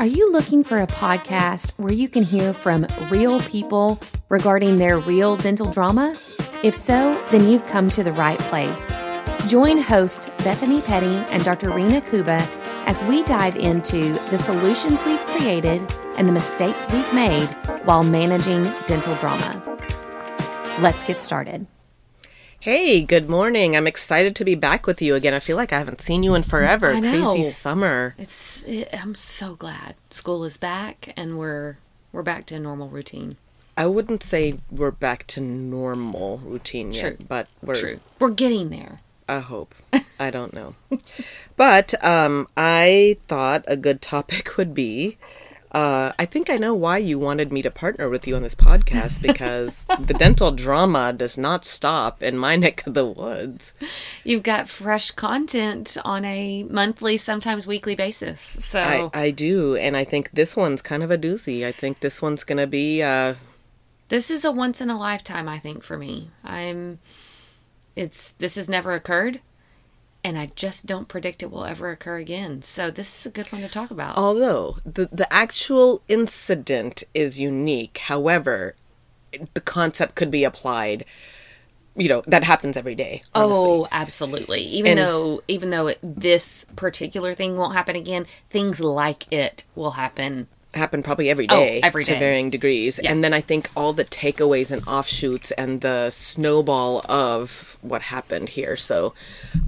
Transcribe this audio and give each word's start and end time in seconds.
Are 0.00 0.06
you 0.06 0.32
looking 0.32 0.64
for 0.64 0.80
a 0.80 0.86
podcast 0.86 1.72
where 1.72 1.92
you 1.92 2.08
can 2.08 2.22
hear 2.22 2.54
from 2.54 2.86
real 3.10 3.38
people 3.42 4.00
regarding 4.30 4.78
their 4.78 4.98
real 4.98 5.36
dental 5.36 5.70
drama? 5.70 6.16
If 6.62 6.74
so, 6.74 7.22
then 7.30 7.46
you've 7.46 7.66
come 7.66 7.90
to 7.90 8.02
the 8.02 8.12
right 8.12 8.38
place. 8.38 8.94
Join 9.46 9.76
hosts 9.76 10.30
Bethany 10.38 10.80
Petty 10.80 11.16
and 11.28 11.44
Dr. 11.44 11.68
Rena 11.68 12.00
Kuba 12.00 12.48
as 12.86 13.04
we 13.04 13.24
dive 13.24 13.56
into 13.56 14.14
the 14.30 14.38
solutions 14.38 15.04
we've 15.04 15.20
created 15.26 15.82
and 16.16 16.26
the 16.26 16.32
mistakes 16.32 16.90
we've 16.90 17.12
made 17.12 17.48
while 17.84 18.02
managing 18.02 18.62
dental 18.86 19.14
drama. 19.16 19.62
Let's 20.80 21.04
get 21.04 21.20
started. 21.20 21.66
Hey, 22.62 23.00
good 23.00 23.30
morning. 23.30 23.74
I'm 23.74 23.86
excited 23.86 24.36
to 24.36 24.44
be 24.44 24.54
back 24.54 24.86
with 24.86 25.00
you 25.00 25.14
again. 25.14 25.32
I 25.32 25.38
feel 25.38 25.56
like 25.56 25.72
I 25.72 25.78
haven't 25.78 26.02
seen 26.02 26.22
you 26.22 26.34
in 26.34 26.42
forever. 26.42 26.92
Crazy 27.00 27.44
summer. 27.44 28.14
It's 28.18 28.62
it, 28.64 28.86
I'm 28.92 29.14
so 29.14 29.54
glad 29.54 29.94
school 30.10 30.44
is 30.44 30.58
back 30.58 31.14
and 31.16 31.38
we're 31.38 31.78
we're 32.12 32.22
back 32.22 32.44
to 32.46 32.56
a 32.56 32.60
normal 32.60 32.90
routine. 32.90 33.38
I 33.78 33.86
wouldn't 33.86 34.22
say 34.22 34.58
we're 34.70 34.90
back 34.90 35.26
to 35.28 35.40
normal 35.40 36.36
routine 36.44 36.92
yet, 36.92 37.26
but 37.26 37.48
we're 37.62 37.76
True. 37.76 38.00
We're 38.18 38.28
getting 38.28 38.68
there. 38.68 39.00
I 39.26 39.38
hope. 39.38 39.74
I 40.18 40.30
don't 40.30 40.52
know. 40.52 40.74
but 41.56 41.94
um 42.04 42.46
I 42.58 43.16
thought 43.26 43.64
a 43.68 43.76
good 43.78 44.02
topic 44.02 44.54
would 44.58 44.74
be 44.74 45.16
uh, 45.72 46.12
I 46.18 46.26
think 46.26 46.50
I 46.50 46.56
know 46.56 46.74
why 46.74 46.98
you 46.98 47.18
wanted 47.18 47.52
me 47.52 47.62
to 47.62 47.70
partner 47.70 48.08
with 48.08 48.26
you 48.26 48.36
on 48.36 48.42
this 48.42 48.54
podcast 48.54 49.22
because 49.30 49.84
the 49.98 50.14
dental 50.14 50.50
drama 50.50 51.12
does 51.12 51.38
not 51.38 51.64
stop 51.64 52.22
in 52.22 52.36
my 52.36 52.56
neck 52.56 52.86
of 52.86 52.94
the 52.94 53.06
woods. 53.06 53.74
You've 54.24 54.42
got 54.42 54.68
fresh 54.68 55.10
content 55.10 55.96
on 56.04 56.24
a 56.24 56.64
monthly, 56.64 57.16
sometimes 57.16 57.66
weekly 57.66 57.94
basis. 57.94 58.40
So 58.40 59.10
I, 59.14 59.26
I 59.26 59.30
do, 59.30 59.76
and 59.76 59.96
I 59.96 60.04
think 60.04 60.30
this 60.32 60.56
one's 60.56 60.82
kind 60.82 61.02
of 61.02 61.10
a 61.10 61.18
doozy. 61.18 61.64
I 61.64 61.72
think 61.72 62.00
this 62.00 62.20
one's 62.20 62.44
gonna 62.44 62.66
be 62.66 63.02
uh, 63.02 63.34
this 64.10 64.30
is 64.30 64.44
a 64.44 64.50
once 64.50 64.80
in 64.82 64.90
a 64.90 64.98
lifetime 64.98 65.48
i 65.48 65.58
think 65.58 65.82
for 65.82 65.96
me 65.96 66.30
i'm 66.44 66.98
it's 67.96 68.32
this 68.32 68.56
has 68.56 68.68
never 68.68 68.92
occurred 68.92 69.40
and 70.22 70.38
i 70.38 70.50
just 70.54 70.86
don't 70.86 71.08
predict 71.08 71.42
it 71.42 71.50
will 71.50 71.64
ever 71.64 71.90
occur 71.90 72.16
again 72.18 72.60
so 72.62 72.90
this 72.90 73.20
is 73.20 73.26
a 73.26 73.30
good 73.30 73.50
one 73.52 73.62
to 73.62 73.68
talk 73.68 73.90
about 73.90 74.16
Although 74.16 74.76
the 74.84 75.08
the 75.12 75.30
actual 75.32 76.02
incident 76.08 77.02
is 77.14 77.40
unique, 77.40 77.98
however, 77.98 78.74
the 79.54 79.60
concept 79.60 80.14
could 80.16 80.30
be 80.30 80.44
applied. 80.44 81.04
You 81.96 82.08
know 82.08 82.22
that 82.26 82.44
happens 82.44 82.76
every 82.76 82.94
day. 82.94 83.22
Honestly. 83.34 83.64
Oh, 83.64 83.88
absolutely. 83.90 84.60
Even 84.62 84.98
And- 84.98 84.98
though 84.98 85.42
even 85.48 85.70
though 85.70 85.88
it, 85.88 85.98
this 86.02 86.64
particular 86.76 87.34
thing 87.34 87.56
won't 87.56 87.74
happen 87.74 87.96
again, 87.96 88.26
things 88.48 88.80
like 88.80 89.30
it 89.32 89.64
will 89.74 89.92
happen. 89.92 90.48
Happen 90.74 91.02
probably 91.02 91.28
every 91.28 91.46
day, 91.46 91.80
Oh, 91.82 91.86
every 91.86 92.04
to 92.04 92.18
varying 92.18 92.50
degrees. 92.50 92.98
And 92.98 93.24
then 93.24 93.32
I 93.34 93.40
think 93.40 93.68
all 93.76 93.92
the 93.92 94.04
takeaways 94.04 94.70
and 94.70 94.86
offshoots 94.86 95.50
and 95.52 95.80
the 95.80 96.10
snowball 96.10 97.04
of 97.10 97.76
what 97.82 98.02
happened 98.02 98.50
here. 98.50 98.76
So, 98.76 99.14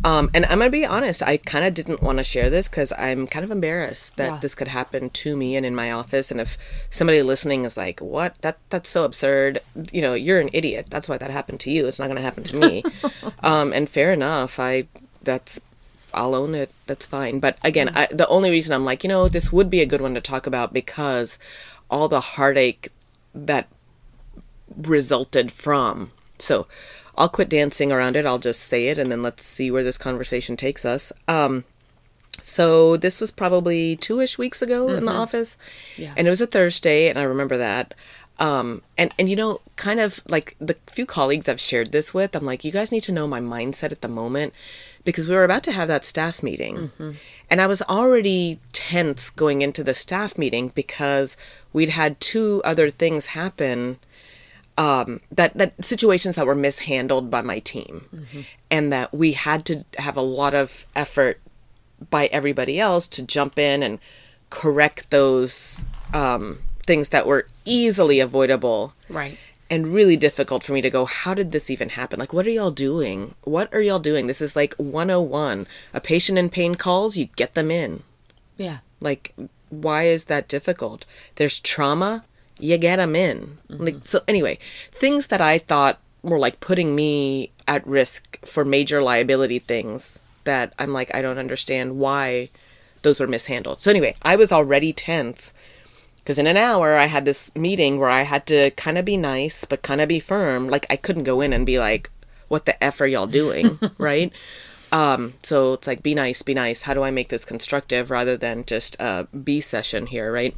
um, 0.04 0.30
and 0.34 0.44
I'm 0.46 0.58
gonna 0.58 0.70
be 0.70 0.86
honest, 0.86 1.22
I 1.22 1.38
kind 1.38 1.64
of 1.64 1.74
didn't 1.74 2.02
want 2.02 2.18
to 2.18 2.24
share 2.24 2.50
this 2.50 2.68
because 2.68 2.92
I'm 2.98 3.26
kind 3.26 3.44
of 3.44 3.50
embarrassed 3.50 4.16
that 4.16 4.30
Yeah. 4.30 4.38
this 4.40 4.54
could 4.54 4.68
happen 4.68 5.10
to 5.10 5.36
me 5.36 5.56
and 5.56 5.66
in 5.66 5.74
my 5.74 5.90
office. 5.90 6.30
And 6.30 6.40
if 6.40 6.56
somebody 6.90 7.22
listening 7.22 7.64
is 7.64 7.76
like, 7.76 8.00
"What? 8.00 8.36
That 8.42 8.58
that's 8.70 8.88
so 8.90 9.04
absurd," 9.04 9.60
you 9.92 10.02
know, 10.02 10.14
you're 10.14 10.40
an 10.40 10.50
idiot. 10.52 10.86
That's 10.90 11.08
why 11.08 11.18
that 11.18 11.30
happened 11.30 11.60
to 11.60 11.70
you. 11.70 11.86
It's 11.86 11.98
not 11.98 12.08
gonna 12.08 12.20
happen 12.20 12.44
to 12.44 12.56
me. 12.56 12.84
um, 13.42 13.72
and 13.72 13.88
fair 13.88 14.12
enough. 14.12 14.58
I 14.60 14.86
that's 15.22 15.60
I'll 16.14 16.34
own 16.34 16.54
it. 16.54 16.70
That's 16.86 17.06
fine. 17.06 17.40
But 17.40 17.58
again, 17.62 17.90
I, 17.94 18.06
the 18.10 18.28
only 18.28 18.50
reason 18.50 18.74
I'm 18.74 18.84
like, 18.84 19.02
you 19.02 19.08
know, 19.08 19.28
this 19.28 19.52
would 19.52 19.70
be 19.70 19.80
a 19.80 19.86
good 19.86 20.00
one 20.00 20.14
to 20.14 20.20
talk 20.20 20.46
about 20.46 20.72
because 20.72 21.38
all 21.90 22.08
the 22.08 22.20
heartache 22.20 22.88
that 23.34 23.68
resulted 24.76 25.52
from. 25.52 26.10
So 26.38 26.66
I'll 27.16 27.28
quit 27.28 27.48
dancing 27.48 27.92
around 27.92 28.16
it. 28.16 28.26
I'll 28.26 28.38
just 28.38 28.60
say 28.60 28.88
it 28.88 28.98
and 28.98 29.10
then 29.10 29.22
let's 29.22 29.44
see 29.44 29.70
where 29.70 29.84
this 29.84 29.98
conversation 29.98 30.56
takes 30.56 30.84
us. 30.84 31.12
Um, 31.28 31.64
so 32.40 32.96
this 32.96 33.20
was 33.20 33.30
probably 33.30 33.96
two 33.96 34.20
ish 34.20 34.38
weeks 34.38 34.62
ago 34.62 34.88
in 34.88 35.04
the 35.04 35.12
office. 35.12 35.58
Yeah. 35.96 36.14
And 36.16 36.26
it 36.26 36.30
was 36.30 36.40
a 36.40 36.46
Thursday, 36.46 37.08
and 37.08 37.18
I 37.18 37.22
remember 37.24 37.58
that. 37.58 37.94
Um, 38.38 38.82
and, 38.96 39.14
and 39.18 39.28
you 39.28 39.36
know, 39.36 39.60
kind 39.76 40.00
of 40.00 40.22
like 40.26 40.56
the 40.58 40.76
few 40.88 41.06
colleagues 41.06 41.48
I've 41.48 41.60
shared 41.60 41.92
this 41.92 42.14
with, 42.14 42.34
I'm 42.34 42.44
like, 42.44 42.64
you 42.64 42.72
guys 42.72 42.90
need 42.90 43.02
to 43.04 43.12
know 43.12 43.28
my 43.28 43.40
mindset 43.40 43.92
at 43.92 44.00
the 44.00 44.08
moment 44.08 44.54
because 45.04 45.28
we 45.28 45.34
were 45.34 45.44
about 45.44 45.62
to 45.64 45.72
have 45.72 45.88
that 45.88 46.04
staff 46.04 46.42
meeting. 46.42 46.92
And 47.50 47.60
I 47.60 47.66
was 47.66 47.82
already 47.82 48.60
tense 48.72 49.30
going 49.30 49.62
into 49.62 49.84
the 49.84 49.94
staff 49.94 50.38
meeting 50.38 50.68
because 50.68 51.36
we'd 51.72 51.90
had 51.90 52.20
two 52.20 52.62
other 52.64 52.88
things 52.90 53.26
happen 53.26 53.98
um, 54.78 55.20
that 55.30 55.52
that 55.58 55.84
situations 55.84 56.36
that 56.36 56.46
were 56.46 56.54
mishandled 56.54 57.30
by 57.30 57.42
my 57.42 57.58
team, 57.58 58.06
and 58.70 58.90
that 58.92 59.12
we 59.12 59.32
had 59.32 59.66
to 59.66 59.84
have 59.98 60.16
a 60.16 60.22
lot 60.22 60.54
of 60.54 60.86
effort 60.96 61.40
by 62.10 62.26
everybody 62.26 62.80
else 62.80 63.06
to 63.08 63.22
jump 63.22 63.58
in 63.58 63.82
and 63.82 63.98
correct 64.48 65.10
those 65.10 65.84
um, 66.14 66.60
things 66.86 67.10
that 67.10 67.26
were 67.26 67.46
easily 67.64 68.18
avoidable 68.18 68.94
Right. 69.08 69.38
And 69.72 69.88
really 69.88 70.18
difficult 70.18 70.62
for 70.62 70.74
me 70.74 70.82
to 70.82 70.90
go 70.90 71.06
how 71.06 71.32
did 71.32 71.50
this 71.50 71.70
even 71.70 71.88
happen? 71.88 72.20
Like 72.20 72.34
what 72.34 72.46
are 72.46 72.50
y'all 72.50 72.70
doing? 72.70 73.34
What 73.44 73.72
are 73.72 73.80
y'all 73.80 73.98
doing? 73.98 74.26
This 74.26 74.42
is 74.42 74.54
like 74.54 74.74
101 74.74 75.66
a 75.94 76.00
patient 76.00 76.36
in 76.36 76.50
pain 76.50 76.74
calls 76.74 77.16
you 77.16 77.30
get 77.36 77.54
them 77.54 77.70
in. 77.70 78.02
Yeah. 78.58 78.78
like 79.00 79.34
why 79.70 80.02
is 80.02 80.26
that 80.26 80.46
difficult? 80.46 81.06
There's 81.36 81.58
trauma 81.58 82.26
you 82.58 82.76
get 82.76 82.96
them 82.96 83.16
in. 83.16 83.56
Mm-hmm. 83.70 83.82
Like 83.82 83.96
so 84.02 84.20
anyway 84.28 84.58
things 84.92 85.28
that 85.28 85.40
i 85.40 85.56
thought 85.56 85.98
were 86.22 86.38
like 86.38 86.60
putting 86.60 86.94
me 86.94 87.50
at 87.66 87.86
risk 87.86 88.44
for 88.44 88.66
major 88.66 89.02
liability 89.02 89.58
things 89.58 90.18
that 90.44 90.74
i'm 90.78 90.92
like 90.92 91.12
i 91.14 91.22
don't 91.22 91.38
understand 91.38 91.98
why 91.98 92.50
those 93.00 93.18
were 93.18 93.26
mishandled. 93.26 93.80
So 93.80 93.90
anyway 93.90 94.16
i 94.20 94.36
was 94.36 94.52
already 94.52 94.92
tense 94.92 95.54
because 96.22 96.38
in 96.38 96.46
an 96.46 96.56
hour 96.56 96.94
i 96.94 97.06
had 97.06 97.24
this 97.24 97.54
meeting 97.54 97.98
where 97.98 98.10
i 98.10 98.22
had 98.22 98.46
to 98.46 98.70
kind 98.72 98.98
of 98.98 99.04
be 99.04 99.16
nice 99.16 99.64
but 99.64 99.82
kind 99.82 100.00
of 100.00 100.08
be 100.08 100.20
firm 100.20 100.68
like 100.68 100.86
i 100.90 100.96
couldn't 100.96 101.24
go 101.24 101.40
in 101.40 101.52
and 101.52 101.66
be 101.66 101.78
like 101.78 102.10
what 102.48 102.66
the 102.66 102.82
f 102.84 103.00
are 103.00 103.06
y'all 103.06 103.26
doing 103.26 103.78
right 103.98 104.32
um, 104.92 105.32
so 105.42 105.72
it's 105.72 105.86
like, 105.86 106.02
be 106.02 106.14
nice, 106.14 106.42
be 106.42 106.52
nice. 106.52 106.82
How 106.82 106.92
do 106.92 107.02
I 107.02 107.10
make 107.10 107.30
this 107.30 107.46
constructive 107.46 108.10
rather 108.10 108.36
than 108.36 108.66
just 108.66 108.94
a 109.00 109.26
B 109.32 109.62
session 109.62 110.06
here, 110.06 110.30
right? 110.30 110.54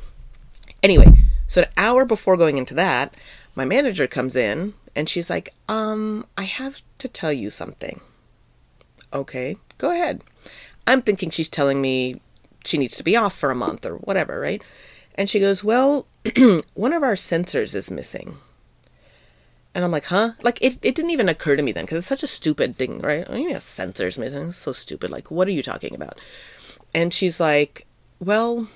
Anyway, 0.82 1.06
so 1.46 1.62
an 1.62 1.68
hour 1.76 2.04
before 2.04 2.36
going 2.36 2.58
into 2.58 2.74
that, 2.74 3.14
my 3.54 3.64
manager 3.64 4.08
comes 4.08 4.34
in 4.34 4.74
and 4.96 5.08
she's 5.08 5.30
like, 5.30 5.54
um, 5.68 6.26
I 6.36 6.42
have 6.42 6.82
to 6.98 7.08
tell 7.08 7.32
you 7.32 7.48
something. 7.48 8.00
Okay, 9.12 9.56
go 9.78 9.92
ahead. 9.92 10.22
I'm 10.84 11.00
thinking 11.00 11.30
she's 11.30 11.48
telling 11.48 11.80
me 11.80 12.20
she 12.64 12.76
needs 12.76 12.96
to 12.96 13.04
be 13.04 13.16
off 13.16 13.38
for 13.38 13.52
a 13.52 13.56
month 13.56 13.86
or 13.86 13.96
whatever, 13.98 14.40
right? 14.40 14.62
And 15.14 15.30
she 15.30 15.40
goes, 15.40 15.62
Well, 15.62 16.06
one 16.74 16.92
of 16.92 17.02
our 17.02 17.14
sensors 17.14 17.74
is 17.74 17.90
missing. 17.90 18.38
And 19.74 19.84
I'm 19.84 19.90
like, 19.90 20.04
huh? 20.04 20.32
Like, 20.42 20.58
it, 20.62 20.78
it 20.82 20.94
didn't 20.94 21.10
even 21.10 21.28
occur 21.28 21.56
to 21.56 21.62
me 21.62 21.72
then 21.72 21.84
because 21.84 21.98
it's 21.98 22.06
such 22.06 22.22
a 22.22 22.28
stupid 22.28 22.76
thing, 22.76 23.00
right? 23.00 23.28
I 23.28 23.34
mean, 23.34 23.50
yeah, 23.50 23.56
sensors 23.56 24.18
missing. 24.18 24.48
It's 24.48 24.56
so 24.56 24.72
stupid. 24.72 25.10
Like, 25.10 25.32
what 25.32 25.48
are 25.48 25.52
you 25.52 25.64
talking 25.64 25.96
about? 25.96 26.20
And 26.94 27.12
she's 27.12 27.40
like, 27.40 27.86
well, 28.20 28.68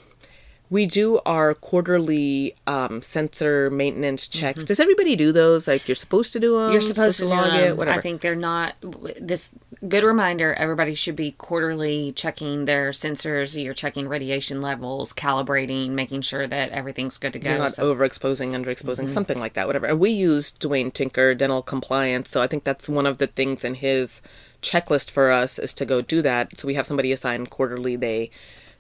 we 0.71 0.85
do 0.87 1.21
our 1.25 1.55
quarterly 1.55 2.55
um, 2.67 3.01
sensor 3.01 3.71
maintenance 3.71 4.29
checks. 4.29 4.65
Does 4.65 4.79
everybody 4.81 5.17
do 5.17 5.33
those? 5.33 5.67
Like, 5.67 5.89
you're 5.89 5.95
supposed 5.95 6.33
to 6.35 6.41
do 6.41 6.53
them? 6.53 6.61
Mm-hmm. 6.61 6.73
You're 6.73 6.81
supposed 6.83 7.17
to 7.19 7.25
do 7.25 7.31
log 7.31 7.53
them. 7.53 7.65
it, 7.65 7.77
whatever. 7.77 7.99
I 7.99 8.01
think 8.01 8.21
they're 8.21 8.37
not. 8.37 8.75
This 9.21 9.53
good 9.89 10.05
reminder: 10.05 10.53
everybody 10.55 10.95
should 10.95 11.17
be 11.17 11.33
quarterly 11.33 12.13
checking 12.13 12.67
their 12.67 12.91
sensors. 12.91 13.63
You're 13.63 13.75
checking 13.75 14.09
radiation 14.09 14.61
levels, 14.61 15.13
calibrating, 15.13 15.91
making 15.91 16.23
sure 16.23 16.47
that 16.47 16.71
everything's 16.71 17.17
good 17.17 17.33
to 17.33 17.39
go. 17.39 17.51
You're 17.51 17.59
not 17.59 17.73
So- 17.73 17.95
overexposing, 17.95 18.51
underexposing, 18.53 19.09
something 19.09 19.39
like 19.39 19.55
that, 19.55 19.67
whatever. 19.67 19.87
And 19.87 19.99
we 19.99 20.11
use 20.11 20.53
Dwayne 20.53 20.93
Tinker 20.93 21.35
dental 21.35 21.63
compliance, 21.63 22.29
so 22.29 22.43
I 22.43 22.47
think 22.47 22.65
that's 22.65 22.89
one 22.89 23.07
of 23.07 23.19
the 23.19 23.27
things 23.27 23.65
in 23.65 23.75
his 23.75 24.21
checklist 24.63 25.11
for 25.11 25.31
us 25.31 25.59
is 25.59 25.73
to 25.75 25.85
go 25.87 26.03
do 26.03 26.21
that. 26.23 26.59
So 26.59 26.67
we 26.67 26.75
have 26.75 26.87
somebody 26.87 27.13
assigned 27.13 27.49
quarterly. 27.49 27.97
They 27.97 28.31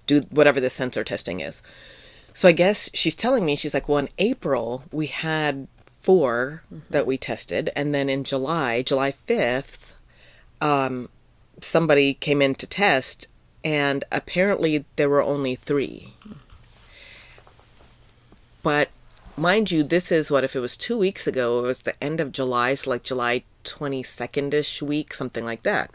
do 0.08 0.22
whatever 0.31 0.58
the 0.58 0.70
sensor 0.70 1.05
testing 1.05 1.38
is. 1.38 1.62
So 2.34 2.49
I 2.49 2.52
guess 2.52 2.90
she's 2.94 3.14
telling 3.14 3.44
me 3.44 3.55
she's 3.55 3.75
like, 3.75 3.88
well, 3.88 3.99
in 3.99 4.08
April 4.19 4.82
we 4.90 5.06
had 5.06 5.69
4 6.00 6.62
that 6.90 7.06
we 7.06 7.19
tested, 7.19 7.70
and 7.76 7.94
then 7.94 8.08
in 8.08 8.25
July, 8.25 8.82
July 8.82 9.10
fifth, 9.10 9.94
um, 10.60 11.08
somebody 11.60 12.14
came 12.14 12.40
in 12.40 12.55
to 12.56 12.66
test, 12.66 13.28
and 13.62 14.05
apparently 14.10 14.84
there 14.96 15.08
were 15.08 15.22
only 15.22 15.55
three. 15.55 16.14
But 18.62 18.88
mind 19.37 19.70
you, 19.70 19.82
this 19.82 20.11
is 20.11 20.31
what 20.31 20.44
if 20.44 20.56
it 20.56 20.61
was 20.61 20.76
two 20.76 20.96
weeks 20.96 21.26
ago? 21.26 21.58
It 21.58 21.66
was 21.66 21.82
the 21.82 22.02
end 22.02 22.20
of 22.20 22.32
July, 22.32 22.75
so 22.75 22.90
like 22.90 23.02
July 23.02 23.44
twenty 23.64 24.02
second 24.02 24.54
ish 24.54 24.81
week, 24.81 25.12
something 25.12 25.44
like 25.44 25.62
that. 25.64 25.90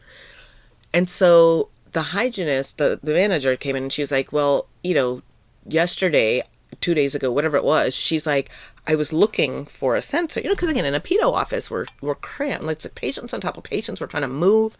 And 0.94 1.10
so 1.10 1.70
the 1.94 2.02
hygienist, 2.02 2.78
the, 2.78 3.00
the 3.02 3.14
manager 3.14 3.56
came 3.56 3.76
in 3.76 3.84
and 3.84 3.94
she 3.94 4.02
was 4.02 4.12
like, 4.12 4.32
Well, 4.32 4.68
you 4.84 4.94
know, 4.94 5.22
yesterday, 5.68 6.44
two 6.82 6.94
days 6.94 7.16
ago, 7.16 7.32
whatever 7.32 7.58
it 7.58 7.64
was, 7.64 7.96
she's 7.96 8.26
like, 8.26 8.50
I 8.86 8.96
was 8.96 9.14
looking 9.14 9.66
for 9.66 9.96
a 9.96 10.02
sensor, 10.02 10.42
you 10.42 10.48
know, 10.48 10.56
because 10.56 10.70
again, 10.70 10.86
in 10.86 10.96
a 10.96 11.00
pedo 11.00 11.32
office, 11.32 11.72
we're 11.72 11.86
we're 12.02 12.16
cramped. 12.16 12.66
It's 12.68 12.86
like 12.86 12.96
patients 12.96 13.34
on 13.34 13.40
top 13.40 13.58
of 13.58 13.64
patients. 13.64 14.02
We're 14.02 14.08
trying 14.08 14.24
to 14.24 14.28
move. 14.28 14.78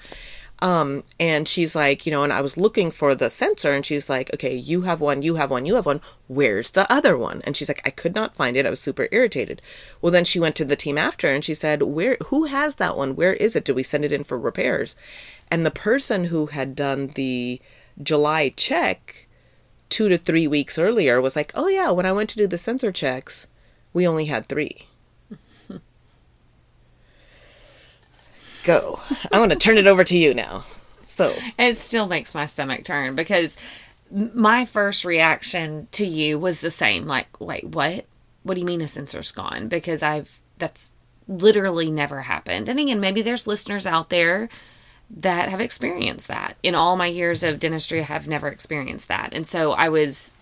Um, 0.62 1.04
and 1.20 1.48
she's 1.48 1.76
like, 1.76 2.06
you 2.06 2.12
know, 2.12 2.24
and 2.24 2.32
I 2.32 2.40
was 2.40 2.56
looking 2.56 2.90
for 2.90 3.16
the 3.16 3.30
sensor, 3.30 3.74
and 3.74 3.86
she's 3.86 4.10
like, 4.10 4.34
okay, 4.34 4.56
you 4.56 4.82
have 4.82 5.02
one, 5.02 5.22
you 5.22 5.36
have 5.36 5.52
one, 5.52 5.66
you 5.66 5.76
have 5.76 5.86
one. 5.86 6.00
Where's 6.28 6.72
the 6.72 6.90
other 6.92 7.18
one? 7.18 7.42
And 7.44 7.58
she's 7.58 7.68
like, 7.68 7.82
I 7.86 7.90
could 7.90 8.16
not 8.16 8.36
find 8.36 8.56
it. 8.56 8.66
I 8.66 8.70
was 8.70 8.80
super 8.80 9.10
irritated. 9.12 9.62
Well, 10.02 10.12
then 10.12 10.24
she 10.24 10.40
went 10.40 10.56
to 10.58 10.66
the 10.66 10.78
team 10.78 10.98
after, 10.98 11.30
and 11.30 11.44
she 11.44 11.54
said, 11.54 11.82
where, 11.82 12.18
who 12.28 12.46
has 12.46 12.78
that 12.78 12.96
one? 12.96 13.16
Where 13.16 13.34
is 13.34 13.58
it? 13.58 13.66
Did 13.66 13.76
we 13.76 13.84
send 13.84 14.06
it 14.06 14.14
in 14.14 14.24
for 14.24 14.40
repairs? 14.40 14.96
And 15.54 15.64
the 15.68 15.70
person 15.70 16.24
who 16.26 16.48
had 16.48 16.76
done 16.76 17.12
the 17.14 17.62
July 18.02 18.50
check 18.58 19.28
two 19.88 20.10
to 20.10 20.18
three 20.18 20.48
weeks 20.48 20.80
earlier 20.80 21.22
was 21.22 21.36
like, 21.36 21.52
oh 21.54 21.68
yeah, 21.68 21.92
when 21.92 22.08
I 22.08 22.12
went 22.12 22.32
to 22.32 22.38
do 22.38 22.48
the 22.48 22.58
sensor 22.58 22.92
checks, 22.92 23.46
we 23.94 24.08
only 24.08 24.26
had 24.26 24.50
three. 24.50 24.88
Go. 28.64 29.00
I 29.32 29.38
want 29.38 29.52
to 29.52 29.56
turn 29.56 29.78
it 29.78 29.86
over 29.86 30.04
to 30.04 30.18
you 30.18 30.34
now. 30.34 30.66
So 31.06 31.36
it 31.60 31.78
still 31.78 32.08
makes 32.08 32.34
my 32.34 32.48
stomach 32.48 32.84
turn 32.84 33.14
because 33.14 33.56
my 34.10 34.66
first 34.66 35.06
reaction 35.06 35.88
to 35.92 36.08
you 36.08 36.40
was 36.40 36.62
the 36.62 36.72
same. 36.72 37.06
Like, 37.06 37.40
wait, 37.40 37.66
what? 37.66 38.08
What 38.42 38.56
do 38.56 38.60
you 38.60 38.66
mean 38.66 38.82
a 38.82 38.88
sensor's 38.88 39.32
gone? 39.32 39.68
Because 39.68 40.02
I've 40.02 40.40
that's 40.58 40.96
literally 41.28 41.92
never 41.92 42.22
happened. 42.22 42.70
And 42.70 42.80
again, 42.80 43.00
maybe 43.00 43.22
there's 43.22 43.46
listeners 43.46 43.86
out 43.86 44.10
there 44.10 44.50
that 45.18 45.50
have 45.50 45.62
experienced 45.62 46.28
that. 46.28 46.58
In 46.64 46.76
all 46.76 46.96
my 46.96 47.08
years 47.08 47.44
of 47.44 47.60
dentistry, 47.60 48.00
I 48.00 48.04
have 48.04 48.28
never 48.28 48.48
experienced 48.48 49.08
that. 49.08 49.30
And 49.34 49.46
so 49.46 49.72
I 49.74 49.90
was 49.90 50.34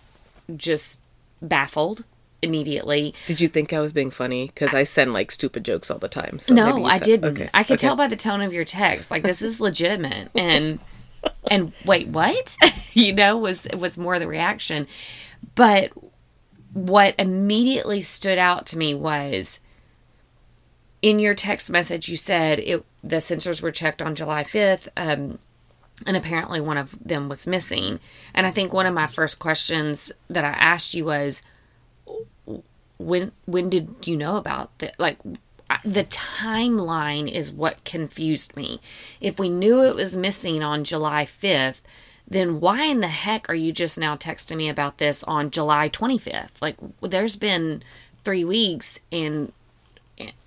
just 0.56 1.00
baffled 1.40 2.04
immediately. 2.40 3.14
Did 3.26 3.40
you 3.40 3.48
think 3.48 3.72
I 3.72 3.80
was 3.80 3.92
being 3.92 4.10
funny? 4.10 4.46
Because 4.46 4.74
I 4.74 4.84
send 4.84 5.12
like 5.12 5.30
stupid 5.30 5.64
jokes 5.64 5.90
all 5.90 5.98
the 5.98 6.08
time. 6.08 6.38
So 6.38 6.54
no, 6.54 6.84
I 6.84 6.98
didn't. 6.98 7.36
Okay. 7.36 7.50
I 7.52 7.64
could 7.64 7.74
okay. 7.74 7.86
tell 7.86 7.96
by 7.96 8.08
the 8.08 8.16
tone 8.16 8.40
of 8.40 8.52
your 8.52 8.64
text. 8.64 9.10
Like 9.10 9.22
this 9.22 9.42
is 9.42 9.60
legitimate. 9.60 10.30
And 10.42 10.80
and 11.50 11.72
wait, 11.84 12.08
what? 12.08 12.56
you 12.94 13.14
know, 13.14 13.36
was 13.36 13.68
was 13.76 13.96
more 13.96 14.18
the 14.18 14.26
reaction. 14.26 14.88
But 15.54 15.92
what 16.72 17.14
immediately 17.18 18.00
stood 18.00 18.38
out 18.38 18.66
to 18.66 18.78
me 18.78 18.94
was 18.94 19.60
in 21.02 21.18
your 21.18 21.34
text 21.34 21.70
message 21.70 22.08
you 22.08 22.16
said 22.16 22.58
it 22.60 22.84
the 23.02 23.16
sensors 23.16 23.62
were 23.62 23.72
checked 23.72 24.02
on 24.02 24.14
July 24.14 24.44
5th. 24.44 24.88
Um, 24.96 25.38
and 26.06 26.16
apparently 26.16 26.60
one 26.60 26.78
of 26.78 26.96
them 27.04 27.28
was 27.28 27.46
missing. 27.46 28.00
And 28.34 28.46
I 28.46 28.50
think 28.50 28.72
one 28.72 28.86
of 28.86 28.94
my 28.94 29.06
first 29.06 29.38
questions 29.38 30.10
that 30.28 30.44
I 30.44 30.48
asked 30.48 30.94
you 30.94 31.04
was, 31.04 31.42
when 32.98 33.32
when 33.46 33.68
did 33.68 34.06
you 34.06 34.16
know 34.16 34.36
about 34.36 34.76
that? 34.78 34.98
Like 34.98 35.18
the 35.84 36.04
timeline 36.04 37.30
is 37.30 37.52
what 37.52 37.84
confused 37.84 38.56
me. 38.56 38.80
If 39.20 39.38
we 39.38 39.48
knew 39.48 39.82
it 39.84 39.94
was 39.94 40.16
missing 40.16 40.62
on 40.62 40.84
July 40.84 41.24
5th, 41.24 41.80
then 42.28 42.60
why 42.60 42.84
in 42.84 43.00
the 43.00 43.08
heck 43.08 43.48
are 43.48 43.54
you 43.54 43.72
just 43.72 43.98
now 43.98 44.16
texting 44.16 44.56
me 44.56 44.68
about 44.68 44.98
this 44.98 45.22
on 45.24 45.50
July 45.50 45.88
25th? 45.88 46.60
Like 46.60 46.76
there's 47.00 47.36
been 47.36 47.82
3 48.24 48.44
weeks 48.44 49.00
and 49.10 49.52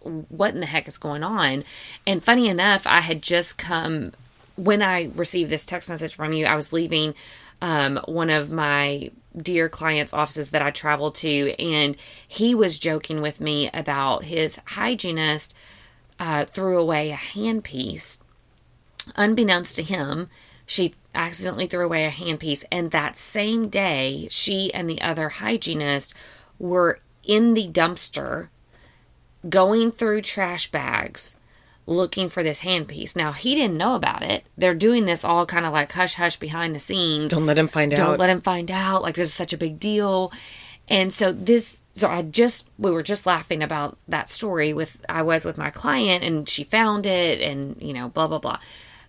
what 0.02 0.54
in 0.54 0.60
the 0.60 0.66
heck 0.66 0.88
is 0.88 0.98
going 0.98 1.24
on? 1.24 1.64
And 2.06 2.24
funny 2.24 2.48
enough, 2.48 2.86
I 2.86 3.02
had 3.02 3.22
just 3.22 3.58
come 3.58 4.12
when 4.56 4.82
I 4.82 5.12
received 5.16 5.50
this 5.50 5.66
text 5.66 5.90
message 5.90 6.16
from 6.16 6.34
you, 6.34 6.46
I 6.46 6.56
was 6.56 6.72
leaving 6.72 7.14
um, 7.62 8.00
one 8.06 8.30
of 8.30 8.52
my 8.52 9.12
dear 9.36 9.70
clients' 9.70 10.14
offices 10.14 10.52
that 10.52 10.62
I 10.62 10.72
travel 10.72 11.12
to, 11.12 11.56
and 11.60 11.98
he 12.28 12.56
was 12.56 12.80
joking 12.80 13.22
with 13.22 13.42
me 13.42 13.70
about 13.74 14.26
his 14.26 14.60
hygienist 14.66 15.54
uh, 16.20 16.46
threw 16.46 16.78
away 16.78 17.12
a 17.12 17.16
handpiece. 17.16 18.20
Unbeknownst 19.16 19.76
to 19.76 19.84
him, 19.84 20.30
she 20.66 20.96
accidentally 21.14 21.68
threw 21.68 21.86
away 21.86 22.06
a 22.06 22.12
handpiece, 22.12 22.64
and 22.72 22.92
that 22.92 23.18
same 23.18 23.68
day, 23.68 24.28
she 24.32 24.74
and 24.74 24.90
the 24.90 25.02
other 25.02 25.30
hygienist 25.30 26.14
were 26.58 27.00
in 27.24 27.54
the 27.54 27.68
dumpster 27.68 28.50
going 29.50 29.92
through 29.92 30.22
trash 30.22 30.72
bags 30.72 31.36
looking 31.88 32.30
for 32.30 32.44
this 32.44 32.62
handpiece. 32.62 33.16
Now 33.16 33.32
he 33.32 33.56
didn't 33.56 33.78
know 33.78 33.96
about 33.96 34.24
it. 34.24 34.46
They're 34.58 34.74
doing 34.74 35.06
this 35.06 35.24
all 35.24 35.46
kind 35.46 35.66
of 35.66 35.74
like 35.74 35.92
hush 35.92 36.16
hush 36.16 36.38
behind 36.38 36.74
the 36.74 36.80
scenes. 36.80 37.32
Don't 37.32 37.46
let 37.46 37.58
him 37.58 37.68
find 37.68 37.92
Don't 37.92 38.00
out. 38.00 38.06
Don't 38.12 38.20
let 38.20 38.30
him 38.30 38.42
find 38.42 38.72
out. 38.72 39.02
Like 39.02 39.16
this 39.16 39.30
is 39.30 39.36
such 39.36 39.54
a 39.54 39.58
big 39.58 39.80
deal. 39.80 40.32
And 40.88 41.14
so 41.14 41.32
this 41.32 41.84
so 41.94 42.10
I 42.10 42.24
just 42.24 42.68
we 42.78 42.92
were 42.92 43.04
just 43.04 43.26
laughing 43.26 43.64
about 43.64 43.98
that 44.08 44.30
story 44.30 44.74
with 44.74 45.04
I 45.08 45.22
was 45.22 45.46
with 45.46 45.58
my 45.58 45.70
client 45.70 46.24
and 46.24 46.50
she 46.50 46.64
found 46.64 47.06
it 47.06 47.42
and 47.42 47.82
you 47.82 47.94
know 47.94 48.10
blah 48.10 48.28
blah 48.28 48.40
blah. 48.40 48.60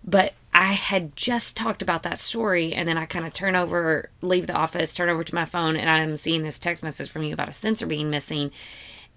But 0.03 0.33
I 0.53 0.73
had 0.73 1.15
just 1.15 1.57
talked 1.57 1.81
about 1.81 2.03
that 2.03 2.17
story 2.17 2.73
and 2.73 2.87
then 2.87 2.97
I 2.97 3.05
kind 3.05 3.25
of 3.25 3.33
turn 3.33 3.55
over 3.55 4.09
leave 4.21 4.47
the 4.47 4.53
office, 4.53 4.93
turn 4.93 5.09
over 5.09 5.23
to 5.23 5.35
my 5.35 5.45
phone 5.45 5.75
and 5.75 5.89
I'm 5.89 6.15
seeing 6.17 6.43
this 6.43 6.59
text 6.59 6.83
message 6.83 7.09
from 7.09 7.23
you 7.23 7.33
about 7.33 7.49
a 7.49 7.53
sensor 7.53 7.85
being 7.85 8.09
missing 8.09 8.51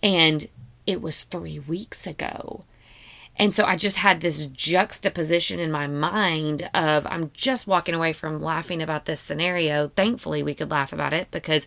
and 0.03 0.49
it 0.91 1.01
was 1.03 1.25
3 1.25 1.61
weeks 1.61 2.07
ago. 2.07 2.65
And 3.37 3.55
so 3.55 3.65
I 3.65 3.77
just 3.77 3.97
had 3.97 4.21
this 4.21 4.45
juxtaposition 4.45 5.59
in 5.59 5.71
my 5.71 5.87
mind 5.87 6.69
of 6.75 7.07
I'm 7.07 7.31
just 7.33 7.67
walking 7.67 7.95
away 7.95 8.13
from 8.13 8.39
laughing 8.39 8.83
about 8.83 9.07
this 9.07 9.21
scenario. 9.21 9.89
Thankfully, 9.89 10.43
we 10.43 10.55
could 10.55 10.71
laugh 10.71 10.93
about 10.93 11.15
it 11.15 11.31
because 11.31 11.67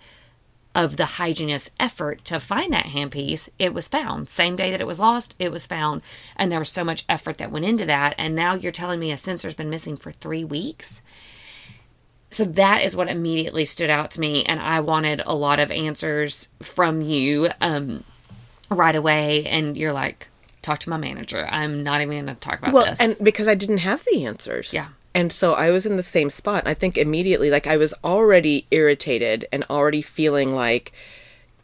of 0.76 0.98
the 0.98 1.06
hygienist's 1.06 1.72
effort 1.80 2.24
to 2.26 2.40
find 2.40 2.74
that 2.74 2.86
handpiece. 2.86 3.50
It 3.60 3.74
was 3.74 3.88
found. 3.88 4.30
Same 4.30 4.56
day 4.56 4.72
that 4.72 4.82
it 4.82 4.88
was 4.88 5.00
lost, 5.00 5.36
it 5.40 5.52
was 5.52 5.66
found. 5.66 6.02
And 6.36 6.52
there 6.52 6.60
was 6.60 6.70
so 6.70 6.84
much 6.84 7.06
effort 7.08 7.38
that 7.38 7.52
went 7.52 7.66
into 7.66 7.86
that. 7.86 8.16
And 8.18 8.36
now 8.36 8.54
you're 8.54 8.72
telling 8.72 9.00
me 9.00 9.12
a 9.12 9.18
sensor's 9.18 9.56
been 9.56 9.70
missing 9.70 9.98
for 9.98 10.12
three 10.12 10.44
weeks. 10.44 11.02
So 12.32 12.46
that 12.46 12.82
is 12.84 12.96
what 12.96 13.10
immediately 13.10 13.66
stood 13.66 13.92
out 13.92 14.12
to 14.12 14.20
me. 14.20 14.44
And 14.46 14.60
I 14.60 14.80
wanted 14.80 15.22
a 15.26 15.36
lot 15.36 15.60
of 15.60 15.70
answers 15.70 16.50
from 16.62 17.02
you 17.02 17.50
um, 17.62 18.04
right 18.74 18.96
away. 18.96 19.46
And 19.46 19.78
you're 19.78 19.94
like, 19.94 20.30
talk 20.62 20.80
to 20.80 20.90
my 20.90 20.98
manager. 20.98 21.48
I'm 21.50 21.84
not 21.84 22.02
even 22.02 22.26
going 22.26 22.26
to 22.28 22.36
talk 22.36 22.60
about 22.60 22.74
well, 22.74 22.86
this. 22.86 23.00
and 23.00 23.16
because 23.22 23.48
I 23.48 23.56
didn't 23.56 23.80
have 23.80 24.04
the 24.06 24.26
answers. 24.26 24.74
Yeah. 24.74 24.88
And 25.16 25.32
so 25.32 25.54
I 25.54 25.70
was 25.70 25.86
in 25.86 25.96
the 25.96 26.04
same 26.04 26.32
spot. 26.32 26.66
I 26.66 26.74
think 26.74 26.98
immediately, 26.98 27.52
like, 27.52 27.68
I 27.68 27.78
was 27.78 27.94
already 28.04 28.66
irritated 28.72 29.48
and 29.52 29.64
already 29.70 30.02
feeling 30.02 30.56
like, 30.56 30.92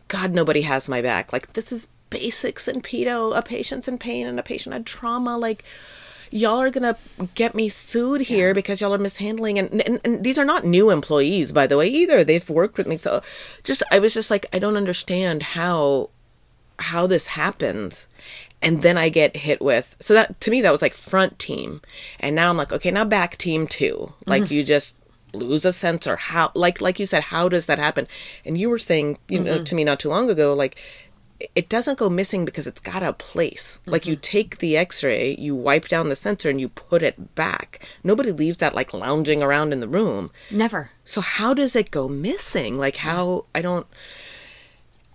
God, 0.07 0.33
nobody 0.33 0.61
has 0.61 0.87
my 0.87 1.01
back. 1.01 1.33
Like, 1.33 1.53
this 1.53 1.71
is 1.71 1.87
basics 2.11 2.67
in 2.67 2.81
pedo. 2.81 3.35
A 3.35 3.41
patient's 3.41 3.87
in 3.87 3.97
pain 3.97 4.27
and 4.27 4.39
a 4.39 4.43
patient 4.43 4.73
had 4.73 4.85
trauma. 4.85 5.35
Like, 5.35 5.63
y'all 6.31 6.59
are 6.59 6.69
gonna 6.69 6.95
get 7.33 7.55
me 7.55 7.69
sued 7.69 8.21
here 8.21 8.49
yeah. 8.49 8.53
because 8.53 8.81
y'all 8.81 8.93
are 8.93 8.99
mishandling 8.99 9.57
and, 9.57 9.81
and, 9.81 9.99
and 10.03 10.23
these 10.23 10.37
are 10.37 10.45
not 10.45 10.63
new 10.63 10.91
employees 10.91 11.51
by 11.51 11.65
the 11.65 11.75
way 11.75 11.87
either 11.87 12.23
they've 12.23 12.49
worked 12.49 12.77
with 12.77 12.85
me 12.85 12.97
so 12.97 13.19
just 13.63 13.81
i 13.91 13.97
was 13.97 14.13
just 14.13 14.29
like 14.29 14.45
i 14.53 14.59
don't 14.59 14.77
understand 14.77 15.41
how 15.41 16.07
how 16.79 17.07
this 17.07 17.27
happens 17.27 18.07
and 18.61 18.81
then 18.81 18.97
I 18.97 19.09
get 19.09 19.37
hit 19.37 19.61
with 19.61 19.95
so 19.99 20.13
that 20.13 20.39
to 20.41 20.51
me 20.51 20.61
that 20.61 20.71
was 20.71 20.81
like 20.81 20.93
front 20.93 21.39
team, 21.39 21.81
and 22.19 22.35
now 22.35 22.49
I'm 22.49 22.57
like 22.57 22.73
okay 22.73 22.91
now 22.91 23.05
back 23.05 23.37
team 23.37 23.67
too. 23.67 24.13
Like 24.25 24.43
mm-hmm. 24.43 24.53
you 24.53 24.63
just 24.63 24.97
lose 25.33 25.65
a 25.65 25.73
sensor. 25.73 26.15
How 26.15 26.51
like 26.55 26.81
like 26.81 26.99
you 26.99 27.05
said, 27.05 27.23
how 27.23 27.49
does 27.49 27.67
that 27.67 27.79
happen? 27.79 28.07
And 28.45 28.57
you 28.57 28.69
were 28.69 28.79
saying 28.79 29.17
you 29.27 29.37
mm-hmm. 29.37 29.45
know 29.45 29.63
to 29.63 29.75
me 29.75 29.83
not 29.83 29.99
too 29.99 30.09
long 30.09 30.29
ago 30.29 30.53
like 30.53 30.75
it 31.55 31.69
doesn't 31.69 31.97
go 31.97 32.09
missing 32.09 32.43
because 32.43 32.67
it's 32.67 32.81
got 32.81 33.01
a 33.01 33.13
place. 33.13 33.79
Mm-hmm. 33.81 33.91
Like 33.91 34.07
you 34.07 34.17
take 34.17 34.57
the 34.57 34.75
x-ray, 34.75 35.37
you 35.39 35.55
wipe 35.55 35.87
down 35.87 36.09
the 36.09 36.15
sensor 36.17 36.49
and 36.49 36.59
you 36.59 36.67
put 36.67 37.01
it 37.01 37.33
back. 37.35 37.79
Nobody 38.03 38.33
leaves 38.33 38.57
that 38.57 38.75
like 38.75 38.93
lounging 38.93 39.41
around 39.41 39.71
in 39.71 39.79
the 39.79 39.87
room. 39.87 40.31
Never. 40.51 40.91
So 41.05 41.21
how 41.21 41.53
does 41.53 41.77
it 41.77 41.91
go 41.91 42.09
missing? 42.09 42.77
Like 42.77 42.97
how 42.97 43.45
I 43.55 43.61
don't 43.61 43.87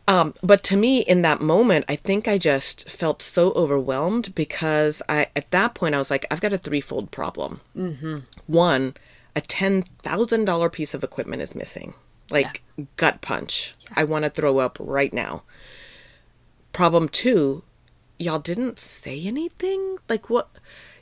um, 0.07 0.35
but 0.43 0.63
to 0.65 0.77
me, 0.77 1.01
in 1.01 1.23
that 1.23 1.41
moment, 1.41 1.87
I 1.89 1.97
think 1.97 2.29
I 2.29 2.37
just 2.37 2.91
felt 2.91 3.23
so 3.23 3.53
overwhelmed 3.53 4.35
because 4.35 5.03
I, 5.09 5.29
at 5.35 5.51
that 5.51 5.75
point, 5.75 5.95
I 5.95 5.99
was 5.99 6.11
like, 6.11 6.27
I've 6.31 6.43
got 6.43 6.53
a 6.53 6.59
threefold 6.59 7.11
problem. 7.11 7.61
Mm-hmm. 7.77 8.19
One, 8.47 8.95
a 9.35 9.41
ten 9.41 9.83
thousand 10.03 10.45
dollar 10.45 10.69
piece 10.69 10.93
of 10.93 11.05
equipment 11.05 11.41
is 11.41 11.55
missing, 11.55 11.95
like 12.31 12.63
yeah. 12.77 12.85
gut 12.97 13.21
punch. 13.23 13.75
Yeah. 13.81 13.95
I 13.97 14.05
want 14.05 14.25
to 14.25 14.31
throw 14.31 14.59
up 14.59 14.77
right 14.79 15.13
now. 15.13 15.43
Problem 16.73 17.09
two, 17.09 17.63
y'all 18.19 18.39
didn't 18.39 18.79
say 18.79 19.23
anything. 19.23 19.97
Like 20.09 20.29
what? 20.29 20.51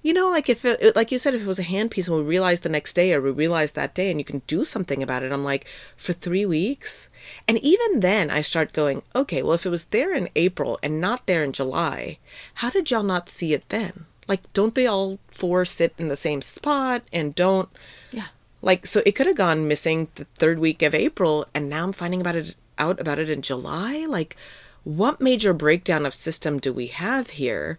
You 0.03 0.13
know, 0.13 0.29
like 0.29 0.49
if 0.49 0.65
it, 0.65 0.97
like 0.97 1.13
you 1.13 1.19
said, 1.19 1.35
if 1.35 1.43
it 1.43 1.47
was 1.47 1.61
a 1.61 1.65
handpiece 1.65 2.09
and 2.09 2.17
we 2.17 2.23
realized 2.23 2.65
the 2.65 2.69
next 2.69 2.95
day 2.95 3.15
or 3.15 3.21
we 3.21 3.31
realized 3.31 3.75
that 3.77 3.95
day 3.95 4.11
and 4.11 4.19
you 4.19 4.25
can 4.25 4.43
do 4.47 4.65
something 4.65 5.03
about 5.03 5.23
it, 5.23 5.33
I'm 5.33 5.45
like, 5.45 5.67
for 5.97 6.13
three 6.13 6.45
weeks? 6.45 7.09
And 7.47 7.59
even 7.59 8.01
then 8.01 8.31
I 8.31 8.41
start 8.41 8.73
going, 8.73 9.03
okay, 9.15 9.43
well, 9.43 9.53
if 9.53 9.65
it 9.65 9.71
was 9.71 9.87
there 9.87 10.15
in 10.15 10.29
April 10.35 10.79
and 10.83 11.01
not 11.01 11.27
there 11.27 11.45
in 11.45 11.53
July, 11.53 12.19
how 12.55 12.71
did 12.71 12.91
y'all 12.91 13.05
not 13.05 13.29
see 13.29 13.55
it 13.55 13.69
then? 13.69 14.07
Like, 14.27 14.53
don't 14.53 14.75
they 14.75 14.87
all 14.87 15.19
four 15.31 15.65
sit 15.65 15.95
in 15.99 16.09
the 16.09 16.17
same 16.17 16.43
spot 16.43 17.03
and 17.13 17.35
don't? 17.35 17.69
Yeah. 18.11 18.29
Like, 18.61 18.87
so 18.87 19.03
it 19.05 19.13
could 19.13 19.27
have 19.27 19.37
gone 19.37 19.69
missing 19.69 20.09
the 20.15 20.25
third 20.25 20.59
week 20.59 20.83
of 20.83 20.95
April, 20.95 21.47
and 21.53 21.69
now 21.69 21.85
I'm 21.85 21.93
finding 21.93 22.21
about 22.21 22.37
it 22.37 22.55
out 22.79 23.01
about 23.01 23.19
it 23.19 23.29
in 23.29 23.43
July. 23.43 24.07
Like, 24.09 24.37
what 24.85 25.21
major 25.21 25.53
breakdown 25.53 26.07
of 26.07 26.15
system 26.15 26.59
do 26.59 26.73
we 26.73 26.87
have 26.87 27.31
here? 27.31 27.79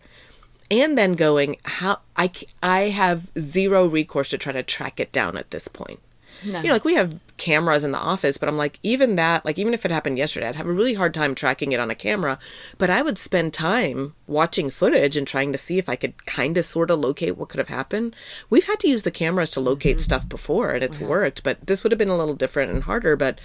And 0.82 0.98
then 0.98 1.14
going, 1.14 1.58
how 1.66 2.00
I 2.16 2.32
I 2.62 2.90
have 2.90 3.30
zero 3.38 3.86
recourse 3.86 4.30
to 4.30 4.38
try 4.38 4.54
to 4.54 4.64
track 4.64 5.00
it 5.00 5.12
down 5.12 5.38
at 5.38 5.52
this 5.52 5.68
point. 5.68 6.00
No. 6.46 6.60
You 6.60 6.68
know, 6.68 6.74
like 6.74 6.84
we 6.84 6.96
have 6.96 7.22
cameras 7.38 7.84
in 7.86 7.92
the 7.92 7.98
office, 7.98 8.38
but 8.38 8.50
I'm 8.50 8.58
like, 8.58 8.78
even 8.84 9.16
that, 9.16 9.46
like, 9.46 9.58
even 9.58 9.74
if 9.74 9.86
it 9.86 9.92
happened 9.92 10.18
yesterday, 10.18 10.48
I'd 10.48 10.56
have 10.58 10.66
a 10.68 10.74
really 10.74 10.96
hard 10.96 11.14
time 11.14 11.36
tracking 11.36 11.72
it 11.72 11.80
on 11.80 11.90
a 11.90 11.96
camera. 11.96 12.38
But 12.78 12.90
I 12.90 13.02
would 13.02 13.18
spend 13.18 13.54
time 13.54 14.14
watching 14.28 14.70
footage 14.70 15.16
and 15.16 15.26
trying 15.26 15.52
to 15.54 15.58
see 15.58 15.78
if 15.78 15.88
I 15.88 15.96
could 15.96 16.26
kind 16.26 16.58
of 16.58 16.66
sort 16.66 16.92
of 16.92 17.00
locate 17.00 17.38
what 17.38 17.50
could 17.50 17.60
have 17.60 17.70
happened. 17.70 18.16
We've 18.50 18.66
had 18.66 18.80
to 18.82 18.90
use 18.90 19.04
the 19.04 19.12
cameras 19.12 19.52
to 19.52 19.62
locate 19.62 19.98
Mm-hmm. 19.98 20.04
stuff 20.04 20.28
before, 20.28 20.72
and 20.72 20.84
it's 20.84 21.00
worked, 21.00 21.44
but 21.44 21.66
this 21.66 21.84
would 21.84 21.92
have 21.94 22.00
been 22.00 22.10
a 22.10 22.18
little 22.18 22.36
different 22.36 22.72
and 22.72 22.84
harder. 22.84 23.16
But 23.16 23.40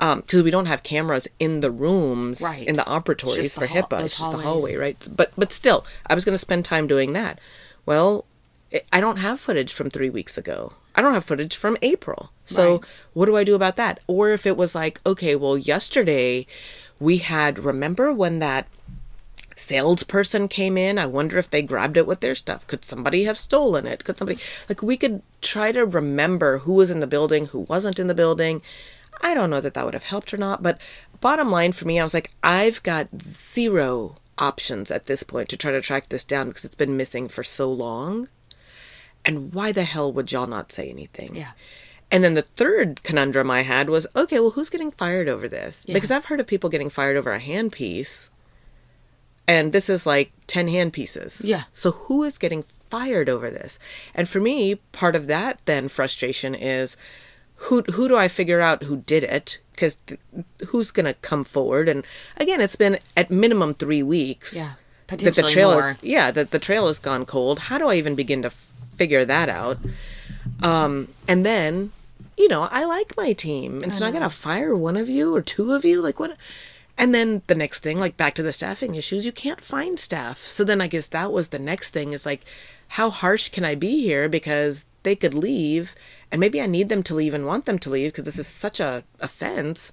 Um, 0.00 0.20
because 0.22 0.42
we 0.42 0.50
don't 0.50 0.66
have 0.66 0.82
cameras 0.82 1.28
in 1.38 1.60
the 1.60 1.70
rooms, 1.70 2.40
Right. 2.40 2.66
in 2.66 2.74
the 2.74 2.82
operatories 2.84 3.42
the 3.54 3.60
for 3.60 3.66
hall- 3.66 3.82
HIPAA, 3.82 4.04
it's 4.04 4.18
just 4.18 4.32
the 4.32 4.38
hallway, 4.38 4.76
right? 4.76 4.96
But 5.14 5.32
but 5.36 5.52
still, 5.52 5.84
I 6.06 6.14
was 6.14 6.24
going 6.24 6.34
to 6.34 6.38
spend 6.38 6.64
time 6.64 6.86
doing 6.86 7.12
that. 7.12 7.38
Well, 7.84 8.24
I- 8.72 8.82
I 8.92 9.00
don't 9.00 9.18
have 9.18 9.38
footage 9.40 9.72
from 9.72 9.90
three 9.90 10.08
weeks 10.10 10.38
ago. 10.38 10.72
I 10.94 11.02
don't 11.02 11.12
have 11.14 11.24
footage 11.24 11.54
from 11.56 11.76
April. 11.82 12.30
So 12.46 12.72
Right. 12.72 12.80
what 13.12 13.26
do 13.26 13.36
I 13.36 13.44
do 13.44 13.54
about 13.54 13.76
that? 13.76 14.00
Or 14.06 14.30
if 14.30 14.46
it 14.46 14.56
was 14.56 14.74
like, 14.74 15.00
okay, 15.04 15.36
well, 15.36 15.58
yesterday 15.58 16.46
we 16.98 17.18
had, 17.18 17.58
remember 17.58 18.12
when 18.12 18.38
that 18.40 18.66
salesperson 19.56 20.48
came 20.48 20.78
in? 20.78 20.98
I 20.98 21.06
wonder 21.06 21.38
if 21.38 21.50
they 21.50 21.62
grabbed 21.62 21.96
it 21.96 22.06
with 22.06 22.20
their 22.20 22.34
stuff. 22.34 22.66
Could 22.66 22.84
somebody 22.84 23.24
have 23.24 23.38
stolen 23.38 23.86
it? 23.86 24.04
Could 24.04 24.18
somebody, 24.18 24.40
like, 24.68 24.82
we 24.82 24.96
could 24.96 25.22
try 25.42 25.72
to 25.72 25.84
remember 25.84 26.58
who 26.58 26.72
was 26.74 26.90
in 26.90 27.00
the 27.00 27.06
building, 27.06 27.46
who 27.46 27.60
wasn't 27.60 27.98
in 27.98 28.06
the 28.06 28.14
building. 28.14 28.62
I 29.20 29.34
don't 29.34 29.50
know 29.50 29.60
that 29.60 29.74
that 29.74 29.84
would 29.84 29.94
have 29.94 30.04
helped 30.04 30.32
or 30.32 30.38
not, 30.38 30.62
but 30.62 30.80
bottom 31.20 31.50
line 31.50 31.72
for 31.72 31.86
me, 31.86 32.00
I 32.00 32.04
was 32.04 32.14
like, 32.14 32.32
I've 32.42 32.82
got 32.82 33.08
zero 33.22 34.16
options 34.38 34.90
at 34.90 35.06
this 35.06 35.22
point 35.22 35.48
to 35.50 35.56
try 35.56 35.70
to 35.70 35.80
track 35.80 36.08
this 36.08 36.24
down 36.24 36.48
because 36.48 36.64
it's 36.64 36.74
been 36.74 36.96
missing 36.96 37.28
for 37.28 37.44
so 37.44 37.70
long. 37.70 38.28
And 39.24 39.52
why 39.52 39.72
the 39.72 39.84
hell 39.84 40.12
would 40.12 40.32
y'all 40.32 40.46
not 40.46 40.72
say 40.72 40.88
anything? 40.88 41.36
Yeah. 41.36 41.52
And 42.10 42.24
then 42.24 42.34
the 42.34 42.42
third 42.42 43.02
conundrum 43.02 43.50
I 43.50 43.62
had 43.62 43.88
was 43.88 44.06
okay, 44.16 44.40
well, 44.40 44.50
who's 44.50 44.70
getting 44.70 44.90
fired 44.90 45.28
over 45.28 45.48
this? 45.48 45.84
Yeah. 45.86 45.94
Because 45.94 46.10
I've 46.10 46.24
heard 46.24 46.40
of 46.40 46.46
people 46.46 46.70
getting 46.70 46.90
fired 46.90 47.16
over 47.16 47.32
a 47.32 47.40
handpiece, 47.40 48.30
and 49.46 49.72
this 49.72 49.88
is 49.88 50.06
like 50.06 50.32
10 50.46 50.68
handpieces. 50.68 51.44
Yeah. 51.44 51.64
So 51.72 51.92
who 51.92 52.24
is 52.24 52.38
getting 52.38 52.62
fired 52.62 53.28
over 53.28 53.50
this? 53.50 53.78
And 54.14 54.28
for 54.28 54.40
me, 54.40 54.76
part 54.92 55.14
of 55.14 55.26
that 55.28 55.60
then 55.66 55.88
frustration 55.88 56.54
is 56.54 56.96
who 57.64 57.82
who 57.92 58.08
do 58.08 58.16
I 58.16 58.28
figure 58.28 58.60
out 58.60 58.84
who 58.84 58.98
did 58.98 59.24
it? 59.24 59.58
Because 59.72 59.96
th- 60.06 60.20
who's 60.68 60.90
going 60.90 61.06
to 61.06 61.14
come 61.14 61.42
forward? 61.44 61.88
And 61.88 62.04
again, 62.36 62.60
it's 62.60 62.76
been 62.76 62.98
at 63.16 63.30
minimum 63.30 63.74
three 63.74 64.02
weeks. 64.02 64.54
Yeah. 64.54 64.72
That 65.08 65.18
the 65.18 65.30
Potentially 65.30 65.52
trail 65.52 65.72
more. 65.72 65.90
is 65.90 65.98
yeah 66.02 66.30
that 66.30 66.50
the 66.52 66.58
trail 66.58 66.86
has 66.86 66.98
gone 66.98 67.24
cold. 67.26 67.58
How 67.60 67.78
do 67.78 67.88
I 67.88 67.96
even 67.96 68.14
begin 68.14 68.42
to 68.42 68.46
f- 68.46 68.70
figure 68.94 69.24
that 69.24 69.48
out? 69.48 69.78
Um, 70.62 71.08
and 71.26 71.44
then, 71.44 71.92
you 72.36 72.48
know, 72.48 72.68
I 72.70 72.84
like 72.84 73.16
my 73.16 73.32
team, 73.32 73.82
and 73.82 73.92
so 73.92 74.06
I 74.06 74.12
gotta 74.12 74.30
fire 74.30 74.74
one 74.76 74.96
of 74.96 75.08
you 75.08 75.34
or 75.34 75.42
two 75.42 75.72
of 75.72 75.84
you. 75.84 76.00
Like 76.00 76.20
what? 76.20 76.36
And 76.96 77.14
then 77.14 77.42
the 77.46 77.54
next 77.54 77.80
thing, 77.82 77.98
like 77.98 78.16
back 78.16 78.34
to 78.34 78.42
the 78.42 78.52
staffing 78.52 78.94
issues, 78.94 79.24
you 79.26 79.32
can't 79.32 79.62
find 79.64 79.98
staff. 79.98 80.38
So 80.38 80.64
then 80.64 80.80
I 80.80 80.86
guess 80.86 81.06
that 81.08 81.32
was 81.32 81.48
the 81.48 81.58
next 81.58 81.90
thing 81.92 82.12
is 82.12 82.24
like, 82.26 82.42
how 82.88 83.10
harsh 83.10 83.48
can 83.48 83.64
I 83.64 83.74
be 83.74 84.02
here? 84.02 84.28
Because 84.28 84.84
they 85.02 85.16
could 85.16 85.34
leave, 85.34 85.94
and 86.30 86.40
maybe 86.40 86.60
I 86.60 86.66
need 86.66 86.88
them 86.88 87.02
to 87.04 87.14
leave 87.14 87.34
and 87.34 87.46
want 87.46 87.64
them 87.64 87.78
to 87.80 87.90
leave 87.90 88.12
because 88.12 88.24
this 88.24 88.38
is 88.38 88.46
such 88.46 88.80
a 88.80 89.04
offense. 89.20 89.92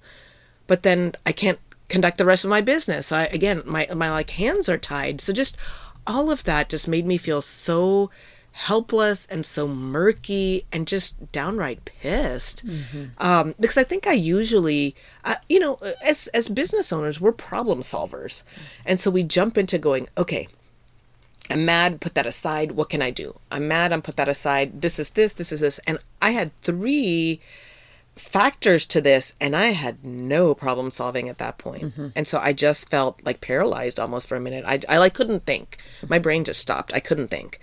But 0.67 0.83
then 0.83 1.13
I 1.25 1.31
can't 1.31 1.59
conduct 1.89 2.17
the 2.17 2.25
rest 2.25 2.43
of 2.43 2.49
my 2.49 2.61
business. 2.61 3.07
So 3.07 3.17
I, 3.17 3.23
again, 3.25 3.63
my 3.65 3.87
my 3.93 4.09
like 4.11 4.31
hands 4.31 4.69
are 4.69 4.77
tied. 4.77 5.21
So 5.21 5.33
just 5.33 5.57
all 6.05 6.31
of 6.31 6.43
that 6.45 6.69
just 6.69 6.87
made 6.87 7.05
me 7.05 7.17
feel 7.17 7.41
so 7.41 8.09
helpless 8.51 9.27
and 9.27 9.45
so 9.45 9.67
murky 9.67 10.65
and 10.71 10.87
just 10.87 11.31
downright 11.31 11.85
pissed 11.85 12.65
um, 13.19 13.53
because 13.59 13.77
i 13.77 13.83
think 13.83 14.07
i 14.07 14.13
usually 14.13 14.95
uh, 15.25 15.35
you 15.47 15.59
know 15.59 15.77
as 16.03 16.25
as 16.29 16.47
business 16.49 16.91
owners 16.91 17.21
we're 17.21 17.31
problem 17.31 17.81
solvers 17.81 18.41
and 18.83 18.99
so 18.99 19.11
we 19.11 19.21
jump 19.21 19.59
into 19.59 19.77
going 19.77 20.09
okay 20.17 20.47
i'm 21.49 21.65
mad 21.65 22.01
put 22.01 22.15
that 22.15 22.25
aside 22.25 22.71
what 22.73 22.89
can 22.89 23.01
i 23.01 23.11
do? 23.11 23.39
I'm 23.51 23.67
mad 23.67 23.93
i'm 23.93 24.01
put 24.01 24.17
that 24.17 24.27
aside 24.27 24.81
this 24.81 24.99
is 24.99 25.11
this 25.11 25.33
this 25.33 25.51
is 25.51 25.59
this. 25.61 25.79
And 25.87 25.99
i 26.21 26.31
had 26.31 26.51
three 26.61 27.39
factors 28.15 28.85
to 28.87 28.99
this 28.99 29.35
and 29.39 29.55
i 29.55 29.67
had 29.67 30.03
no 30.03 30.55
problem 30.55 30.89
solving 30.89 31.29
at 31.29 31.37
that 31.37 31.57
point. 31.57 31.93
and 32.15 32.27
so 32.27 32.39
i 32.39 32.51
just 32.51 32.89
felt 32.89 33.19
like 33.23 33.41
paralyzed 33.41 33.99
almost 33.99 34.27
for 34.27 34.35
a 34.35 34.39
minute. 34.41 34.65
I, 34.67 34.79
I 34.89 34.97
like 34.97 35.13
couldn't 35.13 35.45
think. 35.45 35.77
My 36.07 36.17
brain 36.19 36.43
just 36.43 36.59
stopped. 36.61 36.91
I 36.93 36.99
couldn't 36.99 37.27
think. 37.29 37.59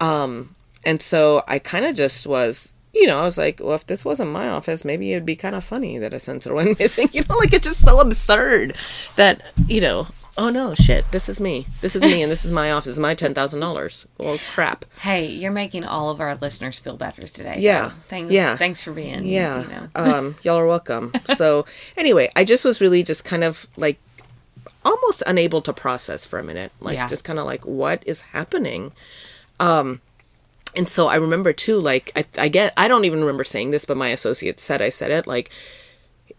Um 0.00 0.54
and 0.84 1.00
so 1.00 1.42
i 1.46 1.58
kind 1.58 1.84
of 1.84 1.94
just 1.94 2.26
was 2.26 2.72
you 2.92 3.06
know 3.06 3.20
i 3.20 3.24
was 3.24 3.38
like 3.38 3.58
well 3.62 3.74
if 3.74 3.86
this 3.86 4.04
wasn't 4.04 4.30
my 4.30 4.48
office 4.48 4.84
maybe 4.84 5.12
it'd 5.12 5.24
be 5.24 5.34
kind 5.36 5.54
of 5.54 5.64
funny 5.64 5.96
that 5.98 6.12
a 6.12 6.18
sensor 6.18 6.52
went 6.58 6.78
missing. 6.78 7.08
You 7.12 7.22
know 7.28 7.36
like 7.38 7.52
it's 7.52 7.66
just 7.66 7.80
so 7.82 8.00
absurd 8.00 8.74
that 9.16 9.40
you 9.66 9.80
know 9.80 10.08
oh 10.36 10.50
no 10.50 10.74
shit 10.74 11.04
this 11.12 11.28
is 11.28 11.40
me 11.40 11.66
this 11.80 11.94
is 11.94 12.02
me 12.02 12.20
and 12.22 12.30
this 12.32 12.44
is 12.44 12.50
my 12.50 12.72
office 12.72 12.98
my 12.98 13.14
$10000 13.14 14.06
well 14.18 14.38
crap 14.52 14.84
Hey, 15.00 15.26
you're 15.26 15.52
making 15.52 15.84
all 15.84 16.10
of 16.10 16.20
our 16.20 16.34
listeners 16.34 16.78
feel 16.78 16.96
better 16.96 17.26
today. 17.26 17.56
Yeah. 17.58 17.88
though. 17.88 17.94
Thanks. 18.08 18.32
Yeah. 18.32 18.56
Thanks 18.56 18.82
for 18.82 18.92
being. 18.92 19.24
yeah 19.26 19.62
You 19.62 19.68
know. 19.68 19.88
um 19.94 20.34
y'all 20.42 20.56
are 20.58 20.66
welcome 20.66 21.12
so 21.36 21.64
anyway 21.96 22.30
i 22.34 22.44
just 22.44 22.64
was 22.64 22.80
really 22.80 23.02
just 23.02 23.24
kind 23.24 23.44
of 23.44 23.66
like 23.76 23.98
almost 24.84 25.22
unable 25.26 25.62
to 25.62 25.72
process 25.72 26.26
for 26.26 26.38
a 26.38 26.44
minute 26.44 26.72
like 26.80 26.94
Yeah. 26.94 27.08
just 27.08 27.24
kind 27.24 27.38
of 27.38 27.46
like 27.46 27.64
what 27.64 28.02
is 28.06 28.22
happening 28.22 28.92
um 29.60 30.00
and 30.76 30.88
so 30.88 31.06
i 31.06 31.14
remember 31.14 31.52
too 31.52 31.78
like 31.78 32.10
I, 32.16 32.24
I 32.38 32.48
get 32.48 32.72
i 32.76 32.88
don't 32.88 33.04
even 33.04 33.20
remember 33.20 33.44
saying 33.44 33.70
this 33.70 33.84
but 33.84 33.96
my 33.96 34.08
associate 34.08 34.58
said 34.58 34.82
i 34.82 34.88
said 34.88 35.10
it 35.12 35.26
like 35.28 35.50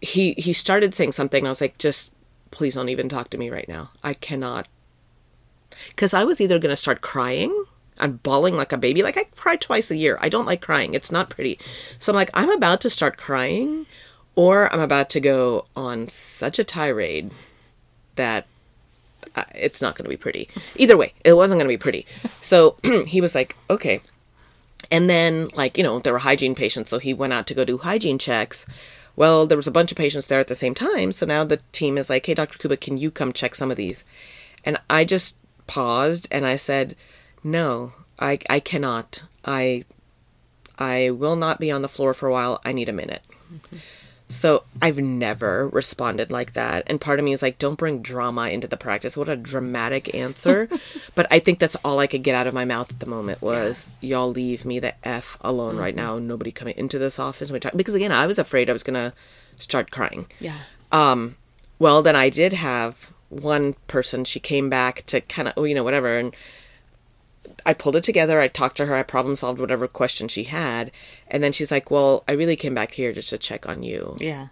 he 0.02 0.32
he 0.36 0.52
started 0.52 0.94
saying 0.94 1.12
something 1.12 1.40
and 1.40 1.48
i 1.48 1.50
was 1.50 1.60
like 1.62 1.78
just 1.78 2.12
please 2.56 2.74
don't 2.74 2.88
even 2.88 3.08
talk 3.08 3.28
to 3.30 3.38
me 3.38 3.50
right 3.50 3.68
now 3.68 3.90
i 4.02 4.14
cannot 4.14 4.66
because 5.88 6.14
I 6.14 6.24
was 6.24 6.40
either 6.40 6.58
going 6.58 6.72
to 6.72 6.76
start 6.76 7.00
crying 7.00 7.64
and 7.98 8.22
bawling 8.22 8.56
like 8.56 8.72
a 8.72 8.78
baby. 8.78 9.02
Like 9.02 9.16
I 9.16 9.24
cry 9.24 9.56
twice 9.56 9.90
a 9.90 9.96
year. 9.96 10.18
I 10.20 10.28
don't 10.28 10.46
like 10.46 10.60
crying. 10.60 10.94
It's 10.94 11.12
not 11.12 11.30
pretty. 11.30 11.58
So 11.98 12.12
I'm 12.12 12.16
like, 12.16 12.30
I'm 12.34 12.50
about 12.50 12.80
to 12.82 12.90
start 12.90 13.16
crying, 13.16 13.86
or 14.34 14.72
I'm 14.72 14.80
about 14.80 15.10
to 15.10 15.20
go 15.20 15.66
on 15.74 16.08
such 16.08 16.58
a 16.58 16.64
tirade 16.64 17.30
that 18.16 18.46
uh, 19.34 19.44
it's 19.54 19.82
not 19.82 19.94
going 19.96 20.04
to 20.04 20.10
be 20.10 20.16
pretty. 20.16 20.48
Either 20.76 20.96
way, 20.96 21.12
it 21.24 21.34
wasn't 21.34 21.58
going 21.58 21.68
to 21.68 21.72
be 21.72 21.78
pretty. 21.78 22.06
So 22.40 22.76
he 23.06 23.20
was 23.20 23.34
like, 23.34 23.56
okay. 23.70 24.00
And 24.90 25.10
then, 25.10 25.48
like, 25.54 25.76
you 25.78 25.82
know, 25.82 25.98
there 25.98 26.12
were 26.12 26.20
hygiene 26.20 26.54
patients, 26.54 26.90
so 26.90 26.98
he 26.98 27.12
went 27.12 27.32
out 27.32 27.46
to 27.48 27.54
go 27.54 27.64
do 27.64 27.78
hygiene 27.78 28.18
checks. 28.18 28.66
Well, 29.16 29.46
there 29.46 29.56
was 29.56 29.66
a 29.66 29.72
bunch 29.72 29.90
of 29.90 29.96
patients 29.96 30.26
there 30.26 30.40
at 30.40 30.46
the 30.46 30.54
same 30.54 30.74
time, 30.74 31.10
so 31.10 31.24
now 31.26 31.42
the 31.42 31.56
team 31.72 31.96
is 31.96 32.10
like, 32.10 32.26
hey, 32.26 32.34
Dr. 32.34 32.58
Kuba, 32.58 32.76
can 32.76 32.98
you 32.98 33.10
come 33.10 33.32
check 33.32 33.54
some 33.54 33.70
of 33.70 33.78
these? 33.78 34.04
And 34.62 34.78
I 34.90 35.04
just 35.04 35.38
paused 35.66 36.28
and 36.30 36.46
I 36.46 36.56
said, 36.56 36.94
no, 37.42 37.92
I, 38.20 38.38
I 38.50 38.60
cannot. 38.60 39.24
I, 39.44 39.84
I 40.78 41.10
will 41.10 41.36
not 41.36 41.58
be 41.58 41.70
on 41.70 41.82
the 41.82 41.88
floor 41.88 42.12
for 42.12 42.28
a 42.28 42.32
while. 42.32 42.60
I 42.64 42.72
need 42.72 42.90
a 42.90 42.92
minute. 42.92 43.22
So 44.28 44.64
I've 44.82 44.98
never 44.98 45.68
responded 45.68 46.30
like 46.32 46.54
that. 46.54 46.82
And 46.88 47.00
part 47.00 47.18
of 47.20 47.24
me 47.24 47.32
is 47.32 47.42
like, 47.42 47.58
don't 47.58 47.78
bring 47.78 48.02
drama 48.02 48.48
into 48.48 48.66
the 48.66 48.76
practice. 48.76 49.16
What 49.16 49.28
a 49.28 49.36
dramatic 49.36 50.14
answer. 50.14 50.68
but 51.14 51.26
I 51.30 51.38
think 51.38 51.60
that's 51.60 51.76
all 51.84 52.00
I 52.00 52.08
could 52.08 52.24
get 52.24 52.34
out 52.34 52.48
of 52.48 52.54
my 52.54 52.64
mouth 52.64 52.90
at 52.90 52.98
the 52.98 53.06
moment 53.06 53.40
was, 53.40 53.90
y'all 54.00 54.30
leave 54.30 54.64
me 54.64 54.80
the 54.80 54.94
F 55.06 55.38
alone 55.42 55.76
right 55.76 55.94
now. 55.94 56.18
Nobody 56.18 56.50
coming 56.50 56.74
into 56.76 56.98
this 56.98 57.18
office. 57.20 57.52
We 57.52 57.60
talk- 57.60 57.76
Because 57.76 57.94
again, 57.94 58.10
I 58.12 58.26
was 58.26 58.38
afraid 58.40 58.68
I 58.68 58.72
was 58.72 58.82
going 58.82 58.94
to 58.94 59.12
start 59.62 59.92
crying. 59.92 60.26
Yeah. 60.40 60.58
Um, 60.90 61.36
well, 61.78 62.02
then 62.02 62.16
I 62.16 62.28
did 62.28 62.52
have 62.52 63.12
one 63.28 63.74
person, 63.86 64.24
she 64.24 64.40
came 64.40 64.70
back 64.70 65.04
to 65.06 65.20
kind 65.20 65.48
of, 65.48 65.54
oh, 65.56 65.64
you 65.64 65.74
know, 65.74 65.84
whatever. 65.84 66.16
And 66.16 66.34
I 67.66 67.74
pulled 67.74 67.96
it 67.96 68.04
together. 68.04 68.40
I 68.40 68.48
talked 68.48 68.76
to 68.78 68.86
her. 68.86 68.94
I 68.94 69.02
problem 69.02 69.36
solved 69.36 69.60
whatever 69.60 69.86
question 69.88 70.28
she 70.28 70.44
had. 70.44 70.90
And 71.28 71.42
then 71.42 71.52
she's 71.52 71.70
like, 71.70 71.90
well, 71.90 72.24
I 72.28 72.32
really 72.32 72.56
came 72.56 72.74
back 72.74 72.92
here 72.92 73.12
just 73.12 73.30
to 73.30 73.38
check 73.38 73.68
on 73.68 73.82
you. 73.82 74.16
Yeah. 74.20 74.48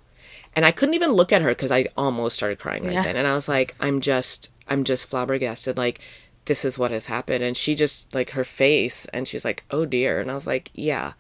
And 0.56 0.66
I 0.66 0.73
couldn't 0.73 0.94
even 0.94 1.12
look 1.12 1.33
at 1.33 1.42
her 1.42 1.50
because 1.50 1.71
I 1.73 1.87
almost 1.97 2.37
started 2.37 2.59
crying 2.59 2.85
right 2.85 2.92
Yeah. 2.92 3.02
then. 3.04 3.16
And 3.16 3.26
I 3.26 3.35
was 3.35 3.49
like, 3.49 3.75
I'm 3.80 4.00
just, 4.00 4.52
I'm 4.68 4.85
just 4.85 5.09
flabbergasted. 5.09 5.76
Like, 5.78 6.00
this 6.44 6.64
is 6.64 6.78
what 6.78 6.90
has 6.90 7.06
happened. 7.06 7.42
And 7.42 7.56
she 7.56 7.75
just, 7.75 8.14
like, 8.14 8.30
her 8.30 8.44
face, 8.44 9.06
and 9.06 9.26
she's 9.26 9.44
like, 9.44 9.64
oh 9.71 9.87
dear. 9.87 10.21
And 10.21 10.30
I 10.30 10.35
was 10.35 10.47
like, 10.47 10.71
yeah. 10.75 11.12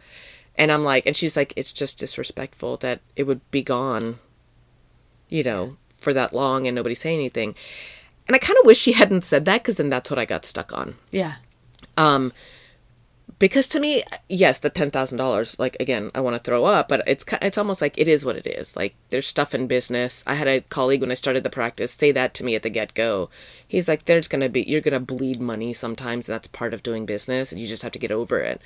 And 0.56 0.70
I'm 0.70 0.84
like, 0.84 1.06
and 1.06 1.16
she's 1.16 1.36
like, 1.36 1.52
it's 1.56 1.72
just 1.72 1.98
disrespectful 1.98 2.76
that 2.78 3.00
it 3.16 3.22
would 3.24 3.40
be 3.50 3.62
gone, 3.62 4.18
you 5.28 5.42
know, 5.42 5.76
for 5.96 6.12
that 6.12 6.32
long 6.32 6.66
and 6.66 6.74
nobody 6.74 6.94
say 6.94 7.14
anything. 7.14 7.54
And 8.28 8.34
I 8.34 8.38
kind 8.38 8.58
of 8.58 8.66
wish 8.66 8.78
she 8.78 8.92
hadn't 8.92 9.22
said 9.22 9.44
that 9.46 9.62
because 9.62 9.76
then 9.78 9.90
that's 9.90 10.10
what 10.10 10.18
I 10.18 10.24
got 10.24 10.44
stuck 10.44 10.72
on. 10.72 10.94
Yeah. 11.10 11.34
Um, 11.96 12.32
because 13.38 13.66
to 13.68 13.80
me, 13.80 14.02
yes, 14.28 14.58
the 14.58 14.70
ten 14.70 14.90
thousand 14.90 15.18
dollars. 15.18 15.58
Like 15.58 15.76
again, 15.80 16.10
I 16.14 16.20
want 16.20 16.36
to 16.36 16.42
throw 16.42 16.64
up, 16.64 16.88
but 16.88 17.02
it's 17.06 17.24
it's 17.42 17.58
almost 17.58 17.80
like 17.80 17.98
it 17.98 18.08
is 18.08 18.24
what 18.24 18.36
it 18.36 18.46
is. 18.46 18.76
Like 18.76 18.94
there's 19.08 19.26
stuff 19.26 19.54
in 19.54 19.66
business. 19.66 20.22
I 20.26 20.34
had 20.34 20.48
a 20.48 20.60
colleague 20.62 21.00
when 21.00 21.10
I 21.10 21.14
started 21.14 21.42
the 21.42 21.50
practice 21.50 21.92
say 21.92 22.12
that 22.12 22.34
to 22.34 22.44
me 22.44 22.54
at 22.54 22.62
the 22.62 22.70
get 22.70 22.94
go. 22.94 23.30
He's 23.66 23.88
like, 23.88 24.04
"There's 24.04 24.28
gonna 24.28 24.48
be 24.48 24.62
you're 24.62 24.80
gonna 24.80 25.00
bleed 25.00 25.40
money 25.40 25.72
sometimes. 25.72 26.28
And 26.28 26.34
that's 26.34 26.48
part 26.48 26.72
of 26.74 26.82
doing 26.82 27.06
business, 27.06 27.50
and 27.50 27.60
you 27.60 27.66
just 27.66 27.82
have 27.82 27.92
to 27.92 27.98
get 27.98 28.12
over 28.12 28.40
it." 28.40 28.60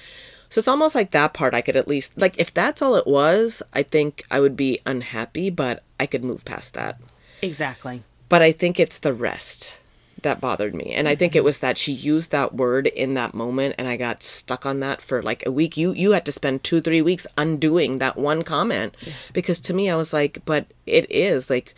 So 0.51 0.59
it's 0.59 0.69
almost 0.69 0.95
like 0.95 1.11
that 1.11 1.35
part 1.35 1.55
I 1.55 1.61
could 1.61 1.77
at 1.77 1.89
least 1.89 2.19
like 2.19 2.39
if 2.39 2.53
that's 2.53 2.83
all 2.83 2.95
it 2.95 3.07
was, 3.07 3.63
I 3.73 3.83
think 3.83 4.25
I 4.31 4.41
would 4.41 4.57
be 4.57 4.81
unhappy, 4.87 5.51
but 5.51 5.83
I 5.99 6.07
could 6.07 6.25
move 6.25 6.45
past 6.45 6.75
that. 6.75 7.01
Exactly. 7.43 8.03
But 8.29 8.43
I 8.43 8.53
think 8.53 8.79
it's 8.79 8.99
the 8.99 9.15
rest 9.15 9.81
that 10.23 10.41
bothered 10.41 10.75
me. 10.75 10.93
And 10.93 11.09
I 11.09 11.15
think 11.15 11.35
it 11.35 11.45
was 11.45 11.61
that 11.61 11.79
she 11.79 11.93
used 11.93 12.31
that 12.31 12.55
word 12.55 12.87
in 12.87 13.15
that 13.15 13.35
moment 13.35 13.75
and 13.79 13.87
I 13.87 13.97
got 13.97 14.23
stuck 14.23 14.67
on 14.67 14.81
that 14.81 15.01
for 15.01 15.23
like 15.23 15.45
a 15.47 15.53
week. 15.53 15.77
You 15.77 15.93
you 15.93 16.13
had 16.13 16.25
to 16.27 16.33
spend 16.33 16.65
2 16.65 16.81
3 16.81 17.03
weeks 17.03 17.27
undoing 17.37 17.99
that 17.99 18.17
one 18.17 18.43
comment 18.43 18.95
because 19.33 19.61
to 19.61 19.75
me 19.75 19.91
I 19.91 19.97
was 19.97 20.13
like, 20.13 20.39
but 20.45 20.67
it 20.87 21.11
is 21.11 21.51
like 21.51 21.75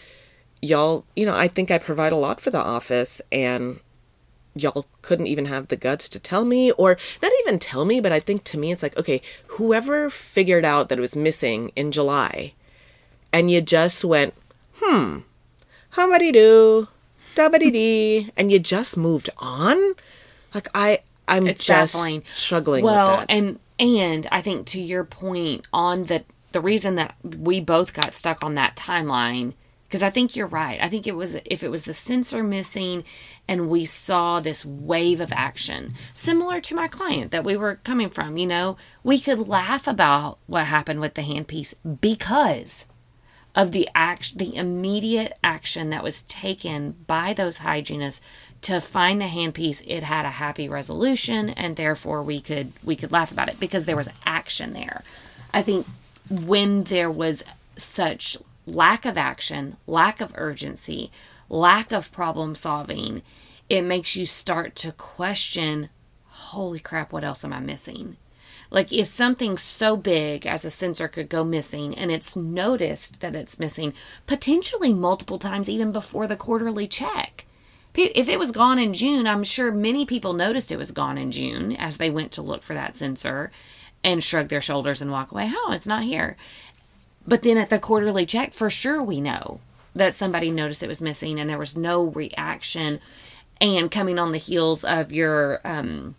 y'all, 0.63 1.05
you 1.17 1.27
know, 1.27 1.35
I 1.35 1.49
think 1.49 1.71
I 1.71 1.79
provide 1.79 2.13
a 2.13 2.17
lot 2.17 2.41
for 2.41 2.51
the 2.51 2.59
office 2.59 3.21
and 3.33 3.81
y'all 4.55 4.87
couldn't 5.03 5.29
even 5.29 5.45
have 5.47 5.69
the 5.69 5.77
guts 5.77 6.09
to 6.09 6.21
tell 6.21 6.45
me 6.45 6.73
or 6.73 6.99
not 7.23 7.33
even 7.43 7.59
tell 7.59 7.85
me, 7.85 8.01
but 8.01 8.13
I 8.13 8.21
think 8.21 8.45
to 8.45 8.59
me 8.59 8.73
it's 8.73 8.83
like, 8.83 8.97
okay, 8.99 9.23
whoever 9.47 10.11
figured 10.11 10.65
out 10.65 10.89
that 10.89 10.99
it 10.99 11.03
was 11.03 11.17
missing 11.17 11.73
in 11.77 11.93
July 11.93 12.55
and 13.33 13.51
you 13.51 13.61
just 13.61 14.05
went, 14.05 14.35
hmm, 14.77 15.19
how 15.91 16.09
many 16.09 16.33
do? 16.33 16.89
Dee, 17.37 18.31
and 18.37 18.51
you 18.53 18.59
just 18.59 18.97
moved 18.97 19.31
on. 19.39 19.95
Like 20.55 20.69
I, 20.75 21.01
I'm 21.29 21.47
It's 21.47 21.65
just 21.65 21.95
baffling. 21.95 22.25
struggling 22.27 22.85
well, 22.85 23.19
with 23.19 23.29
that. 23.29 23.33
and 23.35 23.59
and 23.79 24.27
I 24.31 24.43
think 24.43 24.67
to 24.69 24.81
your 24.81 25.05
point 25.05 25.67
on 25.73 26.05
the 26.05 26.25
the 26.53 26.61
reason 26.61 26.97
that 26.97 27.15
we 27.23 27.61
both 27.61 27.93
got 27.93 28.15
stuck 28.15 28.43
on 28.43 28.55
that 28.57 28.77
timeline 28.77 29.55
because 29.87 30.03
I 30.05 30.11
think 30.11 30.37
you're 30.37 30.47
right. 30.47 30.79
I 30.81 30.89
think 30.89 31.07
it 31.09 31.17
was 31.17 31.37
if 31.45 31.63
it 31.65 31.71
was 31.71 31.85
the 31.85 31.95
sensor 31.95 32.43
missing 32.45 33.05
and 33.49 33.69
we 33.69 33.85
saw 33.85 34.39
this 34.41 34.65
wave 34.65 35.21
of 35.21 35.33
action 35.33 35.95
similar 36.15 36.61
to 36.61 36.75
my 36.77 36.87
client 36.89 37.33
that 37.33 37.45
we 37.45 37.57
were 37.57 37.77
coming 37.77 38.09
from, 38.09 38.37
you 38.37 38.47
know, 38.47 38.77
we 39.03 39.19
could 39.19 39.49
laugh 39.49 39.87
about 39.89 40.39
what 40.47 40.67
happened 40.67 41.01
with 41.01 41.15
the 41.15 41.23
handpiece 41.23 41.75
because 42.01 42.87
of 43.55 43.73
the 43.73 43.89
act 43.95 44.39
the 44.39 44.55
immediate 44.55 45.37
action 45.43 45.91
that 45.91 46.05
was 46.05 46.23
taken 46.23 46.93
by 47.07 47.33
those 47.33 47.59
hygienists 47.59 48.21
to 48.63 48.81
find 48.81 49.21
the 49.21 49.27
handpiece 49.27 49.83
it 49.87 50.03
had 50.03 50.25
a 50.25 50.31
happy 50.31 50.69
resolution 50.69 51.51
and 51.51 51.77
therefore 51.77 52.23
we 52.23 52.41
could 52.41 52.73
we 52.85 52.95
could 52.95 53.11
laugh 53.11 53.33
about 53.33 53.49
it 53.49 53.59
because 53.59 53.87
there 53.87 53.97
was 53.97 54.09
action 54.25 54.73
there. 54.73 55.03
I 55.53 55.63
think 55.63 55.87
when 56.31 56.85
there 56.85 57.11
was 57.11 57.43
such 57.77 58.37
lack 58.67 59.05
of 59.05 59.17
action 59.19 59.77
lack 59.87 60.21
of 60.21 60.33
urgency 60.37 61.11
lack 61.49 61.91
of 61.91 62.13
problem 62.13 62.55
solving 62.55 63.23
it 63.69 63.83
makes 63.83 64.15
you 64.15 64.27
start 64.27 64.77
to 64.77 64.93
question 64.93 65.89
holy 66.27 66.79
crap 66.79 67.11
what 67.13 67.25
else 67.25 67.45
am 67.45 67.53
i 67.53 67.59
missing 67.59 68.17
like 68.71 68.93
if 68.93 69.09
something 69.09 69.57
so 69.59 69.97
big 69.97 70.47
as 70.47 70.65
a 70.65 70.71
sensor 70.71 71.09
could 71.09 71.29
go 71.29 71.45
missing 71.45 71.97
and 71.97 72.11
it's 72.11 72.37
noticed 72.37 73.21
that 73.21 73.35
it's 73.35 73.59
missing 73.59 73.93
potentially 74.27 74.93
multiple 74.93 75.39
times 75.39 75.69
even 75.69 75.93
before 75.93 76.27
the 76.27 76.37
quarterly 76.37 76.87
check. 76.87 77.45
If 77.95 78.29
it 78.29 78.39
was 78.39 78.53
gone 78.53 78.79
in 78.79 78.95
June, 78.95 79.27
I'm 79.27 79.43
sure 79.43 79.73
many 79.73 80.07
people 80.07 80.33
noticed 80.33 80.71
it 80.71 80.79
was 80.79 80.93
gone 80.93 81.19
in 81.19 81.33
June 81.33 81.75
as 81.77 81.97
they 81.97 82.09
went 82.09 82.31
to 82.33 82.43
look 82.43 82.63
for 82.63 82.75
that 82.75 82.95
sensor 82.95 83.51
and 84.05 84.23
shrug 84.23 84.49
their 84.49 84.61
shoulders 84.61 85.03
and 85.03 85.11
walk 85.11 85.33
away. 85.33 85.51
Oh, 85.53 85.73
it's 85.73 85.89
not 85.89 86.05
here. 86.05 86.37
But 87.27 87.43
then 87.43 87.59
at 87.59 87.69
the 87.69 87.81
quarterly 87.81 88.25
check, 88.27 88.53
for 88.53 88.71
sure 88.71 89.03
we 89.03 89.21
know 89.21 89.61
that 89.95 90.15
somebody 90.15 90.51
noticed 90.51 90.85
it 90.85 90.89
was 90.89 91.01
missing 91.01 91.41
and 91.41 91.51
there 91.51 91.59
was 91.59 91.77
no 91.77 92.05
reaction. 92.05 93.01
And 93.61 93.91
coming 93.91 94.19
on 94.19 94.31
the 94.33 94.39
heels 94.39 94.85
of 94.85 95.13
your 95.13 95.61
um, 95.65 96.15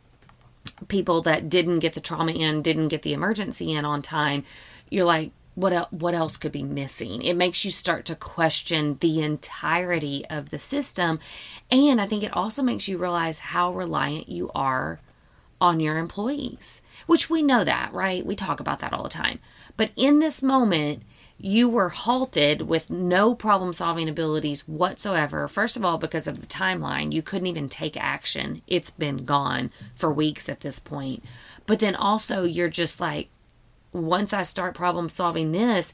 people 0.87 1.21
that 1.23 1.49
didn't 1.49 1.79
get 1.79 1.93
the 1.93 1.99
trauma 1.99 2.31
in, 2.31 2.61
didn't 2.61 2.89
get 2.89 3.01
the 3.01 3.13
emergency 3.13 3.73
in 3.73 3.85
on 3.85 4.01
time, 4.01 4.43
you're 4.89 5.05
like, 5.05 5.31
what 5.55 5.73
el- 5.73 5.87
what 5.91 6.13
else 6.13 6.37
could 6.37 6.51
be 6.51 6.63
missing? 6.63 7.21
It 7.21 7.35
makes 7.35 7.65
you 7.65 7.71
start 7.71 8.05
to 8.05 8.15
question 8.15 8.97
the 8.99 9.21
entirety 9.21 10.25
of 10.29 10.49
the 10.49 10.59
system, 10.59 11.19
and 11.69 11.99
I 11.99 12.05
think 12.05 12.23
it 12.23 12.35
also 12.35 12.63
makes 12.63 12.87
you 12.87 12.97
realize 12.97 13.39
how 13.39 13.73
reliant 13.73 14.29
you 14.29 14.49
are 14.55 14.99
on 15.59 15.79
your 15.79 15.97
employees, 15.97 16.81
which 17.05 17.29
we 17.29 17.43
know 17.43 17.63
that, 17.63 17.93
right? 17.93 18.25
We 18.25 18.35
talk 18.35 18.59
about 18.59 18.79
that 18.79 18.93
all 18.93 19.03
the 19.03 19.09
time. 19.09 19.39
But 19.77 19.91
in 19.95 20.19
this 20.19 20.41
moment, 20.41 21.03
you 21.43 21.67
were 21.67 21.89
halted 21.89 22.61
with 22.61 22.91
no 22.91 23.33
problem 23.33 23.73
solving 23.73 24.07
abilities 24.07 24.67
whatsoever. 24.67 25.47
First 25.47 25.75
of 25.75 25.83
all, 25.83 25.97
because 25.97 26.27
of 26.27 26.39
the 26.39 26.47
timeline, 26.47 27.11
you 27.11 27.21
couldn't 27.21 27.47
even 27.47 27.67
take 27.67 27.97
action. 27.97 28.61
It's 28.67 28.91
been 28.91 29.25
gone 29.25 29.71
for 29.95 30.13
weeks 30.13 30.47
at 30.47 30.59
this 30.59 30.79
point. 30.79 31.23
But 31.65 31.79
then 31.79 31.95
also, 31.95 32.43
you're 32.43 32.69
just 32.69 32.99
like, 32.99 33.29
once 33.91 34.33
I 34.33 34.43
start 34.43 34.75
problem 34.75 35.09
solving 35.09 35.51
this, 35.51 35.93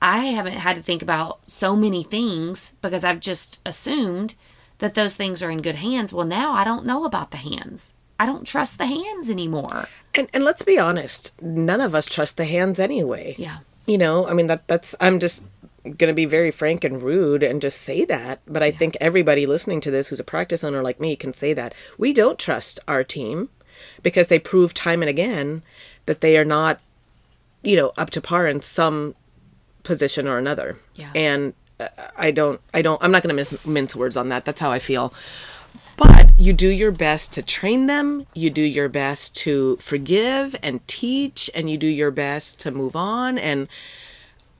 I 0.00 0.26
haven't 0.26 0.54
had 0.54 0.76
to 0.76 0.82
think 0.82 1.00
about 1.00 1.40
so 1.48 1.76
many 1.76 2.02
things 2.02 2.74
because 2.82 3.04
I've 3.04 3.20
just 3.20 3.60
assumed 3.64 4.34
that 4.78 4.94
those 4.94 5.14
things 5.14 5.44
are 5.44 5.50
in 5.50 5.62
good 5.62 5.76
hands. 5.76 6.12
Well, 6.12 6.26
now 6.26 6.52
I 6.52 6.64
don't 6.64 6.84
know 6.84 7.04
about 7.04 7.30
the 7.30 7.36
hands. 7.36 7.94
I 8.18 8.26
don't 8.26 8.46
trust 8.46 8.78
the 8.78 8.86
hands 8.86 9.30
anymore. 9.30 9.88
and 10.14 10.28
and 10.34 10.44
let's 10.44 10.62
be 10.62 10.78
honest, 10.78 11.40
none 11.40 11.80
of 11.80 11.94
us 11.94 12.06
trust 12.06 12.36
the 12.36 12.44
hands 12.44 12.80
anyway. 12.80 13.36
Yeah. 13.38 13.58
You 13.86 13.98
know, 13.98 14.28
I 14.28 14.32
mean 14.32 14.46
that 14.46 14.66
that's 14.68 14.94
I'm 15.00 15.18
just 15.18 15.42
going 15.84 16.08
to 16.08 16.14
be 16.14 16.26
very 16.26 16.50
frank 16.52 16.84
and 16.84 17.02
rude 17.02 17.42
and 17.42 17.60
just 17.60 17.80
say 17.80 18.04
that, 18.04 18.40
but 18.46 18.62
I 18.62 18.70
think 18.70 18.96
everybody 19.00 19.46
listening 19.46 19.80
to 19.80 19.90
this 19.90 20.08
who's 20.08 20.20
a 20.20 20.24
practice 20.24 20.62
owner 20.62 20.80
like 20.82 21.00
me 21.00 21.16
can 21.16 21.32
say 21.32 21.52
that. 21.54 21.74
We 21.98 22.12
don't 22.12 22.38
trust 22.38 22.78
our 22.86 23.02
team 23.02 23.48
because 24.02 24.28
they 24.28 24.38
prove 24.38 24.74
time 24.74 25.02
and 25.02 25.08
again 25.08 25.62
that 26.06 26.20
they 26.20 26.36
are 26.36 26.44
not 26.44 26.80
you 27.62 27.76
know 27.76 27.92
up 27.96 28.10
to 28.10 28.20
par 28.20 28.46
in 28.46 28.60
some 28.60 29.14
position 29.82 30.28
or 30.28 30.38
another. 30.38 30.78
Yeah. 30.94 31.10
And 31.14 31.54
uh, 31.80 31.88
I 32.16 32.30
don't 32.30 32.60
I 32.72 32.82
don't 32.82 33.02
I'm 33.02 33.10
not 33.10 33.22
going 33.22 33.44
to 33.44 33.58
mince 33.68 33.96
words 33.96 34.16
on 34.16 34.28
that. 34.28 34.44
That's 34.44 34.60
how 34.60 34.70
I 34.70 34.78
feel. 34.78 35.12
But 36.02 36.32
you 36.38 36.52
do 36.52 36.68
your 36.68 36.90
best 36.90 37.32
to 37.34 37.42
train 37.42 37.86
them, 37.86 38.26
you 38.34 38.50
do 38.50 38.62
your 38.62 38.88
best 38.88 39.36
to 39.36 39.76
forgive 39.76 40.56
and 40.62 40.86
teach, 40.88 41.48
and 41.54 41.70
you 41.70 41.78
do 41.78 41.86
your 41.86 42.10
best 42.10 42.58
to 42.60 42.70
move 42.72 42.96
on, 42.96 43.38
and 43.38 43.68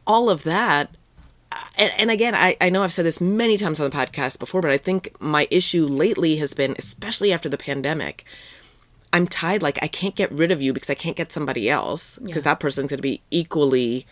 all 0.07 0.31
of 0.31 0.45
that. 0.45 0.91
And, 1.77 1.91
and 1.99 2.11
again, 2.11 2.35
I, 2.35 2.57
I 2.61 2.71
know 2.71 2.83
I've 2.83 2.93
said 2.93 3.07
this 3.07 3.21
many 3.21 3.59
times 3.59 3.81
on 3.81 3.91
the 3.91 3.97
podcast 3.97 4.39
before, 4.39 4.63
but 4.63 4.71
I 4.71 4.79
think 4.79 5.21
my 5.21 5.49
issue 5.51 5.87
lately 5.87 6.37
has 6.37 6.55
been, 6.55 6.77
especially 6.79 7.33
after 7.33 7.49
the 7.49 7.59
pandemic, 7.59 8.25
I'm 9.13 9.27
tied. 9.27 9.63
Like, 9.63 9.79
I 9.83 9.89
can't 9.89 10.15
get 10.15 10.31
rid 10.31 10.51
of 10.51 10.63
you 10.63 10.73
because 10.73 10.91
I 10.91 10.95
can't 10.95 11.17
get 11.17 11.33
somebody 11.33 11.69
else 11.69 12.19
because 12.19 12.45
that 12.45 12.61
person's 12.61 12.89
going 12.89 12.99
to 12.99 13.03
be 13.03 13.21
equally 13.31 14.07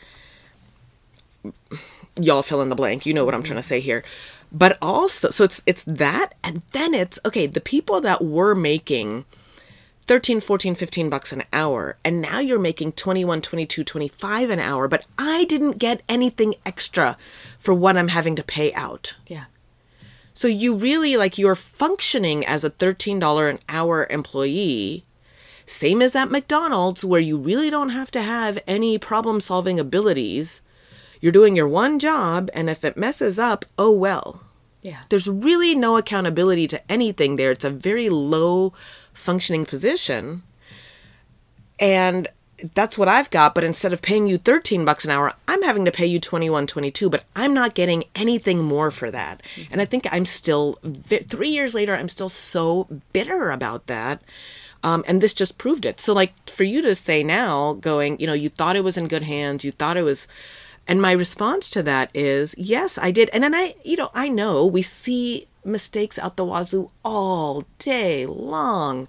y'all 2.19 2.43
fill 2.43 2.61
in 2.61 2.69
the 2.69 2.77
blank 2.77 3.07
you 3.07 3.15
know 3.15 3.25
what 3.25 3.35
i'm 3.35 3.43
trying 3.43 3.57
to 3.57 3.63
say 3.63 3.81
here 3.81 4.03
but 4.53 4.77
also 4.83 5.31
so 5.31 5.45
it's 5.45 5.63
it's 5.67 5.85
that 5.85 6.35
and 6.43 6.63
then 6.73 6.95
it's 6.95 7.19
okay 7.25 7.47
the 7.47 7.61
people 7.61 8.01
that 8.01 8.23
were 8.25 8.55
making 8.55 9.25
13 10.07 10.41
14 10.41 10.75
15 10.75 11.09
bucks 11.09 11.33
an 11.33 11.45
hour 11.53 11.97
and 12.05 12.21
now 12.21 12.41
you're 12.41 12.59
making 12.59 12.93
21 12.93 13.41
22 13.41 13.85
25 13.85 14.51
an 14.51 14.59
hour 14.59 14.89
but 14.89 15.07
i 15.19 15.45
didn't 15.45 15.79
get 15.79 16.03
anything 16.09 16.55
extra 16.67 17.17
for 17.59 17.73
what 17.75 17.97
i'm 17.97 18.09
having 18.09 18.35
to 18.35 18.43
pay 18.43 18.73
out 18.75 19.17
Yeah. 19.29 19.45
so 20.35 20.49
you 20.49 20.75
really 20.77 21.17
like 21.17 21.39
you're 21.39 21.55
functioning 21.55 22.45
as 22.45 22.65
a 22.65 22.71
$13 22.71 23.51
an 23.51 23.59
hour 23.69 24.07
employee, 24.11 25.05
same 25.67 26.03
as 26.03 26.17
at 26.17 26.31
McDonald's, 26.31 27.05
where 27.05 27.21
you 27.21 27.37
really 27.37 27.71
don't 27.71 27.91
have 27.91 28.11
to 28.13 28.23
have 28.23 28.59
any 28.67 28.99
problem 28.99 29.41
solving 29.41 29.79
abilities. 29.79 30.61
You're 31.21 31.33
doing 31.33 31.57
your 31.57 31.69
one 31.69 31.99
job, 31.99 32.51
and 32.55 32.71
if 32.71 32.85
it 32.85 32.97
messes 32.97 33.39
up, 33.39 33.65
oh 33.79 33.93
well. 33.93 34.43
Yeah. 34.83 35.01
There's 35.11 35.29
really 35.29 35.75
no 35.75 35.97
accountability 35.97 36.67
to 36.69 36.91
anything 36.91 37.37
there. 37.37 37.51
It's 37.51 37.65
a 37.65 37.71
very 37.71 38.09
low 38.09 38.73
functioning 39.13 39.67
position. 39.67 40.43
And 41.79 42.29
that's 42.75 42.99
what 42.99 43.09
I've 43.09 43.31
got, 43.31 43.55
but 43.55 43.65
instead 43.65 43.93
of 43.93 44.03
paying 44.03 44.27
you 44.27 44.37
13 44.37 44.85
bucks 44.85 45.05
an 45.05 45.11
hour, 45.11 45.33
I'm 45.49 45.63
having 45.63 45.85
to 45.87 45.93
pay 45.93 46.07
you 46.07 46.21
21, 46.21 46.67
22, 46.67 47.09
but 47.09 47.25
I'm 47.35 47.55
not 47.55 47.75
getting 47.75 48.05
anything 48.15 48.63
more 48.63 48.91
for 48.91 49.11
that. 49.11 49.43
And 49.71 49.81
I 49.81 49.85
think 49.85 50.07
I'm 50.11 50.27
still 50.27 50.79
3 50.83 51.49
years 51.49 51.75
later 51.75 51.97
I'm 51.97 52.09
still 52.09 52.29
so 52.29 52.87
bitter 53.13 53.51
about 53.51 53.87
that. 53.87 54.23
Um, 54.83 55.05
and 55.07 55.21
this 55.21 55.35
just 55.35 55.59
proved 55.59 55.85
it. 55.85 56.01
So 56.01 56.13
like 56.13 56.49
for 56.49 56.65
you 56.65 56.83
to 56.83 56.95
say 56.95 57.23
now 57.23 57.75
going, 57.75 58.19
you 58.19 58.27
know, 58.27 58.33
you 58.33 58.49
thought 58.49 58.77
it 58.77 58.85
was 58.85 58.97
in 58.97 59.09
good 59.09 59.23
hands, 59.23 59.65
you 59.65 59.73
thought 59.73 59.97
it 59.97 60.03
was 60.03 60.27
and 60.91 61.01
my 61.01 61.13
response 61.13 61.71
to 61.71 61.83
that 61.85 62.11
is, 62.13 62.55
yes, 62.59 62.99
I 62.99 63.11
did. 63.13 63.31
And 63.33 63.45
then 63.45 63.55
I, 63.55 63.75
you 63.85 63.97
know, 63.97 64.11
I 64.13 64.29
know 64.29 64.67
we 64.67 64.83
see 64.83 65.47
mistakes 65.65 66.19
out 66.19 66.37
the 66.37 66.45
wazoo 66.45 66.91
all 67.05 67.65
day 67.79 68.27
long. 68.27 69.07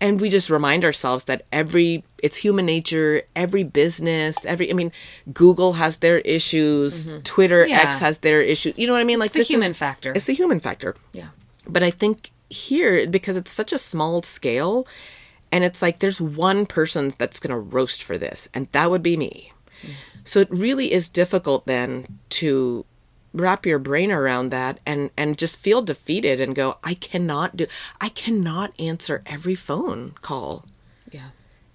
and 0.00 0.20
we 0.20 0.28
just 0.30 0.50
remind 0.50 0.84
ourselves 0.84 1.24
that 1.24 1.46
every 1.52 2.02
it's 2.26 2.36
human 2.36 2.66
nature 2.66 3.22
every 3.36 3.62
business 3.62 4.34
every 4.44 4.66
i 4.68 4.74
mean 4.74 4.90
google 5.32 5.74
has 5.74 5.98
their 5.98 6.18
issues 6.36 7.06
mm-hmm. 7.06 7.20
twitter 7.22 7.64
Yeah. 7.66 7.86
x 7.86 8.00
has 8.00 8.18
their 8.18 8.42
issues 8.42 8.76
you 8.76 8.86
know 8.86 8.94
what 8.96 9.00
i 9.00 9.04
mean 9.04 9.20
like 9.20 9.32
the 9.32 9.38
this 9.38 9.46
is- 9.48 9.54
human 9.54 9.74
factor. 9.74 10.12
it's 10.12 10.26
the 10.26 10.34
human 10.34 10.60
factor 10.60 10.96
Yeah. 11.12 11.28
but 11.74 11.82
i 11.82 11.90
think 11.90 12.32
here 12.50 13.06
because 13.06 13.36
it's 13.40 13.52
such 13.52 13.72
a 13.72 13.78
small 13.78 14.22
scale 14.22 14.86
and 15.52 15.62
it's 15.64 15.80
like 15.80 16.00
there's 16.00 16.20
one 16.20 16.66
person 16.66 17.14
that's 17.18 17.38
going 17.38 17.54
to 17.54 17.58
roast 17.76 18.02
for 18.02 18.18
this 18.18 18.48
and 18.52 18.66
that 18.72 18.90
would 18.90 19.04
be 19.04 19.16
me 19.16 19.52
mm. 19.86 19.94
So 20.24 20.40
it 20.40 20.50
really 20.50 20.92
is 20.92 21.08
difficult 21.08 21.66
then 21.66 22.18
to 22.30 22.84
wrap 23.32 23.64
your 23.64 23.78
brain 23.78 24.12
around 24.12 24.50
that 24.50 24.78
and 24.84 25.10
and 25.16 25.38
just 25.38 25.58
feel 25.58 25.82
defeated 25.82 26.40
and 26.40 26.54
go 26.54 26.78
I 26.84 26.94
cannot 26.94 27.56
do 27.56 27.66
I 28.00 28.10
cannot 28.10 28.78
answer 28.78 29.22
every 29.26 29.54
phone 29.54 30.14
call. 30.20 30.66
Yeah. 31.10 31.28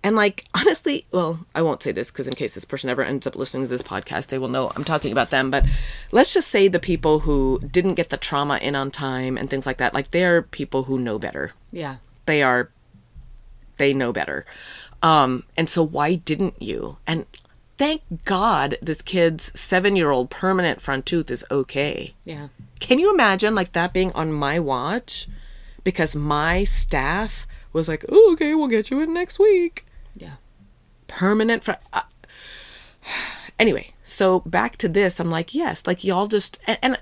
And 0.03 0.15
like 0.15 0.45
honestly, 0.55 1.05
well, 1.11 1.45
I 1.55 1.61
won't 1.61 1.81
say 1.81 1.91
this 1.91 2.11
because 2.11 2.27
in 2.27 2.35
case 2.35 2.53
this 2.53 2.65
person 2.65 2.89
ever 2.89 3.03
ends 3.03 3.25
up 3.25 3.35
listening 3.35 3.63
to 3.63 3.69
this 3.69 3.81
podcast, 3.81 4.27
they 4.27 4.37
will 4.37 4.49
know 4.49 4.71
I'm 4.75 4.83
talking 4.83 5.11
about 5.11 5.31
them. 5.31 5.49
But 5.49 5.65
let's 6.11 6.33
just 6.33 6.49
say 6.49 6.67
the 6.67 6.79
people 6.79 7.19
who 7.19 7.59
didn't 7.71 7.95
get 7.95 8.09
the 8.09 8.17
trauma 8.17 8.57
in 8.57 8.75
on 8.75 8.91
time 8.91 9.37
and 9.37 9.49
things 9.49 9.65
like 9.65 9.77
that, 9.77 9.93
like 9.93 10.11
they're 10.11 10.41
people 10.43 10.83
who 10.83 10.99
know 10.99 11.17
better. 11.17 11.53
Yeah. 11.71 11.97
They 12.25 12.43
are 12.43 12.69
they 13.77 13.93
know 13.93 14.11
better. 14.11 14.45
Um, 15.01 15.43
and 15.55 15.69
so 15.69 15.83
why 15.83 16.15
didn't 16.15 16.61
you? 16.61 16.97
And 17.05 17.25
thank 17.77 18.01
God 18.25 18.77
this 18.81 19.01
kid's 19.01 19.57
seven 19.59 19.95
year 19.95 20.11
old 20.11 20.29
permanent 20.29 20.81
front 20.81 21.05
tooth 21.05 21.29
is 21.31 21.45
okay. 21.49 22.13
Yeah. 22.23 22.49
Can 22.79 22.99
you 22.99 23.13
imagine 23.13 23.55
like 23.55 23.73
that 23.73 23.93
being 23.93 24.11
on 24.13 24.33
my 24.33 24.59
watch? 24.59 25.27
Because 25.83 26.15
my 26.15 26.63
staff 26.63 27.47
was 27.73 27.87
like, 27.87 28.03
oh, 28.09 28.33
okay, 28.33 28.53
we'll 28.55 28.67
get 28.67 28.91
you 28.91 29.01
in 29.01 29.13
next 29.13 29.39
week. 29.39 29.85
Yeah. 30.15 30.35
Permanent 31.07 31.63
front. 31.63 31.79
Uh, 31.93 32.01
anyway, 33.59 33.91
so 34.03 34.41
back 34.41 34.77
to 34.77 34.89
this, 34.89 35.19
I'm 35.19 35.31
like, 35.31 35.53
yes, 35.53 35.87
like 35.87 36.03
y'all 36.03 36.27
just, 36.27 36.59
and, 36.67 36.77
and 36.81 36.99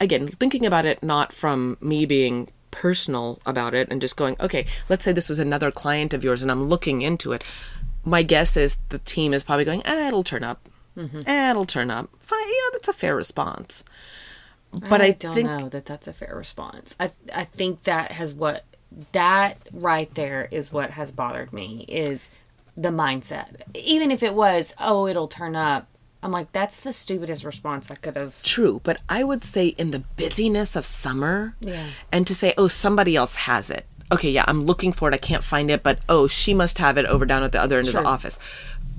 again, 0.00 0.28
thinking 0.28 0.66
about 0.66 0.84
it 0.86 1.02
not 1.02 1.32
from 1.32 1.78
me 1.80 2.04
being 2.04 2.48
personal 2.70 3.40
about 3.46 3.74
it 3.74 3.88
and 3.90 4.00
just 4.00 4.16
going, 4.16 4.36
okay, 4.38 4.66
let's 4.88 5.04
say 5.04 5.12
this 5.12 5.30
was 5.30 5.38
another 5.38 5.70
client 5.70 6.12
of 6.12 6.22
yours 6.22 6.42
and 6.42 6.50
I'm 6.50 6.68
looking 6.68 7.00
into 7.00 7.32
it. 7.32 7.42
My 8.06 8.22
guess 8.22 8.56
is 8.56 8.78
the 8.88 8.98
team 9.00 9.34
is 9.34 9.44
probably 9.44 9.64
going, 9.66 9.82
eh, 9.84 10.08
it'll 10.08 10.22
turn 10.22 10.44
up. 10.44 10.68
Eh, 10.96 11.50
it'll 11.50 11.66
turn 11.66 11.90
up. 11.90 12.08
Fine, 12.20 12.46
you 12.48 12.62
know, 12.62 12.70
that's 12.72 12.88
a 12.88 12.92
fair 12.94 13.14
response. 13.14 13.84
But 14.72 15.00
I, 15.02 15.10
don't 15.12 15.34
think 15.34 15.48
know 15.48 15.68
that 15.68 15.84
that's 15.86 16.06
a 16.06 16.12
fair 16.12 16.34
response. 16.36 16.96
I 17.00 17.10
I 17.34 17.44
think 17.44 17.82
that 17.84 18.12
has 18.12 18.32
what 18.34 18.64
that 19.12 19.58
right 19.72 20.12
there 20.14 20.48
is 20.50 20.72
what 20.72 20.90
has 20.90 21.12
bothered 21.12 21.52
me 21.52 21.84
is 21.88 22.30
the 22.76 22.90
mindset. 22.90 23.62
Even 23.74 24.10
if 24.10 24.22
it 24.22 24.34
was, 24.34 24.74
oh, 24.78 25.06
it'll 25.06 25.28
turn 25.28 25.56
up. 25.56 25.88
I'm 26.22 26.32
like, 26.32 26.52
that's 26.52 26.80
the 26.80 26.92
stupidest 26.92 27.44
response 27.44 27.90
I 27.90 27.94
could 27.94 28.16
have. 28.16 28.42
True, 28.42 28.80
but 28.84 29.00
I 29.08 29.22
would 29.24 29.44
say 29.44 29.68
in 29.68 29.90
the 29.92 30.00
busyness 30.16 30.74
of 30.76 30.84
summer, 30.86 31.54
Yeah. 31.60 31.86
and 32.10 32.26
to 32.26 32.34
say, 32.34 32.52
oh, 32.58 32.68
somebody 32.68 33.16
else 33.16 33.36
has 33.36 33.70
it. 33.70 33.86
Okay, 34.12 34.30
yeah, 34.30 34.44
I'm 34.46 34.64
looking 34.64 34.92
for 34.92 35.08
it. 35.08 35.14
I 35.14 35.18
can't 35.18 35.42
find 35.42 35.70
it, 35.70 35.82
but 35.82 35.98
oh, 36.08 36.26
she 36.28 36.54
must 36.54 36.78
have 36.78 36.96
it 36.96 37.06
over 37.06 37.26
down 37.26 37.42
at 37.42 37.52
the 37.52 37.60
other 37.60 37.78
end 37.78 37.88
of 37.88 37.94
the 37.94 38.04
office. 38.04 38.38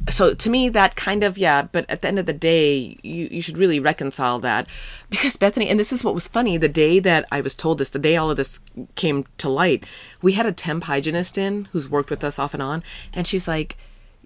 So 0.09 0.33
to 0.33 0.49
me, 0.49 0.69
that 0.69 0.95
kind 0.95 1.23
of 1.23 1.37
yeah. 1.37 1.63
But 1.63 1.85
at 1.89 2.01
the 2.01 2.07
end 2.07 2.19
of 2.19 2.25
the 2.25 2.33
day, 2.33 2.97
you 3.03 3.27
you 3.29 3.41
should 3.41 3.57
really 3.57 3.79
reconcile 3.79 4.39
that 4.39 4.67
because 5.09 5.35
Bethany, 5.37 5.69
and 5.69 5.79
this 5.79 5.91
is 5.91 6.03
what 6.03 6.13
was 6.13 6.27
funny. 6.27 6.57
The 6.57 6.69
day 6.69 6.99
that 6.99 7.25
I 7.31 7.41
was 7.41 7.55
told 7.55 7.77
this, 7.77 7.89
the 7.89 7.99
day 7.99 8.15
all 8.15 8.31
of 8.31 8.37
this 8.37 8.59
came 8.95 9.25
to 9.37 9.49
light, 9.49 9.85
we 10.21 10.33
had 10.33 10.45
a 10.45 10.51
temp 10.51 10.85
hygienist 10.85 11.37
in 11.37 11.65
who's 11.71 11.89
worked 11.89 12.09
with 12.09 12.23
us 12.23 12.39
off 12.39 12.53
and 12.53 12.63
on, 12.63 12.83
and 13.13 13.27
she's 13.27 13.47
like, 13.47 13.77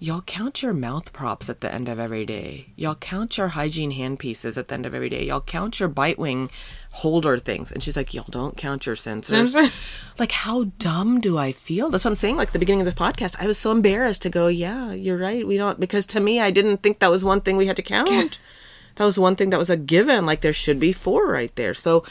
Y'all 0.04 0.24
count 0.24 0.64
your 0.64 0.74
mouth 0.74 1.14
props 1.14 1.48
at 1.48 1.62
the 1.62 1.72
end 1.72 1.88
of 1.88 2.00
every 2.00 2.26
day. 2.26 2.66
Y'all 2.76 2.96
count 2.96 3.38
your 3.38 3.50
hygiene 3.50 3.92
hand 3.92 4.18
pieces 4.18 4.58
at 4.58 4.68
the 4.68 4.74
end 4.74 4.84
of 4.88 4.96
every 4.96 5.10
day. 5.10 5.24
Y'all 5.24 5.40
count 5.40 5.80
your 5.80 5.88
bite 5.88 6.18
wing 6.18 6.50
holder 6.90 7.38
things. 7.38 7.72
And 7.72 7.84
she's 7.84 7.96
like, 7.96 8.12
Y'all 8.12 8.26
don't 8.28 8.58
count 8.58 8.88
your 8.88 8.96
sensors. 8.96 9.72
Like, 10.18 10.32
how 10.32 10.66
dumb 10.80 11.20
do 11.20 11.38
I 11.38 11.52
feel? 11.52 11.90
That's 11.90 12.04
what 12.04 12.12
I'm 12.12 12.16
saying. 12.16 12.36
Like, 12.36 12.52
the 12.52 12.58
beginning 12.58 12.82
of 12.82 12.86
this 12.86 12.96
podcast, 12.96 13.36
I 13.40 13.46
was 13.46 13.60
so 13.60 13.72
embarrassed 13.72 14.24
to 14.24 14.32
go, 14.32 14.48
Yeah, 14.48 14.92
you're 14.92 15.20
right. 15.20 15.46
We 15.46 15.58
don't, 15.58 15.80
because 15.80 16.08
to 16.08 16.20
me, 16.20 16.40
I 16.40 16.50
didn't 16.50 16.78
think 16.78 16.98
that 16.98 17.12
was 17.12 17.24
one 17.24 17.42
thing 17.42 17.56
we 17.56 17.68
had 17.68 17.76
to 17.76 17.84
count. 17.84 18.40
that 18.96 19.06
was 19.06 19.20
one 19.20 19.36
thing 19.36 19.52
that 19.52 19.60
was 19.60 19.70
a 19.70 19.78
given. 19.78 20.26
Like, 20.26 20.42
there 20.42 20.52
should 20.52 20.80
be 20.80 20.94
four 20.94 21.28
right 21.28 21.56
there. 21.56 21.76
So, 21.76 22.04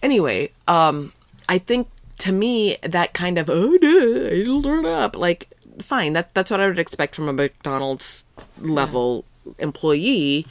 anyway, 0.00 0.52
um, 0.68 1.12
I 1.48 1.58
think 1.58 1.88
to 2.18 2.30
me 2.32 2.76
that 2.82 3.12
kind 3.12 3.36
of 3.36 3.50
oh 3.50 3.76
duh, 3.78 3.86
it'll 3.86 4.62
turn 4.62 4.86
up 4.86 5.16
like 5.16 5.48
fine 5.80 6.12
that 6.14 6.34
that's 6.34 6.50
what 6.50 6.60
I 6.60 6.68
would 6.68 6.78
expect 6.78 7.14
from 7.14 7.28
a 7.28 7.32
McDonald's 7.32 8.24
level 8.58 9.24
employee. 9.58 10.46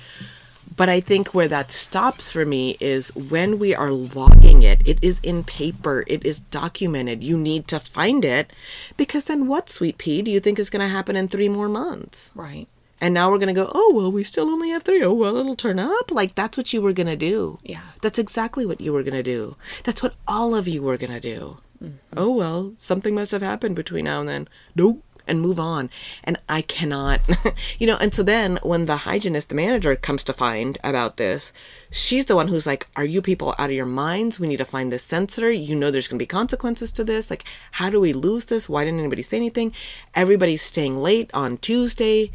But 0.76 0.90
I 0.90 1.00
think 1.00 1.34
where 1.34 1.48
that 1.48 1.72
stops 1.72 2.32
for 2.32 2.46
me 2.46 2.76
is 2.80 3.16
when 3.16 3.60
we 3.60 3.74
are 3.74 3.92
logging 3.92 4.64
it, 4.64 4.82
it 4.86 5.00
is 5.02 5.20
in 5.24 5.44
paper, 5.44 6.04
it 6.08 6.26
is 6.26 6.40
documented. 6.40 7.24
You 7.24 7.38
need 7.38 7.68
to 7.70 7.80
find 7.80 8.26
it 8.26 8.52
because 8.98 9.26
then 9.26 9.48
what, 9.48 9.70
sweet 9.70 9.98
pea, 9.98 10.22
do 10.22 10.32
you 10.32 10.40
think 10.40 10.60
is 10.60 10.70
going 10.70 10.82
to 10.82 10.94
happen 10.94 11.16
in 11.16 11.28
three 11.28 11.48
more 11.48 11.70
months? 11.70 12.32
Right. 12.36 12.68
And 13.00 13.14
now 13.14 13.30
we're 13.30 13.38
going 13.38 13.54
to 13.54 13.54
go, 13.54 13.72
oh, 13.76 13.94
well, 13.94 14.12
we 14.12 14.24
still 14.24 14.50
only 14.50 14.70
have 14.70 14.84
three. 14.84 15.04
Oh, 15.04 15.14
well, 15.14 15.38
it'll 15.38 15.56
turn 15.56 15.80
up. 15.80 16.12
Like, 16.12 16.34
that's 16.36 16.58
what 16.58 16.74
you 16.74 16.82
were 16.82 16.94
going 16.94 17.08
to 17.08 17.16
do. 17.16 17.58
Yeah. 17.64 17.82
That's 18.02 18.18
exactly 18.18 18.66
what 18.66 18.82
you 18.82 18.94
were 18.94 19.04
going 19.04 19.14
to 19.14 19.24
do. 19.24 19.58
That's 19.84 20.02
what 20.02 20.16
all 20.28 20.56
of 20.56 20.68
you 20.68 20.82
were 20.82 20.98
going 20.98 21.12
to 21.12 21.20
do. 21.20 21.58
Mm-hmm. 21.84 22.18
Oh, 22.18 22.36
well, 22.36 22.74
something 22.78 23.14
must 23.14 23.32
have 23.32 23.42
happened 23.42 23.76
between 23.76 24.06
now 24.06 24.22
and 24.22 24.30
then. 24.30 24.48
Nope. 24.76 25.04
And 25.28 25.42
move 25.42 25.60
on. 25.60 25.90
And 26.24 26.38
I 26.48 26.62
cannot, 26.62 27.22
you 27.80 27.88
know, 27.88 27.98
and 27.98 28.14
so 28.14 28.24
then 28.24 28.60
when 28.62 28.86
the 28.86 28.98
hygienist, 28.98 29.50
the 29.50 29.56
manager 29.56 29.96
comes 29.96 30.24
to 30.26 30.34
find 30.34 30.78
about 30.84 31.18
this, 31.18 31.52
she's 31.90 32.26
the 32.26 32.36
one 32.36 32.48
who's 32.48 32.68
like, 32.68 32.88
Are 32.96 33.06
you 33.06 33.22
people 33.22 33.56
out 33.58 33.70
of 33.70 33.76
your 33.76 33.86
minds? 33.86 34.40
We 34.40 34.48
need 34.48 34.58
to 34.58 34.66
find 34.66 34.92
this 34.92 35.04
sensor. 35.04 35.52
You 35.52 35.76
know, 35.76 35.92
there's 35.92 36.08
going 36.08 36.20
to 36.20 36.24
be 36.24 36.28
consequences 36.28 36.92
to 36.94 37.04
this. 37.04 37.30
Like, 37.30 37.44
how 37.74 37.90
do 37.90 38.00
we 38.00 38.14
lose 38.14 38.46
this? 38.46 38.70
Why 38.70 38.84
didn't 38.84 39.00
anybody 39.00 39.22
say 39.22 39.38
anything? 39.38 39.74
Everybody's 40.14 40.62
staying 40.62 40.98
late 40.98 41.32
on 41.34 41.58
Tuesday 41.58 42.32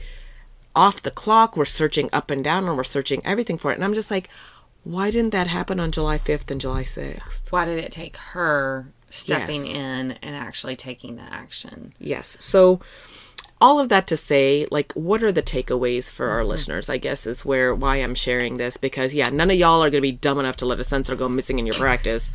off 0.74 1.02
the 1.02 1.10
clock. 1.10 1.56
We're 1.56 1.64
searching 1.64 2.08
up 2.12 2.30
and 2.30 2.42
down 2.42 2.66
and 2.66 2.76
we're 2.76 2.84
searching 2.84 3.22
everything 3.24 3.58
for 3.58 3.70
it. 3.70 3.74
And 3.74 3.84
I'm 3.84 3.94
just 3.94 4.10
like, 4.10 4.28
why 4.82 5.10
didn't 5.10 5.30
that 5.30 5.46
happen 5.46 5.78
on 5.78 5.90
July 5.90 6.18
5th 6.18 6.50
and 6.50 6.60
July 6.60 6.84
6th? 6.84 7.50
Why 7.50 7.64
did 7.64 7.78
it 7.78 7.92
take 7.92 8.16
her 8.16 8.92
stepping 9.10 9.66
Yes. 9.66 9.74
in 9.74 10.12
and 10.22 10.34
actually 10.36 10.76
taking 10.76 11.16
the 11.16 11.22
action? 11.22 11.92
Yes. 11.98 12.36
So, 12.40 12.80
all 13.62 13.78
of 13.78 13.90
that 13.90 14.06
to 14.06 14.16
say, 14.16 14.66
like, 14.70 14.90
what 14.94 15.22
are 15.22 15.30
the 15.32 15.42
takeaways 15.42 16.10
for 16.10 16.28
our 16.30 16.42
listeners? 16.46 16.88
I 16.88 16.96
guess 16.96 17.26
is 17.26 17.44
where 17.44 17.74
why 17.74 17.96
I'm 17.96 18.14
sharing 18.14 18.56
this 18.56 18.78
because 18.78 19.12
yeah, 19.14 19.28
none 19.28 19.50
of 19.50 19.56
y'all 19.58 19.82
are 19.84 19.90
gonna 19.90 20.00
be 20.00 20.12
dumb 20.12 20.38
enough 20.38 20.56
to 20.56 20.64
let 20.66 20.80
a 20.80 20.84
sensor 20.84 21.14
go 21.14 21.28
missing 21.28 21.58
in 21.58 21.66
your 21.66 21.74
practice. 21.86 22.30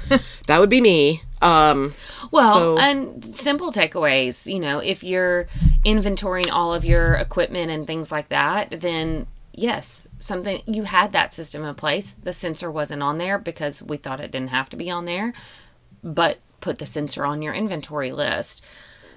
that 0.45 0.59
would 0.59 0.69
be 0.69 0.81
me. 0.81 1.23
Um, 1.41 1.93
Well, 2.29 2.53
So- 2.53 2.77
and 2.77 3.25
simple 3.25 3.71
takeaways, 3.71 4.45
you 4.51 4.59
know, 4.59 4.77
if 4.79 5.03
you're 5.03 5.47
inventorying 5.83 6.51
all 6.51 6.75
of 6.75 6.85
your 6.85 7.15
equipment 7.15 7.71
and 7.71 7.87
things 7.87 8.11
like 8.11 8.29
that, 8.29 8.81
then 8.81 9.25
yes, 9.51 10.07
something 10.19 10.61
you 10.67 10.83
had 10.83 11.11
that 11.13 11.33
system 11.33 11.63
in 11.65 11.73
place. 11.73 12.11
The 12.21 12.33
sensor 12.33 12.69
wasn't 12.69 13.01
on 13.01 13.17
there 13.17 13.39
because 13.39 13.81
we 13.81 13.97
thought 13.97 14.19
it 14.19 14.29
didn't 14.29 14.49
have 14.49 14.69
to 14.69 14.77
be 14.77 14.91
on 14.91 15.05
there, 15.05 15.33
but 16.03 16.37
put 16.61 16.79
the 16.79 16.85
sensor 16.85 17.25
on 17.25 17.41
your 17.41 17.53
inventory 17.53 18.11
list. 18.11 18.63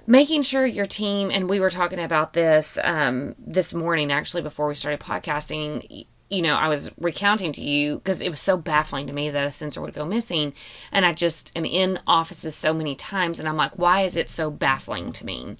Making 0.07 0.41
sure 0.41 0.65
your 0.65 0.87
team, 0.87 1.29
and 1.29 1.47
we 1.47 1.59
were 1.59 1.69
talking 1.69 1.99
about 1.99 2.33
this 2.33 2.79
um, 2.83 3.35
this 3.37 3.73
morning 3.73 4.11
actually 4.11 4.41
before 4.41 4.67
we 4.67 4.75
started 4.75 4.99
podcasting. 4.99 6.07
You 6.31 6.41
know, 6.41 6.55
I 6.55 6.67
was 6.67 6.91
recounting 6.99 7.51
to 7.53 7.61
you 7.61 7.97
because 7.97 8.21
it 8.21 8.29
was 8.29 8.39
so 8.39 8.57
baffling 8.57 9.07
to 9.07 9.13
me 9.13 9.29
that 9.29 9.47
a 9.47 9.51
sensor 9.51 9.81
would 9.81 9.93
go 9.93 10.05
missing. 10.05 10.53
And 10.91 11.05
I 11.05 11.13
just 11.13 11.51
am 11.55 11.65
in 11.65 11.99
offices 12.07 12.55
so 12.55 12.73
many 12.73 12.95
times, 12.95 13.39
and 13.39 13.47
I'm 13.47 13.57
like, 13.57 13.77
why 13.77 14.01
is 14.01 14.15
it 14.15 14.29
so 14.29 14.49
baffling 14.49 15.11
to 15.13 15.25
me? 15.25 15.55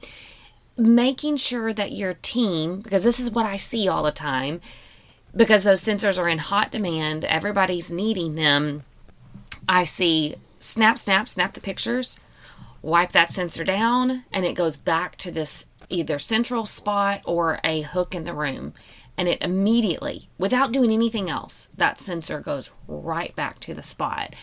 Making 0.77 1.37
sure 1.37 1.73
that 1.73 1.91
your 1.91 2.15
team, 2.15 2.81
because 2.81 3.03
this 3.03 3.19
is 3.19 3.31
what 3.31 3.45
I 3.45 3.55
see 3.55 3.87
all 3.87 4.03
the 4.03 4.11
time, 4.11 4.61
because 5.35 5.63
those 5.63 5.83
sensors 5.83 6.19
are 6.19 6.29
in 6.29 6.39
hot 6.39 6.71
demand, 6.71 7.25
everybody's 7.25 7.91
needing 7.91 8.35
them. 8.35 8.83
I 9.67 9.83
see 9.83 10.37
snap, 10.59 10.99
snap, 10.99 11.27
snap 11.29 11.53
the 11.53 11.61
pictures, 11.61 12.19
wipe 12.81 13.11
that 13.11 13.31
sensor 13.31 13.63
down, 13.63 14.25
and 14.31 14.45
it 14.45 14.55
goes 14.55 14.77
back 14.77 15.15
to 15.17 15.31
this 15.31 15.67
either 15.89 16.19
central 16.19 16.65
spot 16.65 17.21
or 17.25 17.59
a 17.63 17.81
hook 17.81 18.13
in 18.13 18.23
the 18.23 18.33
room. 18.33 18.73
And 19.17 19.27
it 19.27 19.41
immediately, 19.41 20.29
without 20.37 20.71
doing 20.71 20.91
anything 20.91 21.29
else, 21.29 21.67
that 21.75 21.99
sensor 21.99 22.39
goes 22.39 22.71
right 22.87 23.35
back 23.35 23.59
to 23.61 23.73
the 23.73 23.83
spot. 23.83 24.33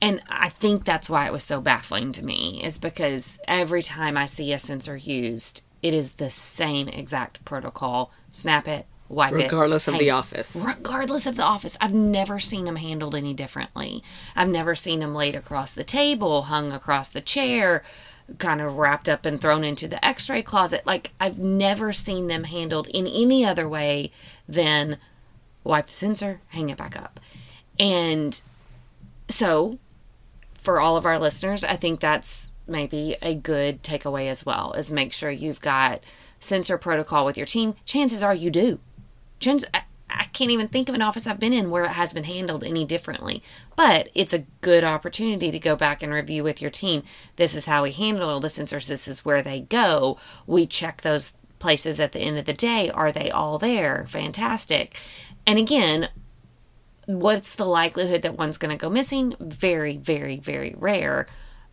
And 0.00 0.22
I 0.28 0.48
think 0.48 0.84
that's 0.84 1.08
why 1.08 1.26
it 1.26 1.32
was 1.32 1.44
so 1.44 1.60
baffling 1.60 2.10
to 2.12 2.24
me, 2.24 2.60
is 2.64 2.78
because 2.78 3.38
every 3.46 3.82
time 3.82 4.16
I 4.16 4.26
see 4.26 4.52
a 4.52 4.58
sensor 4.58 4.96
used, 4.96 5.64
it 5.82 5.94
is 5.94 6.14
the 6.14 6.30
same 6.30 6.88
exact 6.88 7.44
protocol. 7.44 8.10
Snap 8.32 8.66
it, 8.66 8.86
wipe 9.08 9.32
it. 9.32 9.44
regardless 9.44 9.86
of 9.88 9.98
the 9.98 10.10
office. 10.10 10.56
regardless 10.56 11.26
of 11.26 11.36
the 11.36 11.42
office. 11.42 11.76
I've 11.80 11.94
never 11.94 12.38
seen 12.40 12.64
them 12.64 12.76
handled 12.76 13.14
any 13.14 13.34
differently. 13.34 14.02
I've 14.34 14.48
never 14.48 14.74
seen 14.74 15.00
them 15.00 15.14
laid 15.14 15.34
across 15.34 15.72
the 15.72 15.84
table, 15.84 16.42
hung 16.42 16.72
across 16.72 17.08
the 17.08 17.20
chair. 17.20 17.82
kind 18.38 18.60
of 18.62 18.78
wrapped 18.78 19.06
up 19.08 19.26
and 19.26 19.38
thrown 19.38 19.62
into 19.64 19.86
the 19.86 20.02
x-ray 20.02 20.40
closet 20.42 20.80
like 20.86 21.12
i've 21.20 21.38
never 21.38 21.92
seen 21.92 22.26
them 22.26 22.44
handled 22.44 22.86
in 22.88 23.06
any 23.06 23.44
other 23.44 23.68
way 23.68 24.10
than 24.48 24.96
wipe 25.62 25.84
the 25.84 25.92
sensor 25.92 26.40
hang 26.48 26.70
it 26.70 26.78
back 26.78 26.96
up 26.96 27.20
and 27.78 28.40
so 29.28 29.78
for 30.54 30.80
all 30.80 30.96
of 30.96 31.04
our 31.04 31.18
listeners 31.18 31.64
i 31.64 31.76
think 31.76 32.00
that's 32.00 32.50
maybe 32.66 33.14
a 33.20 33.34
good 33.34 33.82
takeaway 33.82 34.26
as 34.30 34.46
well 34.46 34.72
is 34.72 34.90
make 34.90 35.12
sure 35.12 35.30
you've 35.30 35.60
got 35.60 36.00
sensor 36.40 36.78
protocol 36.78 37.26
with 37.26 37.36
your 37.36 37.46
team 37.46 37.74
chances 37.84 38.22
are 38.22 38.34
you 38.34 38.50
do 38.50 38.80
Chances, 39.44 39.68
I, 39.74 39.82
I 40.08 40.24
can't 40.24 40.50
even 40.50 40.68
think 40.68 40.88
of 40.88 40.94
an 40.94 41.02
office 41.02 41.26
I've 41.26 41.40
been 41.40 41.52
in 41.52 41.70
where 41.70 41.84
it 41.84 41.92
has 41.92 42.14
been 42.14 42.24
handled 42.24 42.64
any 42.64 42.84
differently. 42.84 43.42
But 43.76 44.08
it's 44.14 44.32
a 44.32 44.46
good 44.60 44.84
opportunity 44.84 45.50
to 45.50 45.58
go 45.58 45.76
back 45.76 46.02
and 46.02 46.12
review 46.12 46.42
with 46.42 46.62
your 46.62 46.70
team. 46.70 47.02
This 47.36 47.54
is 47.54 47.66
how 47.66 47.82
we 47.82 47.92
handle 47.92 48.40
the 48.40 48.48
sensors. 48.48 48.86
This 48.86 49.06
is 49.06 49.24
where 49.24 49.42
they 49.42 49.60
go. 49.60 50.18
We 50.46 50.66
check 50.66 51.02
those 51.02 51.32
places 51.58 52.00
at 52.00 52.12
the 52.12 52.20
end 52.20 52.38
of 52.38 52.46
the 52.46 52.52
day. 52.52 52.90
Are 52.90 53.12
they 53.12 53.30
all 53.30 53.58
there? 53.58 54.06
Fantastic. 54.08 54.98
And 55.46 55.58
again, 55.58 56.08
what's 57.06 57.54
the 57.54 57.66
likelihood 57.66 58.22
that 58.22 58.38
one's 58.38 58.58
going 58.58 58.76
to 58.76 58.80
go 58.80 58.88
missing? 58.88 59.34
Very, 59.40 59.98
very, 59.98 60.38
very 60.38 60.74
rare. 60.78 61.26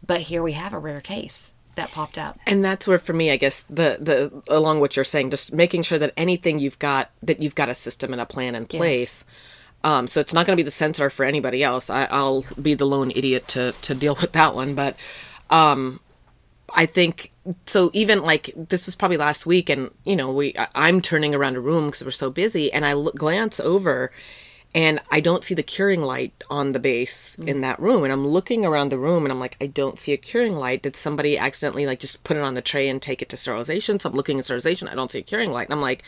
But 0.06 0.22
here 0.22 0.44
we 0.44 0.54
have 0.54 0.74
a 0.74 0.80
rare 0.80 1.02
case 1.02 1.51
that 1.76 1.92
popped 1.92 2.18
up. 2.18 2.40
And 2.46 2.64
that's 2.64 2.88
where 2.88 3.00
for 3.00 3.14
me, 3.14 3.32
I 3.32 3.38
guess 3.38 3.64
the 3.64 3.98
the 4.00 4.44
along 4.54 4.80
what 4.80 4.96
you're 4.96 5.06
saying, 5.06 5.32
just 5.32 5.54
making 5.54 5.84
sure 5.84 5.98
that 6.00 6.14
anything 6.18 6.60
you've 6.60 6.80
got 6.80 7.10
that 7.24 7.40
you've 7.42 7.56
got 7.56 7.70
a 7.70 7.76
system 7.76 8.12
and 8.12 8.22
a 8.22 8.26
plan 8.26 8.56
in 8.56 8.66
place. 8.66 9.26
Um, 9.84 10.08
so 10.08 10.20
it's 10.20 10.34
not 10.34 10.46
going 10.46 10.56
to 10.56 10.60
be 10.62 10.66
the 10.66 10.70
sensor 10.72 11.10
for 11.10 11.26
anybody 11.26 11.64
else. 11.64 11.90
I, 11.90 12.06
I'll 12.06 12.46
be 12.62 12.76
the 12.76 12.86
lone 12.86 13.12
idiot 13.12 13.48
to 13.50 13.72
to 13.84 13.96
deal 13.96 14.16
with 14.22 14.32
that 14.34 14.54
one. 14.54 14.76
But 14.76 14.96
um, 15.50 16.00
I 16.76 16.86
think 16.86 17.32
so. 17.66 17.90
Even 17.94 18.22
like 18.24 18.52
this 18.56 18.86
was 18.86 18.96
probably 18.96 19.18
last 19.18 19.46
week, 19.46 19.70
and 19.70 19.90
you 20.04 20.16
know, 20.16 20.32
we 20.32 20.54
I- 20.58 20.68
I'm 20.76 21.02
turning 21.02 21.34
around 21.34 21.56
a 21.56 21.60
room 21.62 21.88
because 21.88 22.04
we're 22.04 22.12
so 22.12 22.30
busy, 22.30 22.72
and 22.72 22.86
I 22.86 22.94
look, 22.94 23.16
glance 23.16 23.60
over, 23.60 24.12
and 24.74 25.02
I 25.12 25.20
don't 25.20 25.44
see 25.44 25.54
the 25.54 25.64
curing 25.64 26.02
light 26.02 26.44
on 26.50 26.72
the 26.72 26.80
base 26.80 27.36
mm. 27.36 27.48
in 27.48 27.62
that 27.62 27.80
room. 27.80 28.04
And 28.04 28.14
I'm 28.14 28.28
looking 28.28 28.66
around 28.66 28.90
the 28.90 28.98
room 28.98 29.26
and 29.26 29.32
I'm 29.32 29.40
like, 29.40 29.58
I 29.60 29.68
don't 29.68 30.00
see 30.00 30.14
a 30.14 30.18
curing 30.18 30.56
light. 30.56 30.84
Did 30.84 30.96
somebody 30.96 31.38
accidentally 31.38 31.86
like 31.86 32.00
just 32.00 32.24
put 32.24 32.38
it 32.38 32.44
on 32.44 32.54
the 32.54 32.62
tray 32.62 32.88
and 32.88 33.02
take 33.02 33.22
it 33.22 33.30
to 33.30 33.38
sterilization? 33.38 34.00
So 34.00 34.10
I'm 34.10 34.16
looking 34.16 34.40
at 34.40 34.46
sterilization. 34.46 34.88
I 34.88 34.96
don't 34.96 35.12
see 35.12 35.20
a 35.20 35.24
curing 35.24 35.52
light. 35.52 35.68
And 35.68 35.74
I'm 35.74 35.82
like, 35.82 36.04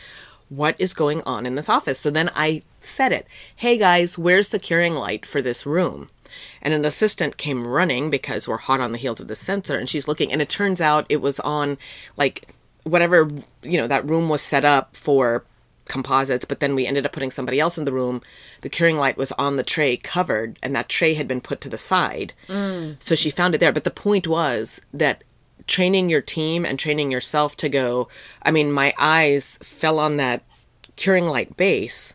what 0.48 0.76
is 0.78 0.94
going 0.94 1.22
on 1.22 1.46
in 1.46 1.56
this 1.56 1.68
office? 1.68 1.98
So 1.98 2.10
then 2.10 2.30
I 2.34 2.62
said 2.80 3.12
it. 3.12 3.26
Hey 3.54 3.76
guys, 3.76 4.18
where's 4.18 4.48
the 4.48 4.58
curing 4.58 4.94
light 4.94 5.26
for 5.26 5.42
this 5.42 5.66
room? 5.66 6.10
And 6.62 6.72
an 6.74 6.84
assistant 6.84 7.36
came 7.36 7.66
running 7.66 8.10
because 8.10 8.48
we're 8.48 8.56
hot 8.56 8.80
on 8.80 8.92
the 8.92 8.98
heels 8.98 9.20
of 9.20 9.28
the 9.28 9.36
sensor 9.36 9.78
and 9.78 9.88
she's 9.88 10.08
looking 10.08 10.32
and 10.32 10.42
it 10.42 10.48
turns 10.48 10.80
out 10.80 11.06
it 11.08 11.20
was 11.20 11.38
on 11.40 11.78
like 12.16 12.48
whatever, 12.82 13.28
you 13.62 13.78
know, 13.78 13.86
that 13.86 14.08
room 14.08 14.28
was 14.28 14.42
set 14.42 14.64
up 14.64 14.96
for 14.96 15.44
composites, 15.86 16.44
but 16.44 16.60
then 16.60 16.74
we 16.74 16.86
ended 16.86 17.06
up 17.06 17.12
putting 17.12 17.30
somebody 17.30 17.60
else 17.60 17.76
in 17.78 17.84
the 17.84 17.92
room. 17.92 18.22
The 18.62 18.68
curing 18.68 18.96
light 18.96 19.16
was 19.16 19.32
on 19.32 19.56
the 19.56 19.62
tray 19.62 19.96
covered, 19.96 20.58
and 20.62 20.74
that 20.74 20.88
tray 20.88 21.14
had 21.14 21.28
been 21.28 21.40
put 21.40 21.60
to 21.62 21.68
the 21.68 21.78
side. 21.78 22.32
Mm. 22.48 22.96
So 23.04 23.14
she 23.14 23.30
found 23.30 23.54
it 23.54 23.58
there. 23.58 23.72
But 23.72 23.84
the 23.84 23.90
point 23.90 24.26
was 24.26 24.80
that 24.92 25.24
training 25.66 26.10
your 26.10 26.20
team 26.20 26.64
and 26.64 26.78
training 26.78 27.10
yourself 27.10 27.56
to 27.56 27.68
go, 27.68 28.08
I 28.42 28.50
mean, 28.50 28.72
my 28.72 28.94
eyes 28.98 29.58
fell 29.62 29.98
on 29.98 30.16
that 30.16 30.42
curing 30.96 31.26
light 31.26 31.56
base. 31.56 32.14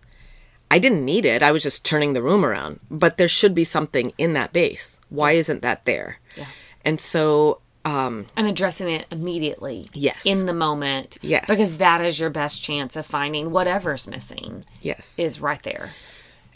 I 0.71 0.79
didn't 0.79 1.05
need 1.05 1.25
it. 1.25 1.41
I 1.41 1.51
was 1.51 1.63
just 1.63 1.84
turning 1.84 2.13
the 2.13 2.21
room 2.21 2.45
around. 2.45 2.79
But 2.91 3.17
there 3.17 3.27
should 3.27 3.55
be 3.55 3.63
something 3.63 4.13
in 4.17 4.34
that 4.34 4.53
base. 4.53 4.99
Why 5.10 5.32
isn't 5.32 5.62
that 5.63 5.86
there? 5.86 6.19
Yeah. 6.36 6.45
And 6.86 7.01
so 7.01 7.62
um 7.85 8.25
and 8.35 8.47
addressing 8.47 8.89
it 8.89 9.07
immediately. 9.11 9.85
Yes. 9.93 10.25
In 10.25 10.45
the 10.45 10.53
moment. 10.53 11.17
Yes. 11.21 11.45
Because 11.47 11.77
that 11.77 12.01
is 12.01 12.19
your 12.19 12.29
best 12.29 12.61
chance 12.61 12.95
of 12.95 13.05
finding 13.05 13.51
whatever's 13.51 14.07
missing 14.07 14.65
yes. 14.81 15.17
is 15.17 15.41
right 15.41 15.61
there. 15.63 15.91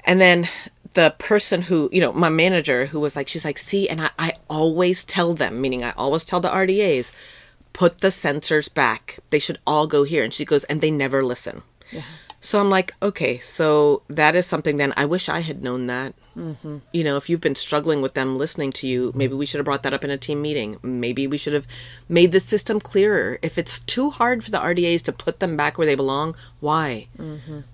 And 0.06 0.20
then 0.20 0.50
the 0.94 1.16
person 1.18 1.64
who, 1.64 1.90
you 1.92 2.02
know, 2.02 2.14
my 2.14 2.30
manager 2.30 2.88
who 2.88 3.00
was 3.00 3.16
like, 3.16 3.28
she's 3.28 3.46
like, 3.46 3.58
see, 3.58 3.90
and 3.90 4.02
I, 4.02 4.10
I 4.20 4.34
always 4.50 5.06
tell 5.06 5.34
them, 5.34 5.62
meaning 5.62 5.84
I 5.84 5.92
always 5.92 6.26
tell 6.26 6.40
the 6.40 6.50
RDAs, 6.50 7.12
put 7.72 8.00
the 8.00 8.10
sensors 8.10 8.72
back. 8.72 9.20
They 9.30 9.40
should 9.40 9.60
all 9.66 9.88
go 9.88 10.04
here. 10.04 10.24
And 10.24 10.34
she 10.34 10.46
goes, 10.46 10.64
and 10.66 10.82
they 10.82 10.92
never 10.92 11.24
listen. 11.24 11.64
So 12.44 12.60
I'm 12.60 12.70
like, 12.70 12.94
okay, 13.02 13.40
so 13.40 14.04
that 14.10 14.36
is 14.36 14.46
something 14.46 14.76
then 14.76 14.94
I 14.98 15.06
wish 15.06 15.30
I 15.30 15.40
had 15.40 15.64
known 15.64 15.88
that. 15.88 16.14
Mm-hmm. 16.38 16.80
You 16.92 17.04
know, 17.06 17.16
if 17.16 17.30
you've 17.30 17.40
been 17.40 17.56
struggling 17.56 18.02
with 18.02 18.16
them 18.16 18.38
listening 18.38 18.72
to 18.74 18.88
you, 18.88 19.14
maybe 19.16 19.34
we 19.34 19.46
should 19.46 19.60
have 19.60 19.66
brought 19.66 19.84
that 19.84 19.94
up 19.94 20.04
in 20.04 20.10
a 20.10 20.18
team 20.18 20.42
meeting. 20.42 20.78
Maybe 20.84 21.26
we 21.26 21.38
should 21.38 21.54
have 21.54 21.66
made 22.10 22.34
the 22.34 22.42
system 22.42 22.82
clearer. 22.82 23.40
If 23.42 23.58
it's 23.58 23.80
too 23.80 24.10
hard 24.10 24.44
for 24.44 24.52
the 24.52 24.58
RDAs 24.58 25.04
to 25.04 25.14
put 25.14 25.40
them 25.40 25.56
back 25.56 25.78
where 25.78 25.88
they 25.88 25.96
belong, 25.96 26.36
why? 26.60 27.08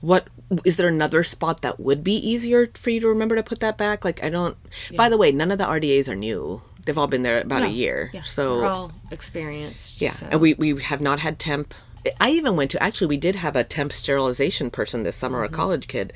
What 0.01 0.27
is 0.63 0.77
there 0.77 0.87
another 0.87 1.23
spot 1.23 1.61
that 1.63 1.79
would 1.79 2.03
be 2.03 2.13
easier 2.15 2.69
for 2.75 2.91
you 2.91 2.99
to 2.99 3.07
remember 3.07 3.35
to 3.37 3.43
put 3.43 3.61
that 3.61 3.75
back? 3.75 4.05
Like, 4.05 4.23
I 4.23 4.29
don't. 4.29 4.55
By 4.95 5.09
the 5.09 5.17
way, 5.17 5.31
none 5.31 5.51
of 5.51 5.57
the 5.57 5.65
RDAs 5.65 6.07
are 6.07 6.15
new. 6.15 6.61
They've 6.85 6.97
all 6.97 7.07
been 7.07 7.23
there 7.23 7.41
about 7.41 7.63
a 7.63 7.69
year. 7.69 8.11
Yeah. 8.13 8.21
So 8.23 8.59
They're 8.59 8.69
all 8.69 8.91
experienced. 9.09 9.99
yeah, 9.99 10.11
so- 10.11 10.27
and 10.29 10.39
we 10.41 10.53
we 10.53 10.79
have 10.83 11.01
not 11.01 11.19
had 11.19 11.39
temp. 11.39 11.73
I 12.19 12.31
even 12.31 12.55
went 12.55 12.71
to 12.71 12.83
actually 12.83 13.07
we 13.07 13.17
did 13.17 13.35
have 13.35 13.55
a 13.55 13.63
temp 13.63 13.91
sterilization 13.91 14.69
person 14.69 15.03
this 15.03 15.15
summer, 15.15 15.43
a 15.43 15.47
mm-hmm. 15.47 15.55
college 15.55 15.87
kid. 15.87 16.13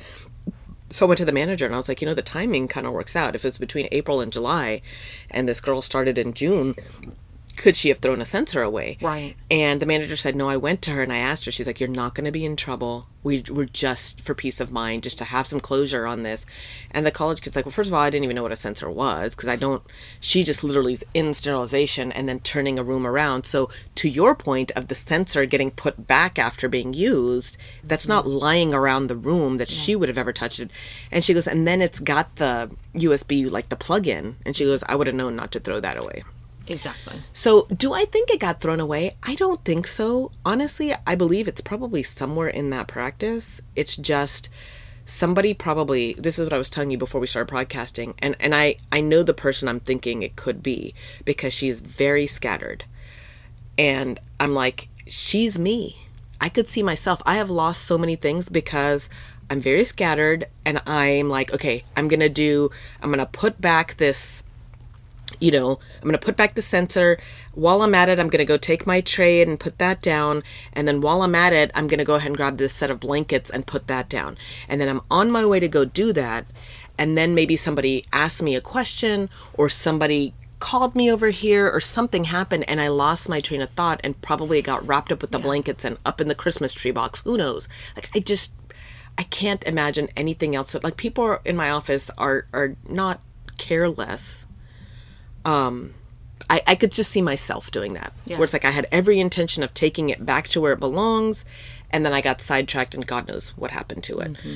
So 0.89 1.05
I 1.05 1.07
went 1.07 1.17
to 1.17 1.25
the 1.25 1.31
manager 1.31 1.65
and 1.65 1.73
I 1.73 1.77
was 1.77 1.89
like, 1.89 2.01
you 2.01 2.07
know, 2.07 2.13
the 2.13 2.21
timing 2.21 2.67
kind 2.67 2.85
of 2.85 2.93
works 2.93 3.15
out. 3.15 3.35
If 3.35 3.45
it's 3.45 3.57
between 3.57 3.87
April 3.91 4.21
and 4.21 4.31
July, 4.31 4.81
and 5.31 5.49
this 5.49 5.59
girl 5.59 5.81
started 5.81 6.19
in 6.19 6.33
June, 6.33 6.75
could 7.55 7.75
she 7.75 7.89
have 7.89 7.99
thrown 7.99 8.21
a 8.21 8.25
sensor 8.25 8.61
away? 8.61 8.97
Right. 9.01 9.35
And 9.51 9.79
the 9.79 9.85
manager 9.85 10.15
said, 10.15 10.35
no. 10.35 10.49
I 10.49 10.57
went 10.57 10.81
to 10.83 10.91
her 10.91 11.03
and 11.03 11.13
I 11.13 11.17
asked 11.17 11.45
her. 11.45 11.51
She's 11.51 11.67
like, 11.67 11.79
you're 11.79 11.89
not 11.89 12.15
going 12.15 12.25
to 12.25 12.31
be 12.31 12.45
in 12.45 12.55
trouble. 12.55 13.07
We 13.23 13.43
we're 13.49 13.65
just 13.65 14.19
for 14.21 14.33
peace 14.33 14.59
of 14.59 14.71
mind, 14.71 15.03
just 15.03 15.17
to 15.19 15.23
have 15.23 15.47
some 15.47 15.59
closure 15.59 16.05
on 16.05 16.23
this. 16.23 16.45
And 16.91 17.05
the 17.05 17.11
college 17.11 17.41
kid's 17.41 17.55
like, 17.55 17.65
well, 17.65 17.71
first 17.71 17.89
of 17.89 17.93
all, 17.93 18.01
I 18.01 18.09
didn't 18.09 18.25
even 18.25 18.35
know 18.35 18.43
what 18.43 18.51
a 18.51 18.57
sensor 18.57 18.89
was 18.89 19.35
because 19.35 19.47
I 19.47 19.55
don't. 19.55 19.83
She 20.19 20.43
just 20.43 20.63
literally 20.63 20.93
is 20.93 21.05
in 21.13 21.33
sterilization 21.33 22.11
and 22.11 22.27
then 22.27 22.39
turning 22.41 22.77
a 22.77 22.83
room 22.83 23.07
around. 23.07 23.45
So 23.45 23.69
to 23.95 24.09
your 24.09 24.35
point 24.35 24.71
of 24.71 24.87
the 24.87 24.95
sensor 24.95 25.45
getting 25.45 25.71
put 25.71 26.07
back 26.07 26.37
after 26.37 26.67
being 26.67 26.93
used, 26.93 27.55
that's 27.83 28.07
not 28.07 28.25
mm-hmm. 28.25 28.37
lying 28.37 28.73
around 28.73 29.07
the 29.07 29.15
room 29.15 29.57
that 29.57 29.69
she 29.69 29.95
would 29.95 30.09
have 30.09 30.17
ever 30.17 30.33
touched 30.33 30.59
it. 30.59 30.71
And 31.11 31.23
she 31.23 31.33
goes, 31.33 31.47
and 31.47 31.67
then 31.67 31.81
it's 31.81 31.99
got 31.99 32.35
the 32.35 32.71
USB 32.95 33.49
like 33.49 33.69
the 33.69 33.77
plug-in. 33.77 34.35
And 34.45 34.55
she 34.55 34.65
goes, 34.65 34.83
I 34.83 34.95
would 34.95 35.07
have 35.07 35.15
known 35.15 35.35
not 35.35 35.51
to 35.53 35.59
throw 35.59 35.79
that 35.79 35.97
away. 35.97 36.23
Exactly. 36.67 37.21
So, 37.33 37.67
do 37.75 37.93
I 37.93 38.05
think 38.05 38.29
it 38.29 38.39
got 38.39 38.61
thrown 38.61 38.79
away? 38.79 39.15
I 39.21 39.35
don't 39.35 39.63
think 39.65 39.85
so. 39.85 40.31
Honestly, 40.45 40.93
I 41.05 41.15
believe 41.15 41.47
it's 41.47 41.61
probably 41.61 42.03
somewhere 42.03 42.47
in 42.47 42.69
that 42.69 42.87
practice. 42.87 43.61
It's 43.75 43.97
just 43.97 44.49
somebody 45.05 45.53
probably 45.53 46.13
this 46.13 46.39
is 46.39 46.45
what 46.45 46.53
I 46.53 46.57
was 46.57 46.69
telling 46.69 46.89
you 46.89 46.97
before 46.97 47.19
we 47.19 47.27
started 47.27 47.51
broadcasting 47.51 48.13
and 48.19 48.37
and 48.39 48.55
I 48.55 48.77
I 48.89 49.01
know 49.01 49.21
the 49.21 49.33
person 49.33 49.67
I'm 49.67 49.81
thinking 49.81 50.23
it 50.23 50.37
could 50.37 50.63
be 50.63 50.93
because 51.25 51.53
she's 51.53 51.81
very 51.81 52.27
scattered. 52.27 52.85
And 53.77 54.19
I'm 54.39 54.53
like 54.53 54.87
she's 55.07 55.59
me. 55.59 55.97
I 56.39 56.49
could 56.49 56.67
see 56.67 56.83
myself. 56.83 57.21
I 57.25 57.35
have 57.35 57.49
lost 57.49 57.83
so 57.83 57.97
many 57.97 58.15
things 58.15 58.49
because 58.49 59.09
I'm 59.49 59.59
very 59.59 59.83
scattered 59.83 60.45
and 60.65 60.81
I'm 60.87 61.29
like 61.29 61.53
okay, 61.53 61.83
I'm 61.97 62.07
going 62.07 62.21
to 62.21 62.29
do 62.29 62.69
I'm 63.01 63.09
going 63.09 63.19
to 63.19 63.25
put 63.25 63.59
back 63.59 63.97
this 63.97 64.42
you 65.39 65.51
know, 65.51 65.79
I'm 65.95 66.03
going 66.03 66.13
to 66.13 66.25
put 66.25 66.37
back 66.37 66.55
the 66.55 66.61
sensor. 66.61 67.19
While 67.53 67.81
I'm 67.81 67.95
at 67.95 68.09
it, 68.09 68.19
I'm 68.19 68.29
going 68.29 68.39
to 68.39 68.45
go 68.45 68.57
take 68.57 68.87
my 68.87 69.01
tray 69.01 69.41
and 69.41 69.59
put 69.59 69.77
that 69.79 70.01
down. 70.01 70.43
And 70.73 70.87
then 70.87 71.01
while 71.01 71.21
I'm 71.21 71.35
at 71.35 71.53
it, 71.53 71.71
I'm 71.73 71.87
going 71.87 71.99
to 71.99 72.05
go 72.05 72.15
ahead 72.15 72.27
and 72.27 72.37
grab 72.37 72.57
this 72.57 72.73
set 72.73 72.91
of 72.91 72.99
blankets 72.99 73.49
and 73.49 73.65
put 73.65 73.87
that 73.87 74.09
down. 74.09 74.37
And 74.67 74.79
then 74.79 74.89
I'm 74.89 75.01
on 75.09 75.31
my 75.31 75.45
way 75.45 75.59
to 75.59 75.67
go 75.67 75.85
do 75.85 76.13
that. 76.13 76.45
And 76.97 77.17
then 77.17 77.33
maybe 77.33 77.55
somebody 77.55 78.05
asked 78.13 78.43
me 78.43 78.55
a 78.55 78.61
question 78.61 79.29
or 79.53 79.69
somebody 79.69 80.33
called 80.59 80.95
me 80.95 81.11
over 81.11 81.29
here 81.29 81.69
or 81.69 81.81
something 81.81 82.25
happened 82.25 82.63
and 82.69 82.79
I 82.79 82.87
lost 82.87 83.27
my 83.27 83.41
train 83.41 83.61
of 83.61 83.71
thought 83.71 83.99
and 84.01 84.21
probably 84.21 84.61
got 84.61 84.87
wrapped 84.87 85.11
up 85.11 85.21
with 85.21 85.31
the 85.31 85.39
blankets 85.39 85.83
and 85.83 85.97
up 86.05 86.21
in 86.21 86.29
the 86.29 86.35
Christmas 86.35 86.73
tree 86.73 86.91
box. 86.91 87.21
Who 87.23 87.37
knows? 87.37 87.67
Like, 87.97 88.09
I 88.15 88.19
just, 88.19 88.53
I 89.17 89.23
can't 89.23 89.61
imagine 89.65 90.07
anything 90.15 90.55
else. 90.55 90.73
Like, 90.81 90.95
people 90.95 91.39
in 91.43 91.57
my 91.57 91.69
office 91.69 92.09
are, 92.17 92.47
are 92.53 92.77
not 92.87 93.19
careless 93.57 94.47
Um, 95.45 95.93
I, 96.49 96.61
I 96.67 96.75
could 96.75 96.91
just 96.91 97.11
see 97.11 97.21
myself 97.21 97.71
doing 97.71 97.93
that. 97.93 98.13
Yeah. 98.25 98.37
Where 98.37 98.43
it's 98.43 98.53
like 98.53 98.65
I 98.65 98.71
had 98.71 98.87
every 98.91 99.19
intention 99.19 99.63
of 99.63 99.73
taking 99.73 100.09
it 100.09 100.25
back 100.25 100.47
to 100.49 100.61
where 100.61 100.73
it 100.73 100.79
belongs, 100.79 101.45
and 101.89 102.05
then 102.05 102.13
I 102.13 102.21
got 102.21 102.41
sidetracked, 102.41 102.93
and 102.93 103.05
God 103.05 103.27
knows 103.27 103.49
what 103.57 103.71
happened 103.71 104.03
to 104.05 104.19
it. 104.19 104.33
Mm-hmm. 104.33 104.55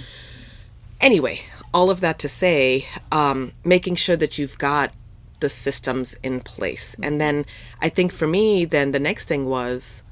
Anyway, 0.99 1.41
all 1.73 1.89
of 1.89 1.99
that 2.01 2.19
to 2.19 2.29
say, 2.29 2.87
um, 3.11 3.53
making 3.63 3.95
sure 3.95 4.15
that 4.15 4.37
you've 4.37 4.57
got 4.57 4.91
the 5.39 5.49
systems 5.49 6.15
in 6.23 6.41
place. 6.41 6.95
And 6.95 7.13
mm-hmm. 7.13 7.17
then 7.19 7.45
I 7.81 7.89
think 7.89 8.11
for 8.11 8.27
me, 8.27 8.65
then 8.65 8.91
the 8.91 8.99
next 8.99 9.25
thing 9.25 9.45
was 9.45 10.03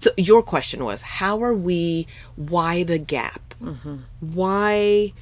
so 0.00 0.10
your 0.16 0.42
question 0.42 0.84
was, 0.84 1.02
how 1.02 1.42
are 1.42 1.54
we, 1.54 2.06
why 2.36 2.82
the 2.82 2.98
gap? 2.98 3.54
Mm-hmm. 3.62 3.96
Why, 4.20 5.12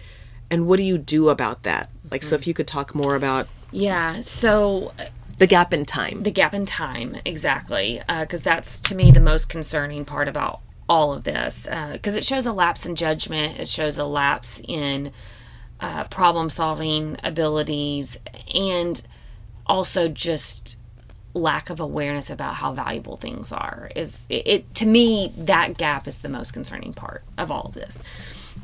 and 0.53 0.67
what 0.67 0.77
do 0.77 0.83
you 0.83 0.99
do 0.99 1.31
about 1.31 1.63
that? 1.63 1.89
Like, 2.11 2.23
so 2.23 2.37
mm-hmm. 2.37 2.43
if 2.43 2.47
you 2.47 2.53
could 2.53 2.69
talk 2.69 2.95
more 2.95 3.17
about 3.17 3.49
Yeah. 3.73 4.21
So 4.21 4.93
The 5.39 5.47
gap 5.47 5.73
in 5.73 5.87
time. 5.87 6.23
the 6.23 6.31
gap 6.31 6.53
in 6.53 6.67
time 6.67 7.17
exactly 7.25 8.03
uh, 8.07 8.25
because 8.25 8.43
that's 8.43 8.79
to 8.81 8.95
me 8.95 9.11
the 9.11 9.19
most 9.19 9.49
concerning 9.49 10.05
part 10.05 10.29
about 10.29 10.61
all 10.91 11.15
of 11.15 11.25
this 11.25 11.67
uh, 11.71 11.93
because 11.95 12.15
it 12.17 12.25
shows 12.25 12.45
a 12.45 12.53
lapse 12.53 12.85
in 12.85 12.95
judgment 12.95 13.59
it 13.59 13.67
shows 13.67 13.97
a 13.97 14.05
lapse 14.05 14.61
in 14.69 15.11
uh, 15.81 16.05
problem 16.05 16.51
solving 16.51 17.17
abilities 17.25 18.19
and 18.55 19.03
also 19.67 20.07
just 20.07 20.79
lack 21.33 21.71
of 21.71 21.81
awareness 21.81 22.29
about 22.29 22.57
how 22.57 22.75
valuable 22.75 23.17
things 23.17 23.53
are 23.53 23.91
is 23.97 24.27
it, 24.29 24.47
it 24.47 24.75
to 24.75 24.85
me 24.85 25.33
that 25.35 25.79
gap 25.79 26.07
is 26.07 26.19
the 26.19 26.29
most 26.29 26.53
concerning 26.53 26.93
part 26.93 27.23
of 27.39 27.51
all 27.51 27.63
of 27.63 27.73
this 27.73 28.03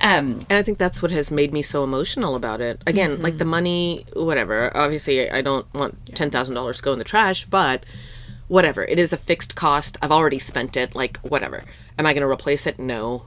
um 0.00 0.38
And 0.48 0.52
I 0.58 0.62
think 0.62 0.78
that's 0.78 1.02
what 1.02 1.10
has 1.10 1.30
made 1.30 1.52
me 1.52 1.62
so 1.62 1.84
emotional 1.84 2.34
about 2.34 2.60
it. 2.60 2.82
Again, 2.86 3.20
like 3.22 3.38
the 3.38 3.44
money, 3.44 4.06
whatever. 4.14 4.74
Obviously, 4.76 5.30
I 5.30 5.42
don't 5.42 5.72
want 5.74 6.14
ten 6.14 6.30
thousand 6.30 6.54
dollars 6.54 6.78
to 6.78 6.82
go 6.82 6.92
in 6.92 6.98
the 6.98 7.04
trash, 7.04 7.44
but 7.46 7.84
whatever. 8.48 8.84
It 8.84 8.98
is 8.98 9.12
a 9.12 9.16
fixed 9.16 9.54
cost. 9.54 9.96
I've 10.02 10.12
already 10.12 10.38
spent 10.38 10.76
it. 10.76 10.94
Like 10.94 11.18
whatever. 11.18 11.64
Am 11.98 12.06
I 12.06 12.12
going 12.12 12.22
to 12.22 12.28
replace 12.30 12.66
it? 12.66 12.78
No, 12.78 13.26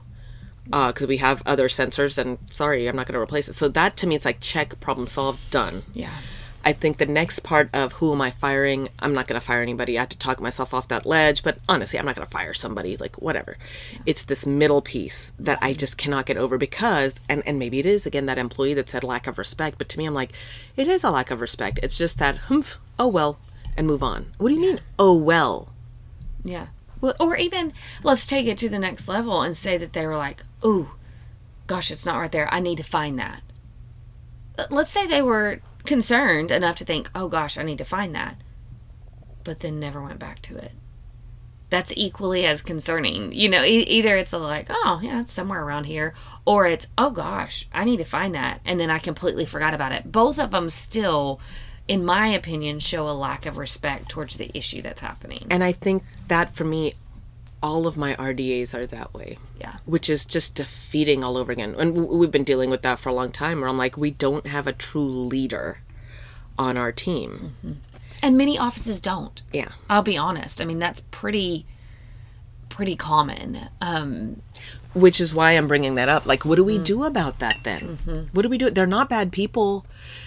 because 0.64 1.06
we 1.06 1.18
have 1.18 1.42
other 1.44 1.68
sensors. 1.68 2.16
And 2.18 2.38
sorry, 2.50 2.86
I'm 2.88 2.96
not 2.96 3.06
going 3.06 3.14
to 3.14 3.20
replace 3.20 3.48
it. 3.48 3.54
So 3.54 3.68
that 3.68 3.96
to 3.98 4.06
me, 4.06 4.14
it's 4.16 4.24
like 4.24 4.40
check, 4.40 4.80
problem 4.80 5.06
solved, 5.06 5.50
done. 5.50 5.82
yeah 5.94 6.18
I 6.64 6.72
think 6.72 6.98
the 6.98 7.06
next 7.06 7.40
part 7.40 7.68
of 7.72 7.94
who 7.94 8.12
am 8.12 8.20
I 8.20 8.30
firing, 8.30 8.88
I'm 9.00 9.14
not 9.14 9.26
going 9.26 9.40
to 9.40 9.44
fire 9.44 9.62
anybody. 9.62 9.98
I 9.98 10.02
have 10.02 10.10
to 10.10 10.18
talk 10.18 10.40
myself 10.40 10.72
off 10.72 10.88
that 10.88 11.04
ledge, 11.06 11.42
but 11.42 11.58
honestly, 11.68 11.98
I'm 11.98 12.06
not 12.06 12.14
going 12.14 12.26
to 12.26 12.32
fire 12.32 12.54
somebody, 12.54 12.96
like 12.96 13.20
whatever. 13.20 13.56
It's 14.06 14.22
this 14.22 14.46
middle 14.46 14.80
piece 14.80 15.32
that 15.38 15.58
I 15.60 15.72
just 15.72 15.98
cannot 15.98 16.26
get 16.26 16.36
over 16.36 16.58
because, 16.58 17.16
and, 17.28 17.42
and 17.46 17.58
maybe 17.58 17.78
it 17.78 17.86
is, 17.86 18.06
again, 18.06 18.26
that 18.26 18.38
employee 18.38 18.74
that 18.74 18.90
said 18.90 19.02
lack 19.02 19.26
of 19.26 19.38
respect, 19.38 19.78
but 19.78 19.88
to 19.90 19.98
me, 19.98 20.06
I'm 20.06 20.14
like, 20.14 20.32
it 20.76 20.86
is 20.86 21.02
a 21.02 21.10
lack 21.10 21.30
of 21.30 21.40
respect. 21.40 21.80
It's 21.82 21.98
just 21.98 22.18
that, 22.18 22.36
humph, 22.36 22.78
oh 22.98 23.08
well, 23.08 23.38
and 23.76 23.86
move 23.86 24.02
on. 24.02 24.32
What 24.38 24.50
do 24.50 24.54
you 24.54 24.60
mean, 24.60 24.80
oh 24.98 25.14
well? 25.16 25.72
Yeah. 26.44 26.68
or 27.00 27.36
even 27.36 27.72
let's 28.02 28.26
take 28.26 28.46
it 28.46 28.58
to 28.58 28.68
the 28.68 28.78
next 28.78 29.08
level 29.08 29.42
and 29.42 29.56
say 29.56 29.78
that 29.78 29.92
they 29.92 30.06
were 30.06 30.16
like, 30.16 30.44
"Ooh, 30.64 30.90
gosh, 31.66 31.90
it's 31.90 32.06
not 32.06 32.18
right 32.18 32.30
there. 32.30 32.52
I 32.52 32.60
need 32.60 32.78
to 32.78 32.84
find 32.84 33.18
that." 33.18 33.42
Let's 34.70 34.90
say 34.90 35.06
they 35.06 35.22
were 35.22 35.60
concerned 35.84 36.50
enough 36.50 36.76
to 36.76 36.84
think, 36.84 37.10
"Oh 37.14 37.28
gosh, 37.28 37.58
I 37.58 37.62
need 37.62 37.78
to 37.78 37.84
find 37.84 38.14
that." 38.14 38.36
But 39.44 39.60
then 39.60 39.80
never 39.80 40.02
went 40.02 40.18
back 40.18 40.42
to 40.42 40.56
it. 40.56 40.72
That's 41.70 41.92
equally 41.96 42.44
as 42.44 42.60
concerning. 42.62 43.32
You 43.32 43.48
know, 43.48 43.64
e- 43.64 43.80
either 43.80 44.16
it's 44.16 44.32
like, 44.32 44.66
"Oh, 44.68 45.00
yeah, 45.02 45.20
it's 45.20 45.32
somewhere 45.32 45.64
around 45.64 45.84
here," 45.84 46.14
or 46.44 46.66
it's, 46.66 46.86
"Oh 46.98 47.10
gosh, 47.10 47.66
I 47.72 47.84
need 47.84 47.96
to 47.96 48.04
find 48.04 48.34
that." 48.34 48.60
And 48.64 48.78
then 48.78 48.90
I 48.90 48.98
completely 48.98 49.46
forgot 49.46 49.74
about 49.74 49.92
it. 49.92 50.12
Both 50.12 50.38
of 50.38 50.50
them 50.50 50.68
still 50.70 51.40
in 51.88 52.04
my 52.04 52.28
opinion 52.28 52.78
show 52.78 53.08
a 53.08 53.12
lack 53.12 53.46
of 53.46 53.56
respect 53.56 54.08
towards 54.08 54.36
the 54.36 54.50
issue 54.56 54.82
that's 54.82 55.00
happening. 55.00 55.46
And 55.50 55.64
I 55.64 55.72
think 55.72 56.04
that 56.28 56.54
for 56.54 56.64
me, 56.64 56.94
all 57.62 57.86
of 57.86 57.96
my 57.96 58.14
RDAs 58.16 58.74
are 58.74 58.86
that 58.86 59.14
way. 59.14 59.38
Yeah. 59.60 59.76
Which 59.84 60.10
is 60.10 60.24
just 60.24 60.54
defeating 60.54 61.22
all 61.22 61.36
over 61.36 61.52
again. 61.52 61.74
And 61.78 62.08
we've 62.08 62.30
been 62.30 62.44
dealing 62.44 62.70
with 62.70 62.82
that 62.82 62.98
for 62.98 63.08
a 63.08 63.14
long 63.14 63.30
time 63.30 63.60
where 63.60 63.68
I'm 63.68 63.78
like, 63.78 63.96
we 63.96 64.10
don't 64.10 64.46
have 64.46 64.66
a 64.66 64.72
true 64.72 65.02
leader 65.02 65.78
on 66.58 66.76
our 66.76 66.92
team. 66.92 67.54
Mm-hmm. 67.64 67.72
And 68.22 68.36
many 68.36 68.58
offices 68.58 69.00
don't. 69.00 69.42
Yeah. 69.52 69.72
I'll 69.88 70.02
be 70.02 70.16
honest. 70.16 70.60
I 70.60 70.64
mean, 70.64 70.78
that's 70.78 71.02
pretty 71.10 71.66
pretty 72.68 72.96
common. 72.96 73.58
Um, 73.82 74.40
Which 74.94 75.20
is 75.20 75.34
why 75.34 75.52
I'm 75.52 75.68
bringing 75.68 75.94
that 75.96 76.08
up. 76.08 76.24
Like, 76.24 76.44
what 76.44 76.56
do 76.56 76.64
we 76.64 76.78
mm. 76.78 76.84
do 76.84 77.04
about 77.04 77.38
that 77.40 77.58
then? 77.64 77.98
Mm-hmm. 77.98 78.18
What 78.32 78.42
do 78.42 78.48
we 78.48 78.58
do? 78.58 78.70
They're 78.70 78.86
not 78.86 79.10
bad 79.10 79.30
people. 79.30 79.84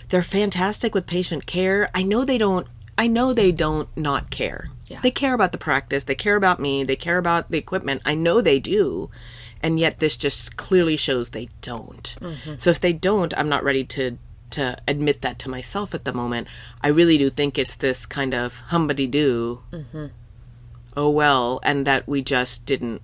They're 0.09 0.21
fantastic 0.21 0.93
with 0.93 1.07
patient 1.07 1.47
care. 1.47 1.89
I 1.93 2.03
know 2.03 2.23
they 2.23 2.37
don't. 2.37 2.67
I 2.97 3.07
know 3.07 3.33
they 3.33 3.51
don't 3.51 3.89
not 3.97 4.29
care. 4.29 4.69
Yeah. 4.87 5.01
They 5.01 5.11
care 5.11 5.33
about 5.33 5.51
the 5.51 5.57
practice. 5.57 6.03
They 6.03 6.15
care 6.15 6.35
about 6.35 6.59
me. 6.59 6.83
They 6.83 6.95
care 6.95 7.17
about 7.17 7.49
the 7.49 7.57
equipment. 7.57 8.01
I 8.05 8.15
know 8.15 8.41
they 8.41 8.59
do. 8.59 9.09
And 9.61 9.79
yet 9.79 9.99
this 9.99 10.15
just 10.15 10.57
clearly 10.57 10.95
shows 10.95 11.29
they 11.29 11.49
don't. 11.61 12.15
Mm-hmm. 12.21 12.55
So 12.57 12.69
if 12.69 12.79
they 12.79 12.93
don't, 12.93 13.33
I'm 13.37 13.49
not 13.49 13.63
ready 13.63 13.83
to 13.85 14.17
to 14.51 14.77
admit 14.87 15.21
that 15.21 15.39
to 15.39 15.49
myself 15.49 15.95
at 15.95 16.05
the 16.05 16.13
moment. 16.13 16.47
I 16.81 16.87
really 16.87 17.17
do 17.17 17.29
think 17.29 17.57
it's 17.57 17.75
this 17.75 18.05
kind 18.05 18.33
of 18.33 18.61
humbody 18.69 19.09
do. 19.09 19.63
Mm-hmm. 19.71 20.05
Oh 20.95 21.09
well, 21.09 21.59
and 21.63 21.85
that 21.87 22.07
we 22.07 22.21
just 22.21 22.65
didn't 22.65 23.01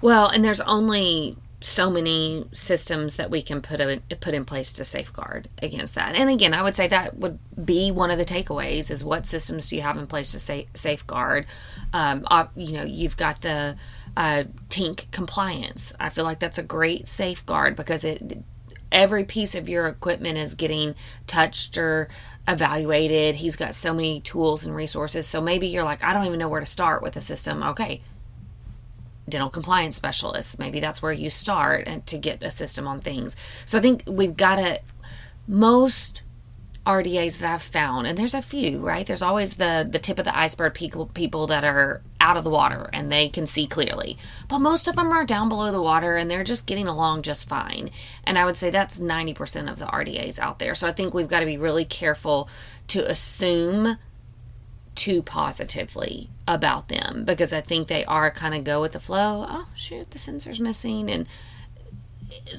well, 0.00 0.28
and 0.28 0.44
there's 0.44 0.60
only 0.62 1.36
so 1.60 1.90
many 1.90 2.44
systems 2.52 3.16
that 3.16 3.30
we 3.30 3.42
can 3.42 3.60
put 3.60 3.80
in, 3.80 4.00
put 4.20 4.34
in 4.34 4.44
place 4.44 4.72
to 4.74 4.84
safeguard 4.84 5.48
against 5.60 5.94
that. 5.96 6.14
And 6.14 6.30
again, 6.30 6.54
I 6.54 6.62
would 6.62 6.76
say 6.76 6.86
that 6.88 7.16
would 7.16 7.38
be 7.64 7.90
one 7.90 8.10
of 8.10 8.18
the 8.18 8.24
takeaways: 8.24 8.90
is 8.90 9.04
what 9.04 9.26
systems 9.26 9.68
do 9.68 9.76
you 9.76 9.82
have 9.82 9.96
in 9.96 10.06
place 10.06 10.32
to 10.32 10.38
sa- 10.38 10.68
safeguard? 10.74 11.46
Um, 11.92 12.26
uh, 12.30 12.46
you 12.54 12.72
know, 12.72 12.84
you've 12.84 13.16
got 13.16 13.40
the 13.40 13.76
uh, 14.16 14.44
TINK 14.68 15.08
compliance. 15.10 15.92
I 15.98 16.10
feel 16.10 16.24
like 16.24 16.38
that's 16.38 16.58
a 16.58 16.62
great 16.62 17.08
safeguard 17.08 17.74
because 17.76 18.04
it 18.04 18.42
every 18.90 19.24
piece 19.24 19.54
of 19.54 19.68
your 19.68 19.86
equipment 19.86 20.38
is 20.38 20.54
getting 20.54 20.94
touched 21.26 21.76
or 21.76 22.08
evaluated. 22.46 23.36
He's 23.36 23.56
got 23.56 23.74
so 23.74 23.92
many 23.92 24.20
tools 24.20 24.64
and 24.64 24.74
resources. 24.74 25.26
So 25.26 25.40
maybe 25.40 25.66
you're 25.66 25.84
like, 25.84 26.02
I 26.02 26.12
don't 26.12 26.24
even 26.24 26.38
know 26.38 26.48
where 26.48 26.60
to 26.60 26.66
start 26.66 27.02
with 27.02 27.16
a 27.16 27.20
system. 27.20 27.62
Okay, 27.62 28.02
dental 29.28 29.50
compliance 29.50 29.96
specialists. 29.96 30.58
Maybe 30.58 30.80
that's 30.80 31.02
where 31.02 31.12
you 31.12 31.30
start 31.30 31.84
and 31.86 32.04
to 32.06 32.18
get 32.18 32.42
a 32.42 32.50
system 32.50 32.86
on 32.86 33.00
things. 33.00 33.36
So 33.64 33.78
I 33.78 33.80
think 33.80 34.04
we've 34.06 34.36
got 34.36 34.56
to 34.56 34.80
most 35.46 36.22
RDAs 36.86 37.38
that 37.38 37.54
I've 37.54 37.62
found, 37.62 38.06
and 38.06 38.16
there's 38.16 38.32
a 38.32 38.40
few, 38.40 38.80
right? 38.80 39.06
There's 39.06 39.22
always 39.22 39.54
the 39.54 39.86
the 39.88 39.98
tip 39.98 40.18
of 40.18 40.24
the 40.24 40.36
iceberg 40.36 40.72
people 40.72 41.06
people 41.06 41.46
that 41.48 41.62
are 41.62 42.02
out 42.20 42.36
of 42.36 42.44
the 42.44 42.50
water 42.50 42.88
and 42.92 43.12
they 43.12 43.28
can 43.28 43.46
see 43.46 43.66
clearly. 43.66 44.18
But 44.48 44.58
most 44.58 44.88
of 44.88 44.96
them 44.96 45.12
are 45.12 45.24
down 45.24 45.48
below 45.48 45.70
the 45.70 45.82
water 45.82 46.16
and 46.16 46.30
they're 46.30 46.44
just 46.44 46.66
getting 46.66 46.88
along 46.88 47.22
just 47.22 47.48
fine. 47.48 47.90
And 48.24 48.38
I 48.38 48.44
would 48.44 48.56
say 48.56 48.70
that's 48.70 48.98
90% 48.98 49.70
of 49.70 49.78
the 49.78 49.86
RDAs 49.86 50.38
out 50.38 50.58
there. 50.58 50.74
So 50.74 50.88
I 50.88 50.92
think 50.92 51.14
we've 51.14 51.28
got 51.28 51.40
to 51.40 51.46
be 51.46 51.58
really 51.58 51.84
careful 51.84 52.48
to 52.88 53.08
assume 53.08 53.98
too 54.98 55.22
positively 55.22 56.28
about 56.48 56.88
them 56.88 57.24
because 57.24 57.52
I 57.52 57.60
think 57.60 57.86
they 57.86 58.04
are 58.04 58.32
kind 58.32 58.52
of 58.52 58.64
go 58.64 58.80
with 58.80 58.92
the 58.92 59.00
flow. 59.00 59.46
Oh, 59.48 59.68
shoot, 59.76 60.10
the 60.10 60.18
sensor's 60.18 60.58
missing 60.58 61.08
and 61.08 61.28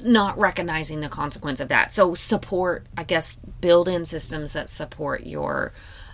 not 0.02 0.38
recognizing 0.38 1.00
the 1.00 1.10
consequence 1.10 1.60
of 1.60 1.68
that. 1.68 1.92
So 1.92 2.14
support, 2.14 2.86
I 2.96 3.04
guess, 3.04 3.36
build 3.60 3.88
in 3.88 4.06
systems 4.06 4.54
that 4.54 4.70
support 4.70 5.24
your 5.24 5.72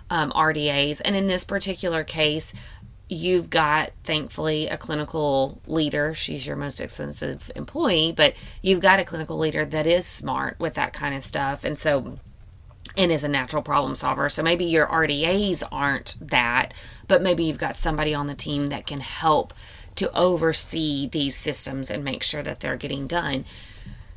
um, 0.09 0.31
RDAs. 0.31 1.01
And 1.03 1.15
in 1.15 1.27
this 1.27 1.45
particular 1.45 2.03
case, 2.03 2.53
you've 3.07 3.49
got 3.49 3.91
thankfully 4.03 4.67
a 4.67 4.77
clinical 4.77 5.61
leader. 5.65 6.13
She's 6.13 6.45
your 6.45 6.57
most 6.57 6.81
expensive 6.81 7.49
employee, 7.55 8.13
but 8.15 8.33
you've 8.61 8.81
got 8.81 8.99
a 8.99 9.05
clinical 9.05 9.37
leader 9.37 9.63
that 9.63 9.87
is 9.87 10.05
smart 10.05 10.59
with 10.59 10.73
that 10.73 10.91
kind 10.91 11.15
of 11.15 11.23
stuff. 11.23 11.63
And 11.63 11.79
so 11.79 12.19
and 12.97 13.11
is 13.11 13.23
a 13.23 13.29
natural 13.29 13.61
problem 13.61 13.95
solver. 13.95 14.27
So 14.27 14.41
maybe 14.41 14.65
your 14.65 14.87
RDAs 14.87 15.63
aren't 15.71 16.17
that, 16.19 16.73
but 17.07 17.21
maybe 17.21 17.43
you've 17.43 17.59
got 17.59 17.75
somebody 17.75 18.13
on 18.13 18.27
the 18.27 18.35
team 18.35 18.67
that 18.67 18.87
can 18.87 18.99
help 18.99 19.53
to 19.95 20.15
oversee 20.15 21.07
these 21.07 21.35
systems 21.35 21.89
and 21.89 22.03
make 22.03 22.23
sure 22.23 22.43
that 22.43 22.59
they're 22.59 22.77
getting 22.77 23.07
done. 23.07 23.45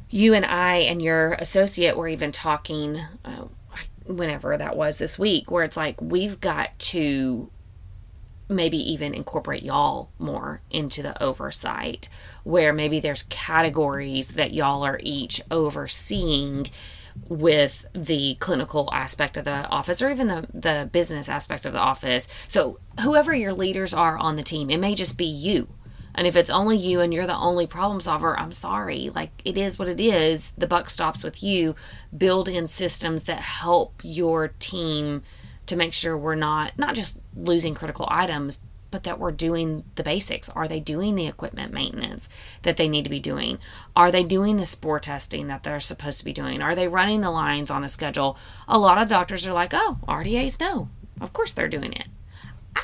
You 0.09 0.35
and 0.35 0.45
I 0.45 0.77
and 0.79 1.01
your 1.01 1.35
associate 1.35 1.97
were 1.97 2.09
even 2.09 2.33
talking 2.33 3.01
uh, 3.25 3.45
whenever 4.07 4.57
that 4.57 4.77
was 4.77 4.99
this 4.99 5.19
week, 5.19 5.51
where 5.51 5.65
it's 5.65 5.77
like 5.77 6.01
we've 6.01 6.41
got 6.41 6.77
to 6.79 7.51
maybe 8.49 8.79
even 8.93 9.15
incorporate 9.15 9.63
y'all 9.63 10.11
more 10.19 10.61
into 10.71 11.03
the 11.03 11.23
oversight, 11.23 12.09
where 12.43 12.73
maybe 12.73 12.99
there's 12.99 13.23
categories 13.25 14.31
that 14.31 14.53
y'all 14.53 14.83
are 14.83 14.99
each 15.03 15.41
overseeing 15.51 16.67
with 17.29 17.87
the 17.95 18.37
clinical 18.41 18.89
aspect 18.93 19.37
of 19.37 19.45
the 19.45 19.69
office 19.69 20.03
or 20.03 20.11
even 20.11 20.29
the, 20.29 20.47
the 20.53 20.89
business 20.93 21.29
aspect 21.29 21.65
of 21.65 21.73
the 21.73 21.79
office. 21.79 22.27
So, 22.49 22.79
whoever 23.01 23.35
your 23.35 23.53
leaders 23.53 23.95
are 23.95 24.19
on 24.19 24.37
the 24.37 24.43
team, 24.43 24.71
it 24.71 24.79
may 24.79 24.95
just 24.95 25.17
be 25.17 25.27
you. 25.27 25.69
And 26.15 26.27
if 26.27 26.37
it's 26.37 26.51
only 26.51 26.77
you 26.77 27.01
and 27.01 27.15
you're 27.15 27.27
the 27.27 27.37
only 27.37 27.67
problem 27.67 28.01
solver, 28.01 28.39
I'm 28.39 28.53
sorry. 28.53 29.11
Like, 29.11 29.31
it 29.45 29.57
is 29.57 29.79
what 29.79 29.89
it 29.89 30.01
is. 30.01 30.53
The 30.59 30.67
buck 30.67 30.91
stops 30.91 31.23
with 31.23 31.43
you. 31.43 31.77
Build 32.17 32.49
in 32.49 32.67
systems 32.67 33.25
that 33.25 33.39
help 33.39 34.01
your 34.03 34.49
team 34.49 35.23
to 35.67 35.77
make 35.77 35.95
sure 35.95 36.19
we're 36.19 36.35
not 36.35 36.77
not 36.79 36.97
just 36.97 37.19
losing 37.37 37.75
critical 37.75 38.07
items, 38.11 38.61
but 38.91 39.05
that 39.05 39.19
we're 39.19 39.33
doing 39.33 39.85
the 39.95 40.03
basics. 40.03 40.49
Are 40.51 40.69
they 40.69 40.81
doing 40.81 41.15
the 41.15 41.27
equipment 41.27 41.73
maintenance 41.73 42.29
that 42.63 42.77
they 42.77 42.89
need 42.89 43.05
to 43.05 43.11
be 43.11 43.21
doing? 43.21 43.59
Are 43.95 44.11
they 44.11 44.25
doing 44.25 44.57
the 44.57 44.67
spore 44.67 45.01
testing 45.01 45.47
that 45.49 45.63
they're 45.63 45.81
supposed 45.81 46.19
to 46.19 46.25
be 46.25 46.33
doing? 46.33 46.63
Are 46.63 46.75
they 46.75 46.89
running 46.89 47.21
the 47.21 47.31
lines 47.31 47.71
on 47.71 47.85
a 47.85 47.89
schedule? 47.89 48.37
A 48.69 48.79
lot 48.79 48.99
of 49.01 49.09
doctors 49.09 49.47
are 49.47 49.53
like, 49.53 49.73
oh, 49.73 49.99
RDAs, 50.09 50.61
no. 50.61 50.89
Of 51.21 51.33
course 51.33 51.53
they're 51.53 51.69
doing 51.69 51.93
it. 51.93 52.09
I, 52.75 52.83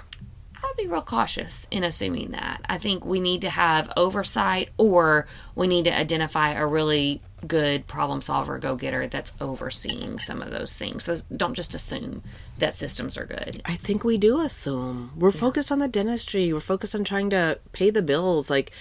I 0.56 0.66
would 0.66 0.76
be 0.76 0.86
real 0.86 1.02
cautious 1.02 1.66
in 1.70 1.84
assuming 1.84 2.30
that. 2.32 2.60
I 2.68 2.78
think 2.78 3.04
we 3.04 3.20
need 3.20 3.40
to 3.42 3.50
have 3.50 3.92
oversight 3.96 4.70
or 4.76 5.26
we 5.54 5.66
need 5.66 5.84
to 5.84 5.96
identify 5.96 6.52
a 6.52 6.66
really 6.66 7.22
good 7.46 7.86
problem 7.86 8.20
solver, 8.20 8.58
go 8.58 8.76
getter 8.76 9.06
that's 9.06 9.32
overseeing 9.40 10.18
some 10.18 10.42
of 10.42 10.50
those 10.50 10.74
things. 10.74 11.04
So 11.04 11.16
don't 11.34 11.54
just 11.54 11.74
assume 11.74 12.22
that 12.58 12.74
systems 12.74 13.18
are 13.18 13.26
good. 13.26 13.60
I 13.64 13.76
think 13.76 14.02
we 14.02 14.16
do 14.18 14.40
assume. 14.40 15.12
We're 15.16 15.30
focused 15.30 15.70
on 15.70 15.78
the 15.78 15.88
dentistry. 15.88 16.52
We're 16.52 16.60
focused 16.60 16.94
on 16.94 17.04
trying 17.04 17.30
to 17.30 17.58
pay 17.72 17.90
the 17.90 18.02
bills. 18.02 18.48
Like, 18.48 18.72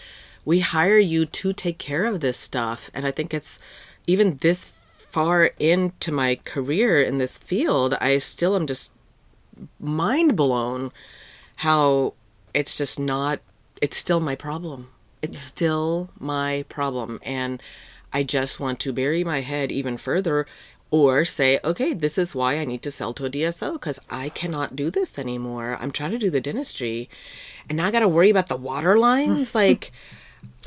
we 0.46 0.60
hire 0.60 0.98
you 0.98 1.26
to 1.26 1.54
take 1.54 1.78
care 1.78 2.06
of 2.06 2.22
this 2.22 2.38
stuff. 2.38 2.90
And 2.94 3.06
I 3.06 3.12
think 3.12 3.34
it's 3.34 3.60
even 4.08 4.38
this 4.38 4.66
far 5.16 5.52
into 5.60 6.12
my 6.12 6.40
career 6.44 7.02
in 7.02 7.18
this 7.18 7.38
field, 7.38 7.96
I 8.00 8.18
still 8.20 8.56
am 8.56 8.68
just 8.68 8.92
mind 9.80 10.36
blown 10.36 10.92
how 11.58 12.14
it's 12.54 12.78
just 12.78 13.00
not, 13.00 13.40
it's 13.82 13.98
still 13.98 14.20
my 14.20 14.36
problem. 14.36 14.90
It's 15.22 15.42
still 15.42 16.10
my 16.20 16.66
problem. 16.70 17.20
And 17.24 17.62
I 18.14 18.24
just 18.24 18.60
want 18.60 18.80
to 18.82 18.94
bury 18.94 19.24
my 19.24 19.42
head 19.42 19.72
even 19.72 19.98
further 19.98 20.46
or 20.96 21.26
say, 21.26 21.60
okay, 21.62 21.94
this 21.94 22.18
is 22.18 22.34
why 22.34 22.58
I 22.58 22.64
need 22.64 22.82
to 22.84 22.90
sell 22.90 23.14
to 23.16 23.26
a 23.26 23.30
DSO 23.30 23.74
because 23.74 24.00
I 24.10 24.30
cannot 24.30 24.78
do 24.78 24.90
this 24.90 25.20
anymore. 25.20 25.78
I'm 25.82 25.92
trying 25.92 26.12
to 26.12 26.18
do 26.18 26.30
the 26.30 26.40
dentistry 26.40 27.10
and 27.68 27.76
now 27.76 27.88
I 27.88 27.92
got 27.92 28.00
to 28.00 28.08
worry 28.08 28.30
about 28.30 28.48
the 28.48 28.56
water 28.56 28.98
lines. 28.98 29.54
like, 29.64 29.92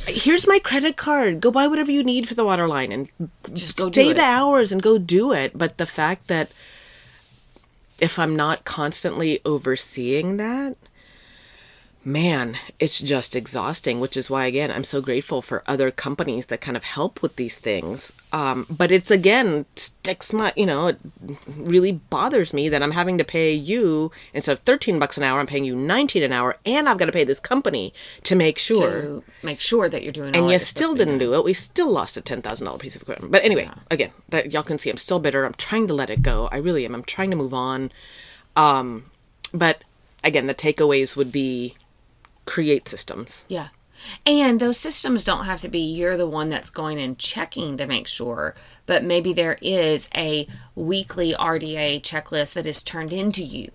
here's 0.06 0.46
my 0.46 0.58
credit 0.58 0.98
card. 0.98 1.40
Go 1.40 1.50
buy 1.50 1.66
whatever 1.66 1.90
you 1.90 2.04
need 2.04 2.28
for 2.28 2.34
the 2.34 2.44
water 2.44 2.68
line 2.68 2.92
and 2.92 3.08
Just 3.54 3.78
go 3.78 3.88
do 3.88 4.02
stay 4.02 4.12
the 4.12 4.20
hours 4.20 4.70
and 4.70 4.82
go 4.82 4.98
do 4.98 5.32
it. 5.32 5.56
But 5.56 5.78
the 5.78 5.86
fact 5.86 6.26
that 6.26 6.50
if 7.98 8.18
I'm 8.18 8.36
not 8.36 8.66
constantly 8.66 9.40
overseeing 9.46 10.36
that, 10.36 10.76
man, 12.05 12.57
it's 12.78 13.01
just 13.01 13.36
exhausting, 13.36 14.01
which 14.01 14.16
is 14.16 14.30
why, 14.30 14.46
again, 14.46 14.70
I'm 14.70 14.84
so 14.84 15.01
grateful 15.01 15.42
for 15.42 15.62
other 15.66 15.90
companies 15.90 16.46
that 16.46 16.61
kind 16.61 16.76
of 16.76 16.84
help 16.84 17.22
with 17.22 17.36
these 17.36 17.59
things. 17.59 18.12
Um, 18.32 18.66
but 18.70 18.90
it's, 18.90 19.11
again, 19.11 19.66
sticks 19.76 20.32
my, 20.32 20.53
you 20.57 20.66
know, 20.66 20.86
it 20.88 20.99
really 21.57 21.92
bothers 21.92 22.55
me 22.55 22.68
that 22.68 22.82
I'm 22.82 22.92
having 22.92 23.18
to 23.18 23.24
pay 23.24 23.53
you, 23.53 24.11
instead 24.32 24.53
of 24.53 24.61
13 24.61 24.99
bucks 24.99 25.18
an 25.18 25.24
hour, 25.24 25.40
I'm 25.40 25.46
paying 25.46 25.64
you 25.64 25.76
19 25.76 26.22
an 26.22 26.32
hour, 26.32 26.57
and 26.64 26.88
I've 26.88 26.99
got 26.99 27.07
to 27.07 27.12
pay 27.12 27.24
this 27.24 27.40
company 27.40 27.92
to 28.22 28.34
make 28.34 28.59
sure. 28.59 29.03
To 29.03 29.24
make 29.42 29.61
sure 29.61 29.88
that 29.88 30.03
you're 30.03 30.12
doing 30.12 30.34
all 30.34 30.42
and 30.42 30.51
you 30.51 30.59
still 30.59 30.90
supposed 30.90 30.99
to 30.99 31.05
be 31.05 31.11
didn't 31.11 31.18
do 31.20 31.34
it. 31.34 31.44
We 31.44 31.53
still 31.53 31.90
lost 31.90 32.16
a 32.16 32.20
ten 32.20 32.42
thousand 32.42 32.66
dollar 32.66 32.78
piece 32.78 32.96
of 32.96 33.03
equipment. 33.03 33.32
But 33.32 33.44
anyway, 33.44 33.70
again, 33.90 34.12
that 34.30 34.53
y'all 34.53 34.62
can 34.62 34.78
see 34.78 34.90
I'm 34.90 34.96
still 34.96 35.18
bitter. 35.18 35.44
I'm 35.44 35.55
trying 35.55 35.86
to 35.88 35.94
let 35.94 36.11
it 36.11 36.22
go. 36.22 36.49
I 36.51 36.57
really 36.57 36.84
am. 36.84 36.94
I'm 36.94 37.05
trying 37.05 37.30
to 37.30 37.36
move 37.36 37.55
on. 37.55 37.92
Um, 38.57 39.11
but 39.53 39.84
again, 40.24 40.46
the 40.46 40.55
takeaways 40.55 41.16
would 41.16 41.32
be 41.32 41.74
create 42.49 42.88
systems. 42.88 43.44
Yeah. 43.49 43.68
And 44.24 44.61
those 44.61 44.78
systems 44.78 45.24
don't 45.24 45.44
have 45.44 45.61
to 45.62 45.68
be 45.68 45.80
you're 45.80 46.16
the 46.16 46.26
one 46.28 46.49
that's 46.49 46.70
going 46.70 46.99
and 47.01 47.18
checking 47.18 47.76
to 47.78 47.86
make 47.86 48.07
sure, 48.07 48.55
but 48.86 49.03
maybe 49.05 49.32
there 49.32 49.59
is 49.61 50.09
a 50.14 50.46
weekly 50.76 51.34
RDA 51.34 52.03
checklist 52.03 52.53
that 52.55 52.64
is 52.66 52.82
turned 52.82 53.12
into 53.12 53.42
you 53.44 53.70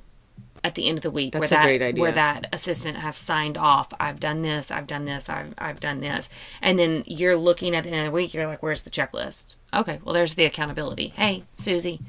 at 0.64 0.76
the 0.76 0.88
end 0.88 0.98
of 0.98 1.02
the 1.02 1.12
week 1.12 1.34
That's 1.34 1.52
where 1.52 1.60
a 1.60 1.62
that 1.62 1.68
great 1.68 1.82
idea. 1.82 2.02
where 2.02 2.12
that 2.14 2.48
assistant 2.54 2.96
has 2.98 3.18
signed 3.18 3.58
off 3.58 3.94
I've 4.00 4.22
done 4.22 4.44
this 4.44 4.72
I've 4.72 4.88
done 4.88 5.04
this 5.04 5.28
I've 5.28 5.54
I've 5.58 5.82
done 5.82 6.00
this 6.00 6.30
and 6.62 6.80
then 6.80 7.04
you're 7.06 7.36
looking 7.36 7.76
at 7.76 7.84
the 7.84 7.90
end 7.90 8.00
of 8.00 8.06
the 8.06 8.12
week 8.16 8.34
you're 8.34 8.48
like 8.48 8.64
where's 8.64 8.84
the 8.84 8.90
checklist 8.90 9.56
okay 9.74 10.00
well 10.06 10.14
there's 10.14 10.36
the 10.36 10.46
accountability 10.46 11.10
hey 11.18 11.44
Susie 11.58 12.00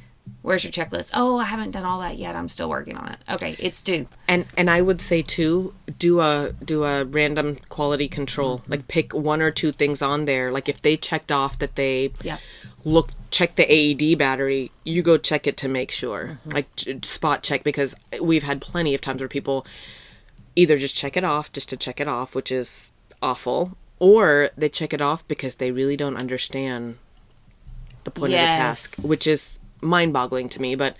where's 0.43 0.64
your 0.64 0.72
checklist 0.72 1.11
oh 1.14 1.39
I 1.39 1.45
haven't 1.45 1.72
done 1.72 1.85
all 1.85 2.01
that 2.01 2.18
yet 2.18 2.37
I'm 2.37 2.49
still 2.49 2.68
working 2.68 2.97
on 2.97 3.09
it 3.09 3.18
okay 3.29 3.57
it's 3.59 3.83
due 3.83 4.07
And 4.29 4.47
and 4.57 4.70
I 4.70 4.81
would 4.81 5.01
say 5.01 5.22
too, 5.22 5.75
do 5.99 6.20
a 6.20 6.53
do 6.64 6.85
a 6.85 7.05
random 7.05 7.57
quality 7.68 8.09
control. 8.09 8.59
Mm-hmm. 8.59 8.70
Like 8.70 8.89
pick 8.89 9.14
one 9.14 9.43
or 9.43 9.51
two 9.51 9.72
things 9.72 10.03
on 10.03 10.25
there. 10.25 10.51
Like 10.51 10.68
if 10.68 10.83
they 10.83 10.97
checked 10.97 11.31
off 11.31 11.59
that 11.59 11.77
they 11.77 12.12
yeah. 12.22 12.39
look 12.85 13.11
check 13.31 13.57
the 13.57 13.70
AED 13.70 14.18
battery, 14.18 14.70
you 14.85 15.03
go 15.03 15.18
check 15.18 15.47
it 15.47 15.57
to 15.59 15.68
make 15.68 15.91
sure. 15.91 16.39
Mm-hmm. 16.47 16.51
Like 16.51 17.05
spot 17.05 17.43
check 17.43 17.64
because 17.64 17.95
we've 18.20 18.43
had 18.43 18.61
plenty 18.61 18.95
of 18.95 19.01
times 19.01 19.20
where 19.20 19.29
people 19.29 19.66
either 20.57 20.79
just 20.79 20.97
check 20.97 21.16
it 21.16 21.25
off 21.25 21.53
just 21.53 21.68
to 21.68 21.77
check 21.77 22.01
it 22.01 22.09
off, 22.09 22.35
which 22.35 22.51
is 22.51 22.93
awful, 23.20 23.77
or 23.99 24.51
they 24.57 24.68
check 24.68 24.93
it 24.93 25.01
off 25.01 25.27
because 25.29 25.57
they 25.57 25.70
really 25.70 25.97
don't 25.97 26.16
understand 26.16 26.97
the 28.05 28.11
point 28.11 28.33
of 28.33 28.41
the 28.41 28.47
task, 28.47 29.05
which 29.05 29.27
is 29.27 29.59
mind-boggling 29.85 30.49
to 30.51 30.61
me, 30.61 30.74
but 30.74 30.97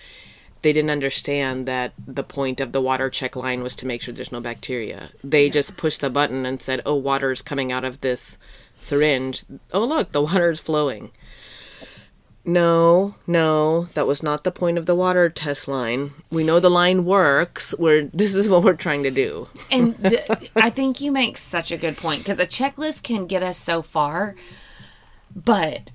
they 0.63 0.73
didn't 0.73 0.91
understand 0.91 1.67
that 1.67 1.93
the 2.07 2.23
point 2.23 2.61
of 2.61 2.73
the 2.73 2.81
water 2.81 3.11
check 3.11 3.37
line 3.37 3.63
was 3.63 3.77
to 3.77 3.87
make 3.87 4.01
sure 4.01 4.15
there's 4.15 4.33
no 4.33 4.41
bacteria. 4.41 5.11
They 5.23 5.51
just 5.51 5.77
pushed 5.77 6.01
the 6.01 6.11
button 6.11 6.47
and 6.47 6.63
said, 6.63 6.81
"Oh, 6.87 6.95
water's 6.95 7.43
coming 7.43 7.71
out 7.71 7.85
of 7.85 8.01
this 8.01 8.39
syringe. 8.81 9.45
Oh, 9.73 9.85
look, 9.85 10.13
the 10.13 10.23
water 10.23 10.51
is 10.51 10.61
flowing." 10.61 11.11
No, 12.47 13.15
no, 13.27 13.85
that 13.95 14.07
was 14.07 14.23
not 14.23 14.45
the 14.45 14.53
point 14.53 14.77
of 14.77 14.85
the 14.85 14.95
water 14.95 15.31
test 15.31 15.67
line. 15.67 16.13
We 16.31 16.45
know 16.45 16.61
the 16.61 16.71
line 16.71 17.07
works. 17.07 17.75
We're 17.79 18.11
this 18.13 18.35
is 18.35 18.51
what 18.51 18.63
we're 18.63 18.75
trying 18.75 19.03
to 19.05 19.11
do. 19.11 19.49
And 19.71 20.03
d- 20.03 20.19
I 20.55 20.69
think 20.69 21.01
you 21.01 21.11
make 21.11 21.39
such 21.39 21.73
a 21.73 21.79
good 21.79 21.97
point 21.97 22.21
because 22.21 22.39
a 22.39 22.47
checklist 22.47 23.03
can 23.03 23.27
get 23.27 23.43
us 23.43 23.57
so 23.57 23.81
far, 23.81 24.35
but 25.35 25.93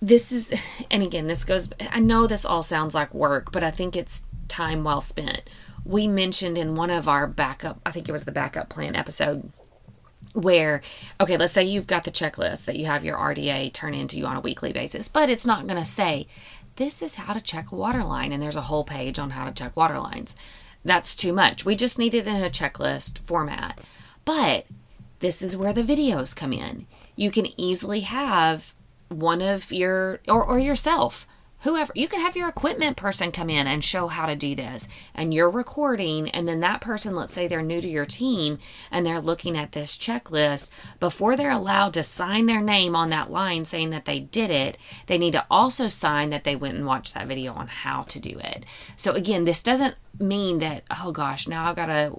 this 0.00 0.32
is, 0.32 0.52
and 0.90 1.02
again, 1.02 1.26
this 1.26 1.44
goes, 1.44 1.70
I 1.90 2.00
know 2.00 2.26
this 2.26 2.44
all 2.44 2.62
sounds 2.62 2.94
like 2.94 3.12
work, 3.14 3.52
but 3.52 3.64
I 3.64 3.70
think 3.70 3.96
it's 3.96 4.22
time 4.48 4.84
well 4.84 5.00
spent. 5.00 5.42
We 5.84 6.08
mentioned 6.08 6.58
in 6.58 6.74
one 6.74 6.90
of 6.90 7.08
our 7.08 7.26
backup, 7.26 7.80
I 7.84 7.90
think 7.90 8.08
it 8.08 8.12
was 8.12 8.24
the 8.24 8.32
backup 8.32 8.68
plan 8.68 8.96
episode, 8.96 9.50
where 10.32 10.80
okay 11.20 11.36
let's 11.36 11.52
say 11.52 11.64
you've 11.64 11.88
got 11.88 12.04
the 12.04 12.10
checklist 12.10 12.66
that 12.66 12.76
you 12.76 12.86
have 12.86 13.04
your 13.04 13.16
rda 13.16 13.72
turn 13.72 13.94
into 13.94 14.16
you 14.16 14.26
on 14.26 14.36
a 14.36 14.40
weekly 14.40 14.72
basis 14.72 15.08
but 15.08 15.28
it's 15.28 15.44
not 15.44 15.66
going 15.66 15.78
to 15.78 15.84
say 15.84 16.24
this 16.80 17.02
is 17.02 17.16
how 17.16 17.34
to 17.34 17.42
check 17.42 17.72
a 17.72 17.76
water 17.76 18.02
line 18.02 18.32
and 18.32 18.42
there's 18.42 18.56
a 18.56 18.62
whole 18.62 18.84
page 18.84 19.18
on 19.18 19.30
how 19.30 19.44
to 19.44 19.52
check 19.52 19.76
water 19.76 19.98
lines. 19.98 20.34
That's 20.82 21.14
too 21.14 21.30
much. 21.30 21.66
We 21.66 21.76
just 21.76 21.98
need 21.98 22.14
it 22.14 22.26
in 22.26 22.42
a 22.42 22.48
checklist 22.48 23.18
format. 23.18 23.78
But 24.24 24.64
this 25.18 25.42
is 25.42 25.58
where 25.58 25.74
the 25.74 25.82
videos 25.82 26.34
come 26.34 26.54
in. 26.54 26.86
You 27.16 27.30
can 27.30 27.48
easily 27.60 28.00
have 28.00 28.74
one 29.10 29.42
of 29.42 29.72
your 29.72 30.20
or, 30.26 30.44
or 30.44 30.58
yourself 30.58 31.26
whoever 31.60 31.92
you 31.94 32.08
can 32.08 32.20
have 32.20 32.36
your 32.36 32.48
equipment 32.48 32.96
person 32.96 33.30
come 33.30 33.50
in 33.50 33.66
and 33.66 33.84
show 33.84 34.06
how 34.08 34.26
to 34.26 34.36
do 34.36 34.54
this. 34.54 34.88
And 35.14 35.32
you're 35.34 35.50
recording 35.50 36.30
and 36.30 36.48
then 36.48 36.60
that 36.60 36.80
person 36.80 37.14
let's 37.14 37.32
say 37.32 37.46
they're 37.46 37.62
new 37.62 37.80
to 37.80 37.88
your 37.88 38.06
team 38.06 38.58
and 38.90 39.04
they're 39.04 39.20
looking 39.20 39.56
at 39.56 39.72
this 39.72 39.96
checklist 39.96 40.70
before 40.98 41.36
they're 41.36 41.50
allowed 41.50 41.94
to 41.94 42.02
sign 42.02 42.46
their 42.46 42.62
name 42.62 42.96
on 42.96 43.10
that 43.10 43.30
line 43.30 43.64
saying 43.64 43.90
that 43.90 44.04
they 44.04 44.20
did 44.20 44.50
it 44.50 44.78
they 45.06 45.18
need 45.18 45.32
to 45.32 45.46
also 45.50 45.88
sign 45.88 46.30
that 46.30 46.44
they 46.44 46.56
went 46.56 46.76
and 46.76 46.86
watched 46.86 47.14
that 47.14 47.26
video 47.28 47.52
on 47.52 47.68
how 47.68 48.02
to 48.04 48.18
do 48.18 48.38
it. 48.38 48.64
So 48.96 49.12
again 49.12 49.44
this 49.44 49.62
doesn't 49.62 49.96
mean 50.18 50.58
that 50.58 50.84
oh 50.90 51.12
gosh 51.12 51.46
now 51.48 51.68
i've 51.68 51.76
got 51.76 51.86
to 51.86 52.12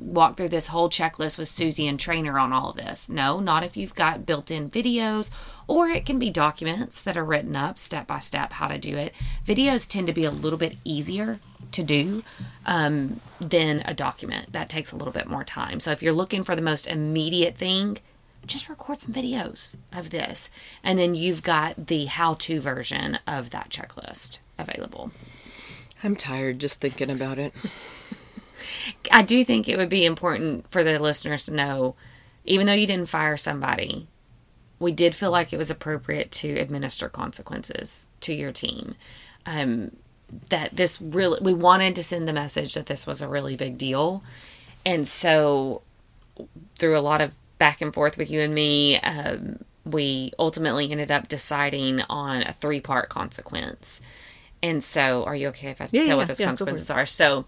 walk 0.00 0.36
through 0.36 0.48
this 0.48 0.68
whole 0.68 0.88
checklist 0.88 1.38
with 1.38 1.48
Susie 1.48 1.86
and 1.86 1.98
trainer 1.98 2.38
on 2.38 2.52
all 2.52 2.70
of 2.70 2.76
this. 2.76 3.08
No, 3.08 3.40
not 3.40 3.64
if 3.64 3.76
you've 3.76 3.94
got 3.94 4.26
built 4.26 4.50
in 4.50 4.70
videos, 4.70 5.30
or 5.66 5.88
it 5.88 6.06
can 6.06 6.18
be 6.18 6.30
documents 6.30 7.00
that 7.02 7.16
are 7.16 7.24
written 7.24 7.56
up 7.56 7.78
step 7.78 8.06
by 8.06 8.18
step 8.18 8.54
how 8.54 8.68
to 8.68 8.78
do 8.78 8.96
it. 8.96 9.14
Videos 9.46 9.86
tend 9.86 10.06
to 10.06 10.12
be 10.12 10.24
a 10.24 10.30
little 10.30 10.58
bit 10.58 10.76
easier 10.84 11.40
to 11.72 11.82
do 11.82 12.22
um, 12.66 13.20
than 13.40 13.82
a 13.84 13.94
document. 13.94 14.52
That 14.52 14.68
takes 14.68 14.92
a 14.92 14.96
little 14.96 15.12
bit 15.12 15.28
more 15.28 15.44
time. 15.44 15.80
So 15.80 15.90
if 15.92 16.02
you're 16.02 16.12
looking 16.12 16.44
for 16.44 16.56
the 16.56 16.62
most 16.62 16.86
immediate 16.86 17.56
thing, 17.56 17.98
just 18.46 18.68
record 18.68 19.00
some 19.00 19.14
videos 19.14 19.76
of 19.92 20.10
this. 20.10 20.50
And 20.82 20.98
then 20.98 21.14
you've 21.14 21.42
got 21.42 21.86
the 21.86 22.06
how 22.06 22.34
to 22.34 22.60
version 22.60 23.18
of 23.26 23.50
that 23.50 23.70
checklist 23.70 24.40
available. 24.58 25.12
I'm 26.02 26.16
tired 26.16 26.58
just 26.58 26.80
thinking 26.80 27.10
about 27.10 27.38
it. 27.38 27.54
I 29.10 29.22
do 29.22 29.44
think 29.44 29.68
it 29.68 29.76
would 29.76 29.88
be 29.88 30.04
important 30.06 30.70
for 30.70 30.84
the 30.84 30.98
listeners 30.98 31.46
to 31.46 31.54
know, 31.54 31.96
even 32.44 32.66
though 32.66 32.72
you 32.72 32.86
didn't 32.86 33.08
fire 33.08 33.36
somebody, 33.36 34.08
we 34.78 34.92
did 34.92 35.14
feel 35.14 35.30
like 35.30 35.52
it 35.52 35.58
was 35.58 35.70
appropriate 35.70 36.30
to 36.32 36.58
administer 36.58 37.08
consequences 37.08 38.08
to 38.20 38.34
your 38.34 38.52
team. 38.52 38.94
Um, 39.46 39.96
that 40.48 40.76
this 40.76 41.00
really, 41.00 41.40
we 41.42 41.52
wanted 41.52 41.94
to 41.96 42.02
send 42.02 42.26
the 42.26 42.32
message 42.32 42.74
that 42.74 42.86
this 42.86 43.06
was 43.06 43.22
a 43.22 43.28
really 43.28 43.56
big 43.56 43.78
deal. 43.78 44.24
And 44.86 45.06
so, 45.06 45.82
through 46.78 46.96
a 46.98 47.00
lot 47.00 47.20
of 47.20 47.32
back 47.58 47.80
and 47.80 47.92
forth 47.94 48.16
with 48.16 48.30
you 48.30 48.40
and 48.40 48.54
me, 48.54 48.98
um, 49.00 49.64
we 49.84 50.32
ultimately 50.38 50.90
ended 50.90 51.10
up 51.10 51.28
deciding 51.28 52.00
on 52.02 52.42
a 52.42 52.52
three 52.52 52.80
part 52.80 53.08
consequence. 53.08 54.00
And 54.62 54.82
so, 54.82 55.24
are 55.24 55.34
you 55.36 55.48
okay 55.48 55.70
if 55.70 55.80
I 55.80 55.88
Yeah, 55.90 56.04
tell 56.04 56.16
yeah, 56.16 56.16
what 56.16 56.28
those 56.28 56.40
yeah, 56.40 56.46
consequences 56.46 56.90
are? 56.90 57.06
So, 57.06 57.46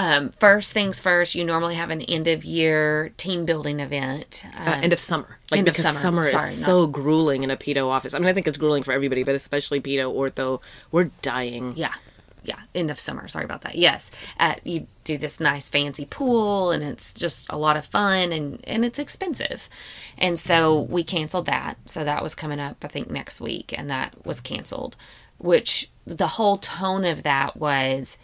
um, 0.00 0.30
first 0.38 0.72
things 0.72 0.98
first, 1.00 1.34
you 1.34 1.44
normally 1.44 1.74
have 1.74 1.90
an 1.90 2.00
end 2.02 2.26
of 2.28 2.44
year 2.44 3.10
team 3.16 3.44
building 3.44 3.80
event. 3.80 4.44
Um, 4.56 4.68
Uh, 4.68 4.80
end 4.82 4.92
of 4.92 4.98
summer. 4.98 5.38
Like 5.50 5.58
end 5.58 5.68
of 5.68 5.74
because 5.76 5.84
summer. 5.98 6.00
summer, 6.00 6.22
Sorry, 6.24 6.50
is 6.52 6.60
not- 6.60 6.66
so 6.66 6.86
grueling 6.86 7.42
in 7.44 7.50
a 7.50 7.56
pedo 7.56 7.86
office. 7.88 8.14
I 8.14 8.18
mean, 8.18 8.28
I 8.28 8.32
think 8.32 8.46
it's 8.48 8.58
grueling 8.58 8.82
for 8.82 8.92
everybody, 8.92 9.22
but 9.24 9.34
especially 9.34 9.80
pedo 9.80 10.12
ortho. 10.14 10.60
We're 10.92 11.10
dying. 11.22 11.74
yeah. 11.76 11.94
yeah, 12.42 12.60
end 12.74 12.90
of 12.90 12.98
summer. 12.98 13.28
Sorry 13.28 13.44
about 13.44 13.60
that. 13.62 13.74
Yes, 13.74 14.10
at 14.38 14.66
you 14.66 14.86
do 15.04 15.18
this 15.18 15.40
nice 15.40 15.68
fancy 15.68 16.06
pool, 16.06 16.70
and 16.70 16.82
it's 16.82 17.12
just 17.12 17.46
a 17.50 17.58
lot 17.58 17.76
of 17.76 17.84
fun, 17.84 18.32
and 18.32 18.60
and 18.64 18.82
it's 18.84 18.98
expensive, 18.98 19.68
and 20.16 20.38
so 20.40 20.80
we 20.94 21.04
canceled 21.04 21.44
that. 21.46 21.76
So 21.84 22.02
that 22.04 22.22
was 22.22 22.34
coming 22.34 22.58
up, 22.58 22.78
I 22.82 22.88
think, 22.88 23.10
next 23.10 23.40
week, 23.42 23.74
and 23.76 23.90
that 23.90 24.14
was 24.24 24.40
canceled. 24.40 24.96
Which 25.36 25.90
the 26.06 26.28
whole 26.38 26.56
tone 26.56 27.04
of 27.04 27.22
that 27.24 27.58
was, 27.58 28.16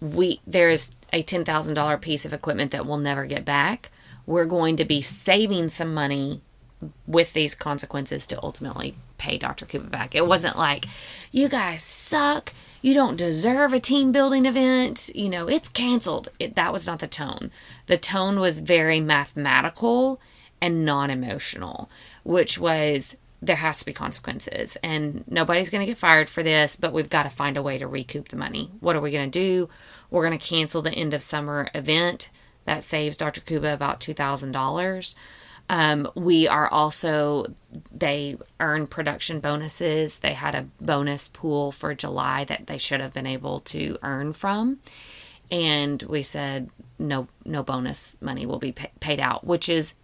we 0.00 0.40
there's 0.46 0.96
a 1.12 1.22
ten 1.22 1.44
thousand 1.44 1.74
dollar 1.74 1.98
piece 1.98 2.24
of 2.24 2.32
equipment 2.32 2.70
that 2.72 2.86
we'll 2.86 2.98
never 2.98 3.26
get 3.26 3.44
back. 3.44 3.90
We're 4.26 4.44
going 4.44 4.76
to 4.78 4.84
be 4.84 5.02
saving 5.02 5.68
some 5.68 5.94
money 5.94 6.40
with 7.06 7.32
these 7.32 7.54
consequences 7.54 8.26
to 8.26 8.42
ultimately 8.42 8.96
pay 9.18 9.38
Dr. 9.38 9.66
Kuba 9.66 9.86
back. 9.88 10.14
It 10.14 10.26
wasn't 10.26 10.58
like, 10.58 10.86
you 11.32 11.48
guys 11.48 11.82
suck. 11.82 12.52
You 12.82 12.94
don't 12.94 13.16
deserve 13.16 13.72
a 13.72 13.78
team 13.78 14.12
building 14.12 14.46
event. 14.46 15.10
You 15.14 15.28
know, 15.28 15.48
it's 15.48 15.68
canceled. 15.68 16.28
It, 16.38 16.54
that 16.56 16.72
was 16.72 16.86
not 16.86 16.98
the 16.98 17.08
tone. 17.08 17.50
The 17.86 17.96
tone 17.96 18.38
was 18.38 18.60
very 18.60 19.00
mathematical 19.00 20.20
and 20.60 20.84
non 20.84 21.10
emotional, 21.10 21.90
which 22.24 22.58
was 22.58 23.16
there 23.42 23.56
has 23.56 23.78
to 23.78 23.86
be 23.86 23.92
consequences. 23.92 24.76
And 24.82 25.24
nobody's 25.28 25.70
going 25.70 25.80
to 25.80 25.90
get 25.90 25.98
fired 25.98 26.28
for 26.28 26.42
this, 26.42 26.76
but 26.76 26.92
we've 26.92 27.10
got 27.10 27.24
to 27.24 27.30
find 27.30 27.56
a 27.56 27.62
way 27.62 27.78
to 27.78 27.86
recoup 27.86 28.28
the 28.28 28.36
money. 28.36 28.70
What 28.80 28.96
are 28.96 29.00
we 29.00 29.10
going 29.10 29.30
to 29.30 29.38
do? 29.38 29.68
We're 30.10 30.26
going 30.26 30.38
to 30.38 30.44
cancel 30.44 30.82
the 30.82 30.92
end 30.92 31.14
of 31.14 31.22
summer 31.22 31.68
event. 31.74 32.30
That 32.64 32.82
saves 32.82 33.16
Dr. 33.16 33.40
Kuba 33.40 33.72
about 33.72 34.00
$2,000. 34.00 35.14
Um, 35.68 36.08
we 36.14 36.46
are 36.46 36.68
also, 36.68 37.54
they 37.92 38.36
earn 38.60 38.86
production 38.86 39.40
bonuses. 39.40 40.20
They 40.20 40.32
had 40.32 40.54
a 40.54 40.66
bonus 40.80 41.28
pool 41.28 41.72
for 41.72 41.94
July 41.94 42.44
that 42.44 42.66
they 42.66 42.78
should 42.78 43.00
have 43.00 43.12
been 43.12 43.26
able 43.26 43.60
to 43.60 43.98
earn 44.02 44.32
from. 44.32 44.78
And 45.50 46.02
we 46.04 46.22
said, 46.22 46.70
no, 46.98 47.28
no 47.44 47.62
bonus 47.62 48.16
money 48.20 48.46
will 48.46 48.58
be 48.58 48.72
pay- 48.72 48.90
paid 49.00 49.20
out, 49.20 49.44
which 49.44 49.68
is 49.68 49.94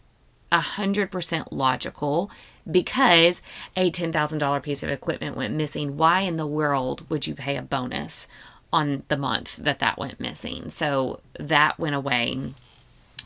100% 0.52 1.48
logical 1.50 2.30
because 2.70 3.42
a 3.76 3.90
$10,000 3.90 4.62
piece 4.62 4.82
of 4.82 4.90
equipment 4.90 5.36
went 5.36 5.54
missing. 5.54 5.96
Why 5.96 6.20
in 6.20 6.36
the 6.36 6.46
world 6.46 7.08
would 7.10 7.26
you 7.26 7.34
pay 7.34 7.56
a 7.56 7.62
bonus 7.62 8.28
on 8.72 9.02
the 9.08 9.16
month 9.16 9.56
that 9.56 9.80
that 9.80 9.98
went 9.98 10.20
missing? 10.20 10.70
So 10.70 11.20
that 11.38 11.78
went 11.78 11.94
away 11.94 12.54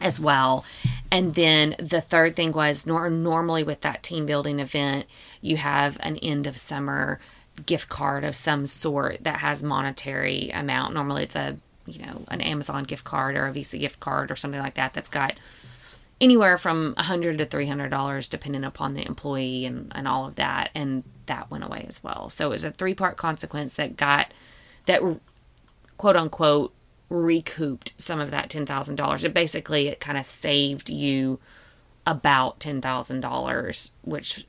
as 0.00 0.20
well. 0.20 0.64
And 1.10 1.34
then 1.34 1.76
the 1.78 2.00
third 2.00 2.36
thing 2.36 2.52
was 2.52 2.86
nor- 2.86 3.10
normally 3.10 3.62
with 3.62 3.82
that 3.82 4.02
team 4.02 4.26
building 4.26 4.60
event, 4.60 5.06
you 5.40 5.56
have 5.56 5.96
an 6.00 6.16
end 6.18 6.46
of 6.46 6.56
summer 6.56 7.20
gift 7.64 7.88
card 7.88 8.24
of 8.24 8.34
some 8.34 8.66
sort 8.66 9.24
that 9.24 9.40
has 9.40 9.62
monetary 9.62 10.50
amount. 10.50 10.94
Normally 10.94 11.22
it's 11.22 11.36
a, 11.36 11.56
you 11.86 12.04
know, 12.04 12.24
an 12.28 12.40
Amazon 12.40 12.84
gift 12.84 13.04
card 13.04 13.36
or 13.36 13.46
a 13.46 13.52
Visa 13.52 13.78
gift 13.78 14.00
card 14.00 14.30
or 14.30 14.36
something 14.36 14.60
like 14.60 14.74
that 14.74 14.92
that's 14.92 15.08
got 15.08 15.38
anywhere 16.20 16.56
from 16.56 16.94
a 16.96 17.02
100 17.02 17.38
to 17.38 17.46
$300 17.46 18.30
depending 18.30 18.64
upon 18.64 18.94
the 18.94 19.06
employee 19.06 19.64
and, 19.64 19.92
and 19.94 20.08
all 20.08 20.26
of 20.26 20.36
that 20.36 20.70
and 20.74 21.04
that 21.26 21.50
went 21.50 21.64
away 21.64 21.84
as 21.88 22.02
well 22.02 22.28
so 22.28 22.46
it 22.46 22.50
was 22.50 22.64
a 22.64 22.70
three 22.70 22.94
part 22.94 23.16
consequence 23.16 23.74
that 23.74 23.96
got 23.96 24.32
that 24.86 25.02
quote 25.96 26.16
unquote 26.16 26.72
recouped 27.08 27.94
some 27.98 28.20
of 28.20 28.30
that 28.30 28.50
$10,000. 28.50 29.24
It 29.24 29.34
basically 29.34 29.88
it 29.88 30.00
kind 30.00 30.18
of 30.18 30.26
saved 30.26 30.90
you 30.90 31.38
about 32.06 32.58
$10,000 32.60 33.90
which 34.02 34.46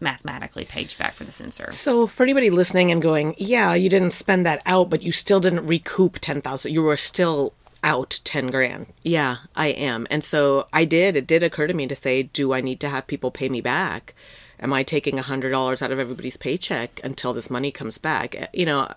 mathematically 0.00 0.64
paid 0.64 0.94
back 0.98 1.14
for 1.14 1.24
the 1.24 1.32
sensor. 1.32 1.70
So 1.72 2.06
for 2.06 2.24
anybody 2.24 2.50
listening 2.50 2.90
and 2.90 3.00
going, 3.00 3.34
"Yeah, 3.38 3.74
you 3.74 3.88
didn't 3.88 4.10
spend 4.12 4.44
that 4.44 4.60
out, 4.66 4.90
but 4.90 5.02
you 5.02 5.12
still 5.12 5.40
didn't 5.40 5.66
recoup 5.66 6.18
10,000. 6.20 6.72
You 6.72 6.82
were 6.82 6.96
still 6.96 7.54
out 7.84 8.20
10 8.24 8.48
grand." 8.48 8.86
Yeah, 9.02 9.36
I 9.54 9.68
am. 9.68 10.08
And 10.10 10.24
so 10.24 10.66
I 10.72 10.84
did. 10.84 11.14
It 11.14 11.28
did 11.28 11.44
occur 11.44 11.68
to 11.68 11.74
me 11.74 11.86
to 11.86 11.94
say, 11.94 12.24
"Do 12.24 12.52
I 12.52 12.60
need 12.60 12.80
to 12.80 12.88
have 12.88 13.06
people 13.06 13.30
pay 13.30 13.48
me 13.48 13.60
back?" 13.60 14.14
Am 14.60 14.72
I 14.72 14.82
taking 14.82 15.18
$100 15.18 15.82
out 15.82 15.92
of 15.92 15.98
everybody's 15.98 16.36
paycheck 16.36 17.00
until 17.04 17.32
this 17.32 17.50
money 17.50 17.70
comes 17.70 17.98
back? 17.98 18.48
You 18.52 18.66
know, 18.66 18.88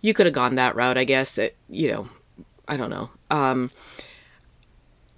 you 0.00 0.14
could 0.14 0.26
have 0.26 0.34
gone 0.34 0.54
that 0.54 0.76
route, 0.76 0.98
I 0.98 1.04
guess. 1.04 1.38
It, 1.38 1.56
you 1.68 1.90
know, 1.90 2.08
I 2.68 2.76
don't 2.76 2.90
know. 2.90 3.10
Um, 3.30 3.70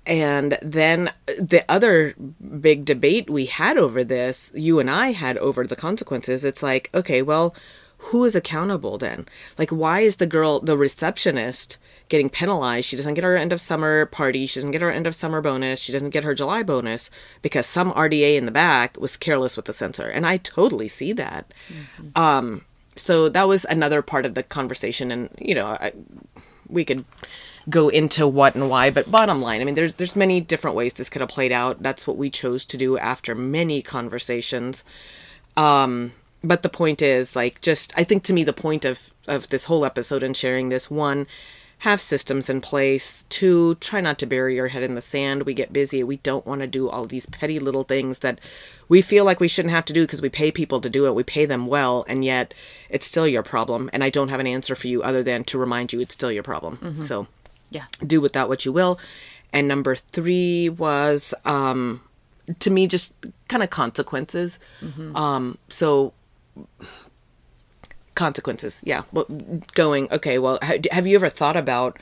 and 0.07 0.59
then 0.63 1.11
the 1.27 1.65
other 1.69 2.15
big 2.61 2.85
debate 2.85 3.31
we 3.31 3.47
had 3.47 3.79
over 3.79 4.03
this, 4.03 4.51
you 4.55 4.81
and 4.81 4.91
I 4.91 5.13
had 5.13 5.39
over 5.39 5.67
the 5.67 5.77
consequences, 5.77 6.45
it's 6.45 6.63
like, 6.63 6.91
okay, 6.95 7.23
well, 7.23 7.55
who 8.07 8.25
is 8.25 8.35
accountable 8.35 8.99
then? 8.99 9.27
Like, 9.59 9.71
why 9.71 10.01
is 10.01 10.17
the 10.17 10.27
girl, 10.27 10.61
the 10.61 10.77
receptionist, 10.77 11.79
getting 12.09 12.29
penalized? 12.29 12.87
She 12.87 12.97
doesn't 12.97 13.15
get 13.15 13.25
her 13.25 13.37
end 13.37 13.53
of 13.53 13.61
summer 13.61 14.07
party. 14.07 14.47
She 14.47 14.59
doesn't 14.59 14.73
get 14.73 14.83
her 14.83 14.91
end 14.91 15.07
of 15.07 15.15
summer 15.15 15.41
bonus. 15.41 15.79
She 15.81 15.93
doesn't 15.93 16.11
get 16.11 16.25
her 16.25 16.35
July 16.35 16.63
bonus 16.63 17.11
because 17.43 17.67
some 17.67 17.93
RDA 17.93 18.37
in 18.37 18.45
the 18.45 18.53
back 18.53 18.99
was 18.99 19.17
careless 19.17 19.57
with 19.57 19.67
the 19.67 19.73
sensor. 19.73 20.09
And 20.09 20.27
I 20.27 20.39
totally 20.39 20.89
see 20.89 21.13
that. 21.13 21.53
Mm-hmm. 21.69 22.21
Um, 22.21 22.65
so 22.97 23.29
that 23.29 23.47
was 23.47 23.65
another 23.67 24.03
part 24.03 24.27
of 24.27 24.35
the 24.35 24.43
conversation. 24.43 25.13
And, 25.13 25.31
you 25.39 25.55
know, 25.55 25.67
I, 25.67 25.93
we 26.69 26.85
could 26.85 27.05
go 27.71 27.89
into 27.89 28.27
what 28.27 28.57
and 28.57 28.69
why, 28.69 28.91
but 28.91 29.11
bottom 29.11 29.41
line, 29.41 29.61
I 29.61 29.65
mean, 29.65 29.77
there's 29.77 29.93
there's 29.93 30.17
many 30.17 30.41
different 30.41 30.77
ways 30.77 30.95
this 30.95 31.09
could 31.09 31.21
have 31.21 31.31
played 31.31 31.53
out. 31.53 31.83
That's 31.83 32.07
what 32.07 32.17
we 32.17 32.31
chose 32.31 32.67
to 32.67 32.77
do 32.77 32.99
after 32.99 33.37
many 33.37 33.81
conversations. 33.81 34.85
Um, 35.57 36.13
but 36.45 36.62
the 36.62 36.68
point 36.68 37.03
is, 37.03 37.36
like, 37.36 37.61
just 37.61 37.93
I 37.97 38.05
think 38.05 38.22
to 38.24 38.32
me 38.32 38.45
the 38.45 38.53
point 38.53 38.84
of 38.84 39.12
of 39.26 39.49
this 39.49 39.64
whole 39.64 39.84
episode 39.84 40.22
and 40.22 40.36
sharing 40.36 40.68
this 40.68 40.90
one 40.90 41.26
have 41.82 42.01
systems 42.01 42.49
in 42.49 42.61
place. 42.61 43.24
Two, 43.28 43.74
try 43.76 44.01
not 44.01 44.16
to 44.16 44.24
bury 44.24 44.55
your 44.55 44.68
head 44.68 44.84
in 44.84 44.95
the 44.95 45.03
sand. 45.03 45.43
We 45.43 45.53
get 45.53 45.72
busy. 45.72 46.05
We 46.05 46.18
don't 46.18 46.47
want 46.47 46.61
to 46.61 46.68
do 46.68 46.88
all 46.88 47.07
these 47.07 47.26
petty 47.26 47.59
little 47.59 47.82
things 47.82 48.20
that 48.20 48.38
we 48.88 49.03
feel 49.03 49.24
like 49.24 49.40
we 49.40 49.49
shouldn't 49.49 49.74
have 49.74 49.84
to 49.86 49.93
do 49.93 50.03
because 50.03 50.22
we 50.22 50.28
pay 50.28 50.53
people 50.53 50.80
to 50.80 50.88
do 50.88 51.07
it. 51.07 51.14
We 51.16 51.24
pay 51.24 51.45
them 51.45 51.66
well, 51.66 52.05
and 52.07 52.24
yet 52.24 52.55
it's 52.88 53.07
still 53.07 53.26
your 53.26 53.43
problem. 53.43 53.90
And 53.93 54.05
I 54.05 54.11
don't 54.11 54.28
have 54.28 54.38
an 54.38 54.47
answer 54.47 54.76
for 54.76 54.86
you 54.86 55.03
other 55.03 55.24
than 55.24 55.43
to 55.45 55.59
remind 55.59 55.93
you 55.93 56.01
it's 56.01 56.14
still 56.14 56.30
your 56.30 56.45
problem. 56.45 56.76
Mm-hmm. 56.76 57.03
So, 57.03 57.26
yeah, 57.70 57.86
do 58.07 58.20
with 58.20 58.34
that 58.34 58.49
what 58.49 58.64
you 58.64 58.72
will. 58.72 59.01
And 59.53 59.66
number 59.66 59.97
three 59.97 60.68
was, 60.68 61.34
um, 61.45 62.01
to 62.61 62.70
me, 62.70 62.86
just 62.86 63.12
kind 63.49 63.64
of 63.64 63.70
consequences. 63.70 64.61
Mm-hmm. 64.80 65.16
Um, 65.16 65.59
so 65.68 66.12
consequences 68.15 68.81
yeah 68.85 69.03
well 69.13 69.27
going 69.75 70.11
okay 70.13 70.39
well 70.39 70.59
have 70.63 71.07
you 71.07 71.17
ever 71.17 71.29
thought 71.29 71.57
about 71.57 71.99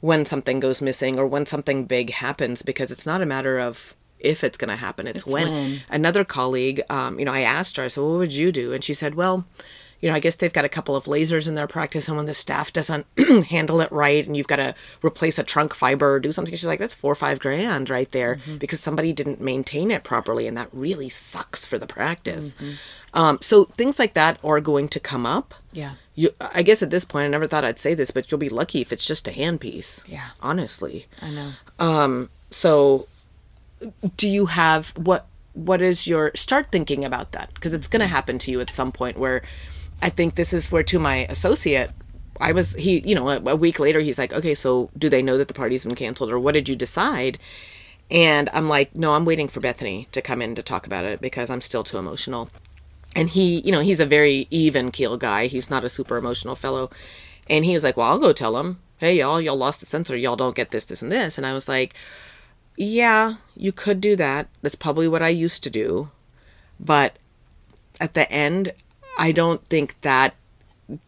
when 0.00 0.24
something 0.24 0.60
goes 0.60 0.82
missing 0.82 1.18
or 1.18 1.26
when 1.26 1.46
something 1.46 1.84
big 1.84 2.10
happens 2.10 2.62
because 2.62 2.90
it's 2.90 3.06
not 3.06 3.22
a 3.22 3.26
matter 3.26 3.58
of 3.58 3.94
if 4.18 4.42
it's 4.42 4.58
going 4.58 4.68
to 4.68 4.76
happen 4.76 5.06
it's, 5.06 5.22
it's 5.22 5.32
when. 5.32 5.48
when. 5.48 5.82
another 5.90 6.24
colleague 6.24 6.82
um, 6.90 7.18
you 7.18 7.24
know 7.24 7.32
i 7.32 7.40
asked 7.40 7.76
her 7.76 7.84
i 7.84 7.88
said 7.88 8.02
what 8.02 8.18
would 8.18 8.32
you 8.32 8.50
do 8.50 8.72
and 8.72 8.82
she 8.82 8.94
said 8.94 9.14
well 9.14 9.46
you 10.04 10.10
know 10.10 10.14
i 10.14 10.20
guess 10.20 10.36
they've 10.36 10.52
got 10.52 10.66
a 10.66 10.68
couple 10.68 10.94
of 10.94 11.04
lasers 11.04 11.48
in 11.48 11.54
their 11.54 11.66
practice 11.66 12.08
and 12.08 12.16
when 12.18 12.26
the 12.26 12.34
staff 12.34 12.72
doesn't 12.74 13.06
handle 13.48 13.80
it 13.80 13.90
right 13.90 14.26
and 14.26 14.36
you've 14.36 14.46
got 14.46 14.56
to 14.56 14.74
replace 15.02 15.38
a 15.38 15.42
trunk 15.42 15.74
fiber 15.74 16.12
or 16.12 16.20
do 16.20 16.30
something 16.30 16.54
she's 16.54 16.66
like 16.66 16.78
that's 16.78 16.94
four 16.94 17.12
or 17.12 17.16
five 17.16 17.38
grand 17.38 17.88
right 17.88 18.12
there 18.12 18.36
mm-hmm. 18.36 18.58
because 18.58 18.80
somebody 18.80 19.14
didn't 19.14 19.40
maintain 19.40 19.90
it 19.90 20.04
properly 20.04 20.46
and 20.46 20.58
that 20.58 20.68
really 20.72 21.08
sucks 21.08 21.64
for 21.64 21.78
the 21.78 21.86
practice 21.86 22.54
mm-hmm. 22.54 22.74
Um, 23.14 23.38
so 23.40 23.64
things 23.64 23.98
like 24.00 24.14
that 24.14 24.38
are 24.42 24.60
going 24.60 24.88
to 24.88 24.98
come 24.98 25.24
up. 25.24 25.54
Yeah. 25.72 25.94
You, 26.16 26.30
I 26.40 26.62
guess 26.62 26.82
at 26.82 26.90
this 26.90 27.04
point, 27.04 27.26
I 27.26 27.28
never 27.28 27.46
thought 27.46 27.64
I'd 27.64 27.78
say 27.78 27.94
this, 27.94 28.10
but 28.10 28.30
you'll 28.30 28.38
be 28.38 28.48
lucky 28.48 28.80
if 28.80 28.92
it's 28.92 29.06
just 29.06 29.28
a 29.28 29.30
handpiece. 29.30 30.06
Yeah. 30.08 30.30
Honestly. 30.40 31.06
I 31.22 31.30
know. 31.30 31.52
Um, 31.78 32.28
so 32.50 33.06
do 34.16 34.28
you 34.28 34.46
have 34.46 34.88
what, 34.96 35.26
what 35.52 35.80
is 35.80 36.08
your, 36.08 36.32
start 36.34 36.72
thinking 36.72 37.04
about 37.04 37.30
that 37.32 37.54
because 37.54 37.72
it's 37.72 37.86
going 37.86 38.00
to 38.00 38.08
happen 38.08 38.36
to 38.38 38.50
you 38.50 38.60
at 38.60 38.68
some 38.68 38.90
point 38.90 39.16
where 39.16 39.42
I 40.04 40.10
think 40.10 40.34
this 40.34 40.52
is 40.52 40.70
where 40.70 40.84
to 40.84 40.98
my 41.00 41.26
associate, 41.28 41.90
I 42.40 42.52
was, 42.52 42.74
he, 42.74 43.02
you 43.04 43.14
know, 43.14 43.28
a, 43.28 43.40
a 43.40 43.56
week 43.56 43.80
later, 43.80 44.00
he's 44.00 44.18
like, 44.18 44.32
okay, 44.32 44.54
so 44.54 44.90
do 44.96 45.08
they 45.08 45.22
know 45.22 45.38
that 45.38 45.48
the 45.48 45.54
party's 45.54 45.84
been 45.84 45.96
canceled 45.96 46.30
or 46.30 46.38
what 46.38 46.54
did 46.54 46.68
you 46.68 46.76
decide? 46.76 47.38
And 48.10 48.48
I'm 48.52 48.68
like, 48.68 48.94
no, 48.94 49.14
I'm 49.14 49.24
waiting 49.24 49.48
for 49.48 49.60
Bethany 49.60 50.06
to 50.12 50.22
come 50.22 50.40
in 50.40 50.54
to 50.54 50.62
talk 50.62 50.86
about 50.86 51.04
it 51.04 51.20
because 51.20 51.50
I'm 51.50 51.60
still 51.60 51.82
too 51.82 51.98
emotional 51.98 52.50
and 53.16 53.30
he, 53.30 53.60
you 53.60 53.72
know, 53.72 53.80
he's 53.80 54.00
a 54.00 54.06
very 54.06 54.46
even 54.50 54.90
keel 54.90 55.16
guy. 55.16 55.46
He's 55.46 55.70
not 55.70 55.84
a 55.84 55.88
super 55.88 56.16
emotional 56.16 56.56
fellow. 56.56 56.90
And 57.48 57.64
he 57.64 57.74
was 57.74 57.84
like, 57.84 57.96
"Well, 57.96 58.08
I'll 58.08 58.18
go 58.18 58.32
tell 58.32 58.58
him, 58.58 58.80
hey, 58.98 59.18
y'all, 59.18 59.40
y'all 59.40 59.56
lost 59.56 59.80
the 59.80 59.86
sensor. 59.86 60.16
Y'all 60.16 60.36
don't 60.36 60.56
get 60.56 60.70
this, 60.70 60.84
this, 60.84 61.02
and 61.02 61.12
this." 61.12 61.38
And 61.38 61.46
I 61.46 61.54
was 61.54 61.68
like, 61.68 61.94
"Yeah, 62.76 63.34
you 63.56 63.72
could 63.72 64.00
do 64.00 64.16
that. 64.16 64.48
That's 64.62 64.74
probably 64.74 65.06
what 65.08 65.22
I 65.22 65.28
used 65.28 65.62
to 65.64 65.70
do, 65.70 66.10
but 66.80 67.18
at 68.00 68.14
the 68.14 68.30
end, 68.32 68.72
I 69.18 69.32
don't 69.32 69.64
think 69.66 70.00
that 70.02 70.34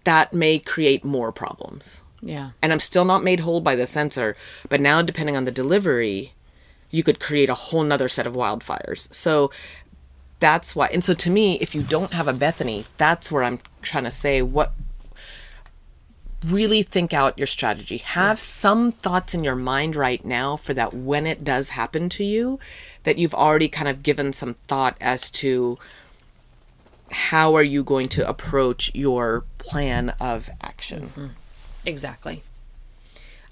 that 0.05 0.33
may 0.33 0.59
create 0.59 1.05
more 1.05 1.33
problems." 1.33 2.03
Yeah. 2.23 2.51
And 2.63 2.73
I'm 2.73 2.81
still 2.81 3.05
not 3.05 3.23
made 3.23 3.41
whole 3.41 3.61
by 3.61 3.77
the 3.77 3.87
sensor, 3.87 4.37
but 4.69 4.81
now 4.81 5.03
depending 5.03 5.37
on 5.37 5.45
the 5.45 5.53
delivery, 5.53 6.33
you 6.91 7.03
could 7.03 7.21
create 7.21 7.51
a 7.51 7.55
whole 7.55 7.83
nother 7.83 8.09
set 8.09 8.27
of 8.27 8.35
wildfires. 8.35 9.13
So 9.15 9.51
that's 10.39 10.77
why 10.77 10.87
and 10.93 11.03
so 11.03 11.15
to 11.15 11.31
me 11.31 11.59
if 11.61 11.75
you 11.75 11.83
don't 11.83 12.13
have 12.13 12.29
a 12.29 12.33
bethany 12.35 12.85
that's 12.99 13.33
where 13.33 13.43
i'm 13.43 13.59
trying 13.81 14.05
to 14.05 14.11
say 14.11 14.43
what 14.43 14.75
really 16.45 16.83
think 16.83 17.13
out 17.13 17.39
your 17.39 17.47
strategy. 17.47 17.99
Have 17.99 18.39
some 18.39 18.91
thoughts 18.91 19.35
in 19.35 19.45
your 19.45 19.57
mind 19.57 19.97
right 19.97 20.25
now 20.25 20.57
for 20.57 20.75
that 20.75 20.95
when 20.95 21.27
it 21.27 21.45
does 21.45 21.71
happen 21.71 22.09
to 22.11 22.25
you, 22.25 22.59
that 23.05 23.19
you've 23.19 23.35
already 23.35 23.69
kind 23.69 23.89
of 23.89 24.03
given 24.03 24.33
some 24.33 24.55
thought 24.55 24.97
as 25.01 25.31
to 25.33 25.79
how 27.11 27.55
are 27.55 27.63
you 27.63 27.85
going 27.85 28.09
to 28.11 28.29
approach 28.29 28.95
your 28.95 29.45
plan 29.67 30.11
of 30.21 30.49
action. 30.63 31.33
Exactly. 31.85 32.43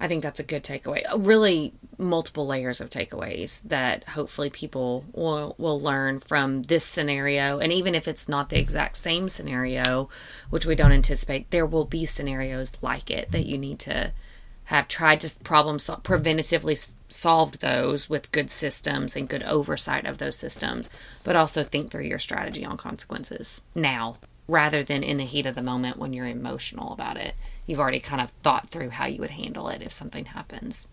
I 0.01 0.09
think 0.09 0.23
that's 0.23 0.41
a 0.41 0.45
good 0.45 0.65
takeaway. 0.65 1.03
Uh, 1.13 1.19
Really, 1.19 1.73
multiple 1.99 2.47
layers 2.47 2.81
of 2.81 2.91
takeaways 2.91 3.63
that 3.63 4.09
hopefully 4.11 4.51
people 4.51 5.05
will 5.13 5.55
will 5.59 5.81
learn 5.81 6.21
from 6.21 6.65
this 6.65 6.85
scenario. 6.85 7.59
And 7.59 7.73
even 7.73 7.95
if 7.95 8.09
it's 8.09 8.29
not 8.29 8.51
the 8.51 8.59
exact 8.59 8.97
same 8.97 9.29
scenario, 9.29 10.09
which 10.51 10.67
we 10.67 10.75
don't 10.75 10.93
anticipate, 10.93 11.51
there 11.51 11.67
will 11.67 11.85
be 11.85 12.05
scenarios 12.05 12.73
like 12.83 13.11
it 13.11 13.31
that 13.33 13.47
you 13.47 13.57
need 13.57 13.79
to 13.81 14.13
have 14.65 14.89
tried 14.89 15.21
to 15.21 15.45
problem 15.45 15.79
sol- 15.79 15.99
preventatively 15.99 16.95
solved 17.09 17.61
those 17.61 18.09
with 18.09 18.33
good 18.33 18.51
systems 18.51 19.15
and 19.15 19.29
good 19.29 19.43
oversight 19.43 20.07
of 20.07 20.19
those 20.19 20.37
systems, 20.37 20.89
but 21.23 21.37
also 21.37 21.63
think 21.63 21.91
through 21.91 22.05
your 22.05 22.19
strategy 22.19 22.65
on 22.65 22.77
consequences 22.77 23.61
now 23.75 24.17
rather 24.47 24.83
than 24.83 25.03
in 25.03 25.17
the 25.17 25.25
heat 25.25 25.47
of 25.47 25.55
the 25.55 25.63
moment 25.63 25.99
when 25.99 26.13
you're 26.13 26.27
emotional 26.27 26.93
about 26.93 27.17
it. 27.17 27.35
You've 27.67 27.81
already 27.81 28.01
kind 28.01 28.21
of 28.21 28.31
thought 28.43 28.69
through 28.69 28.91
how 28.91 29.07
you 29.07 29.21
would 29.21 29.31
handle 29.31 29.69
it 29.69 29.83
if 29.83 29.93
something 29.93 30.27
happens. 30.27 30.89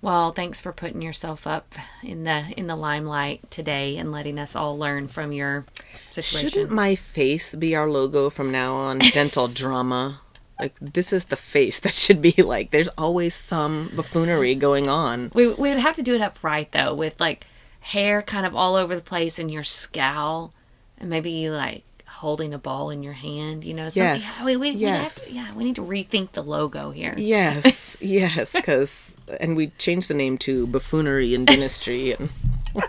Well, 0.00 0.30
thanks 0.30 0.60
for 0.60 0.72
putting 0.72 1.02
yourself 1.02 1.46
up 1.46 1.74
in 2.04 2.22
the 2.22 2.54
in 2.56 2.68
the 2.68 2.76
limelight 2.76 3.50
today 3.50 3.96
and 3.96 4.12
letting 4.12 4.38
us 4.38 4.54
all 4.54 4.78
learn 4.78 5.08
from 5.08 5.32
your 5.32 5.66
situation. 6.10 6.50
Shouldn't 6.50 6.70
my 6.70 6.94
face 6.94 7.54
be 7.54 7.74
our 7.74 7.90
logo 7.90 8.30
from 8.30 8.52
now 8.52 8.74
on? 8.74 8.98
Dental 9.12 9.48
drama. 9.48 10.20
Like 10.60 10.74
this 10.80 11.12
is 11.12 11.26
the 11.26 11.36
face 11.36 11.80
that 11.84 11.94
should 11.94 12.20
be 12.22 12.34
like. 12.42 12.70
There's 12.70 12.88
always 12.98 13.34
some 13.34 13.90
buffoonery 13.94 14.54
going 14.54 14.88
on. 14.88 15.30
We 15.34 15.48
we 15.48 15.70
would 15.70 15.78
have 15.78 15.96
to 15.96 16.02
do 16.02 16.14
it 16.14 16.20
upright 16.20 16.72
though, 16.72 16.94
with 16.94 17.18
like 17.20 17.46
hair 17.80 18.22
kind 18.22 18.44
of 18.44 18.54
all 18.54 18.74
over 18.74 18.94
the 18.94 19.00
place 19.02 19.38
and 19.38 19.50
your 19.50 19.62
scowl, 19.62 20.52
and 20.98 21.08
maybe 21.08 21.30
you 21.30 21.52
like 21.52 21.84
holding 22.06 22.52
a 22.52 22.58
ball 22.58 22.90
in 22.90 23.02
your 23.04 23.12
hand. 23.12 23.62
You 23.64 23.74
know, 23.74 23.88
something. 23.88 24.20
Yes. 24.20 24.36
Yeah, 24.40 24.44
we, 24.44 24.56
we, 24.56 24.70
we 24.72 24.76
Yes. 24.78 25.28
to, 25.28 25.34
yeah, 25.34 25.54
we 25.54 25.62
need 25.64 25.76
to 25.76 25.82
rethink 25.84 26.32
the 26.32 26.42
logo 26.42 26.90
here. 26.90 27.14
Yes, 27.16 27.96
yes, 28.00 28.52
because 28.52 29.16
and 29.40 29.56
we 29.56 29.68
changed 29.78 30.08
the 30.10 30.14
name 30.14 30.36
to 30.38 30.66
buffoonery 30.66 31.34
and 31.34 31.46
dentistry 31.46 32.12
and 32.12 32.30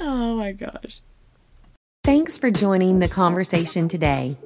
Oh 0.00 0.36
my 0.36 0.52
gosh. 0.52 1.00
Thanks 2.04 2.38
for 2.38 2.50
joining 2.50 3.00
the 3.00 3.08
conversation 3.08 3.88
today. 3.88 4.36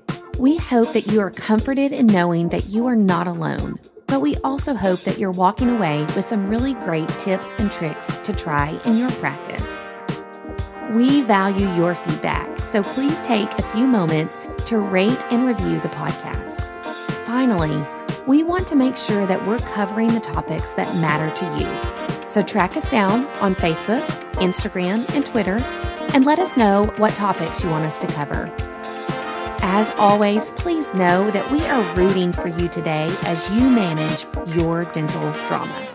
We 0.41 0.57
hope 0.57 0.95
that 0.95 1.07
you 1.07 1.21
are 1.21 1.31
comforted 1.31 1.93
in 1.93 2.07
knowing 2.07 2.49
that 2.49 2.71
you 2.71 2.87
are 2.87 2.97
not 2.97 3.27
alone, 3.27 3.79
but 4.07 4.23
we 4.23 4.37
also 4.37 4.73
hope 4.73 5.01
that 5.01 5.19
you're 5.19 5.31
walking 5.31 5.69
away 5.69 6.07
with 6.17 6.25
some 6.25 6.49
really 6.49 6.73
great 6.73 7.11
tips 7.19 7.53
and 7.59 7.71
tricks 7.71 8.07
to 8.21 8.33
try 8.33 8.71
in 8.87 8.97
your 8.97 9.11
practice. 9.11 9.85
We 10.93 11.21
value 11.21 11.69
your 11.75 11.95
feedback, 11.95 12.65
so 12.65 12.83
please 12.83 13.21
take 13.21 13.53
a 13.59 13.63
few 13.75 13.87
moments 13.87 14.39
to 14.65 14.79
rate 14.79 15.27
and 15.31 15.45
review 15.45 15.79
the 15.79 15.89
podcast. 15.89 16.71
Finally, 17.27 17.87
we 18.27 18.43
want 18.43 18.67
to 18.69 18.77
make 18.77 18.97
sure 18.97 19.27
that 19.27 19.47
we're 19.47 19.59
covering 19.59 20.15
the 20.15 20.21
topics 20.21 20.73
that 20.73 20.97
matter 21.03 21.29
to 21.37 21.59
you. 21.59 22.29
So 22.31 22.43
track 22.43 22.79
us 22.79 22.89
down 22.89 23.27
on 23.43 23.55
Facebook, 23.55 24.07
Instagram, 24.37 25.07
and 25.15 25.27
Twitter, 25.27 25.59
and 26.15 26.25
let 26.25 26.39
us 26.39 26.57
know 26.57 26.87
what 26.97 27.15
topics 27.15 27.63
you 27.63 27.69
want 27.69 27.85
us 27.85 27.99
to 27.99 28.07
cover. 28.07 28.70
As 29.63 29.91
always, 29.99 30.51
please 30.51 30.95
know 30.95 31.31
that 31.31 31.51
we 31.51 31.61
are 31.67 31.95
rooting 31.95 32.33
for 32.33 32.49
you 32.49 32.67
today 32.69 33.15
as 33.25 33.51
you 33.51 33.69
manage 33.69 34.27
your 34.57 34.85
dental 34.85 35.33
drama. 35.47 35.90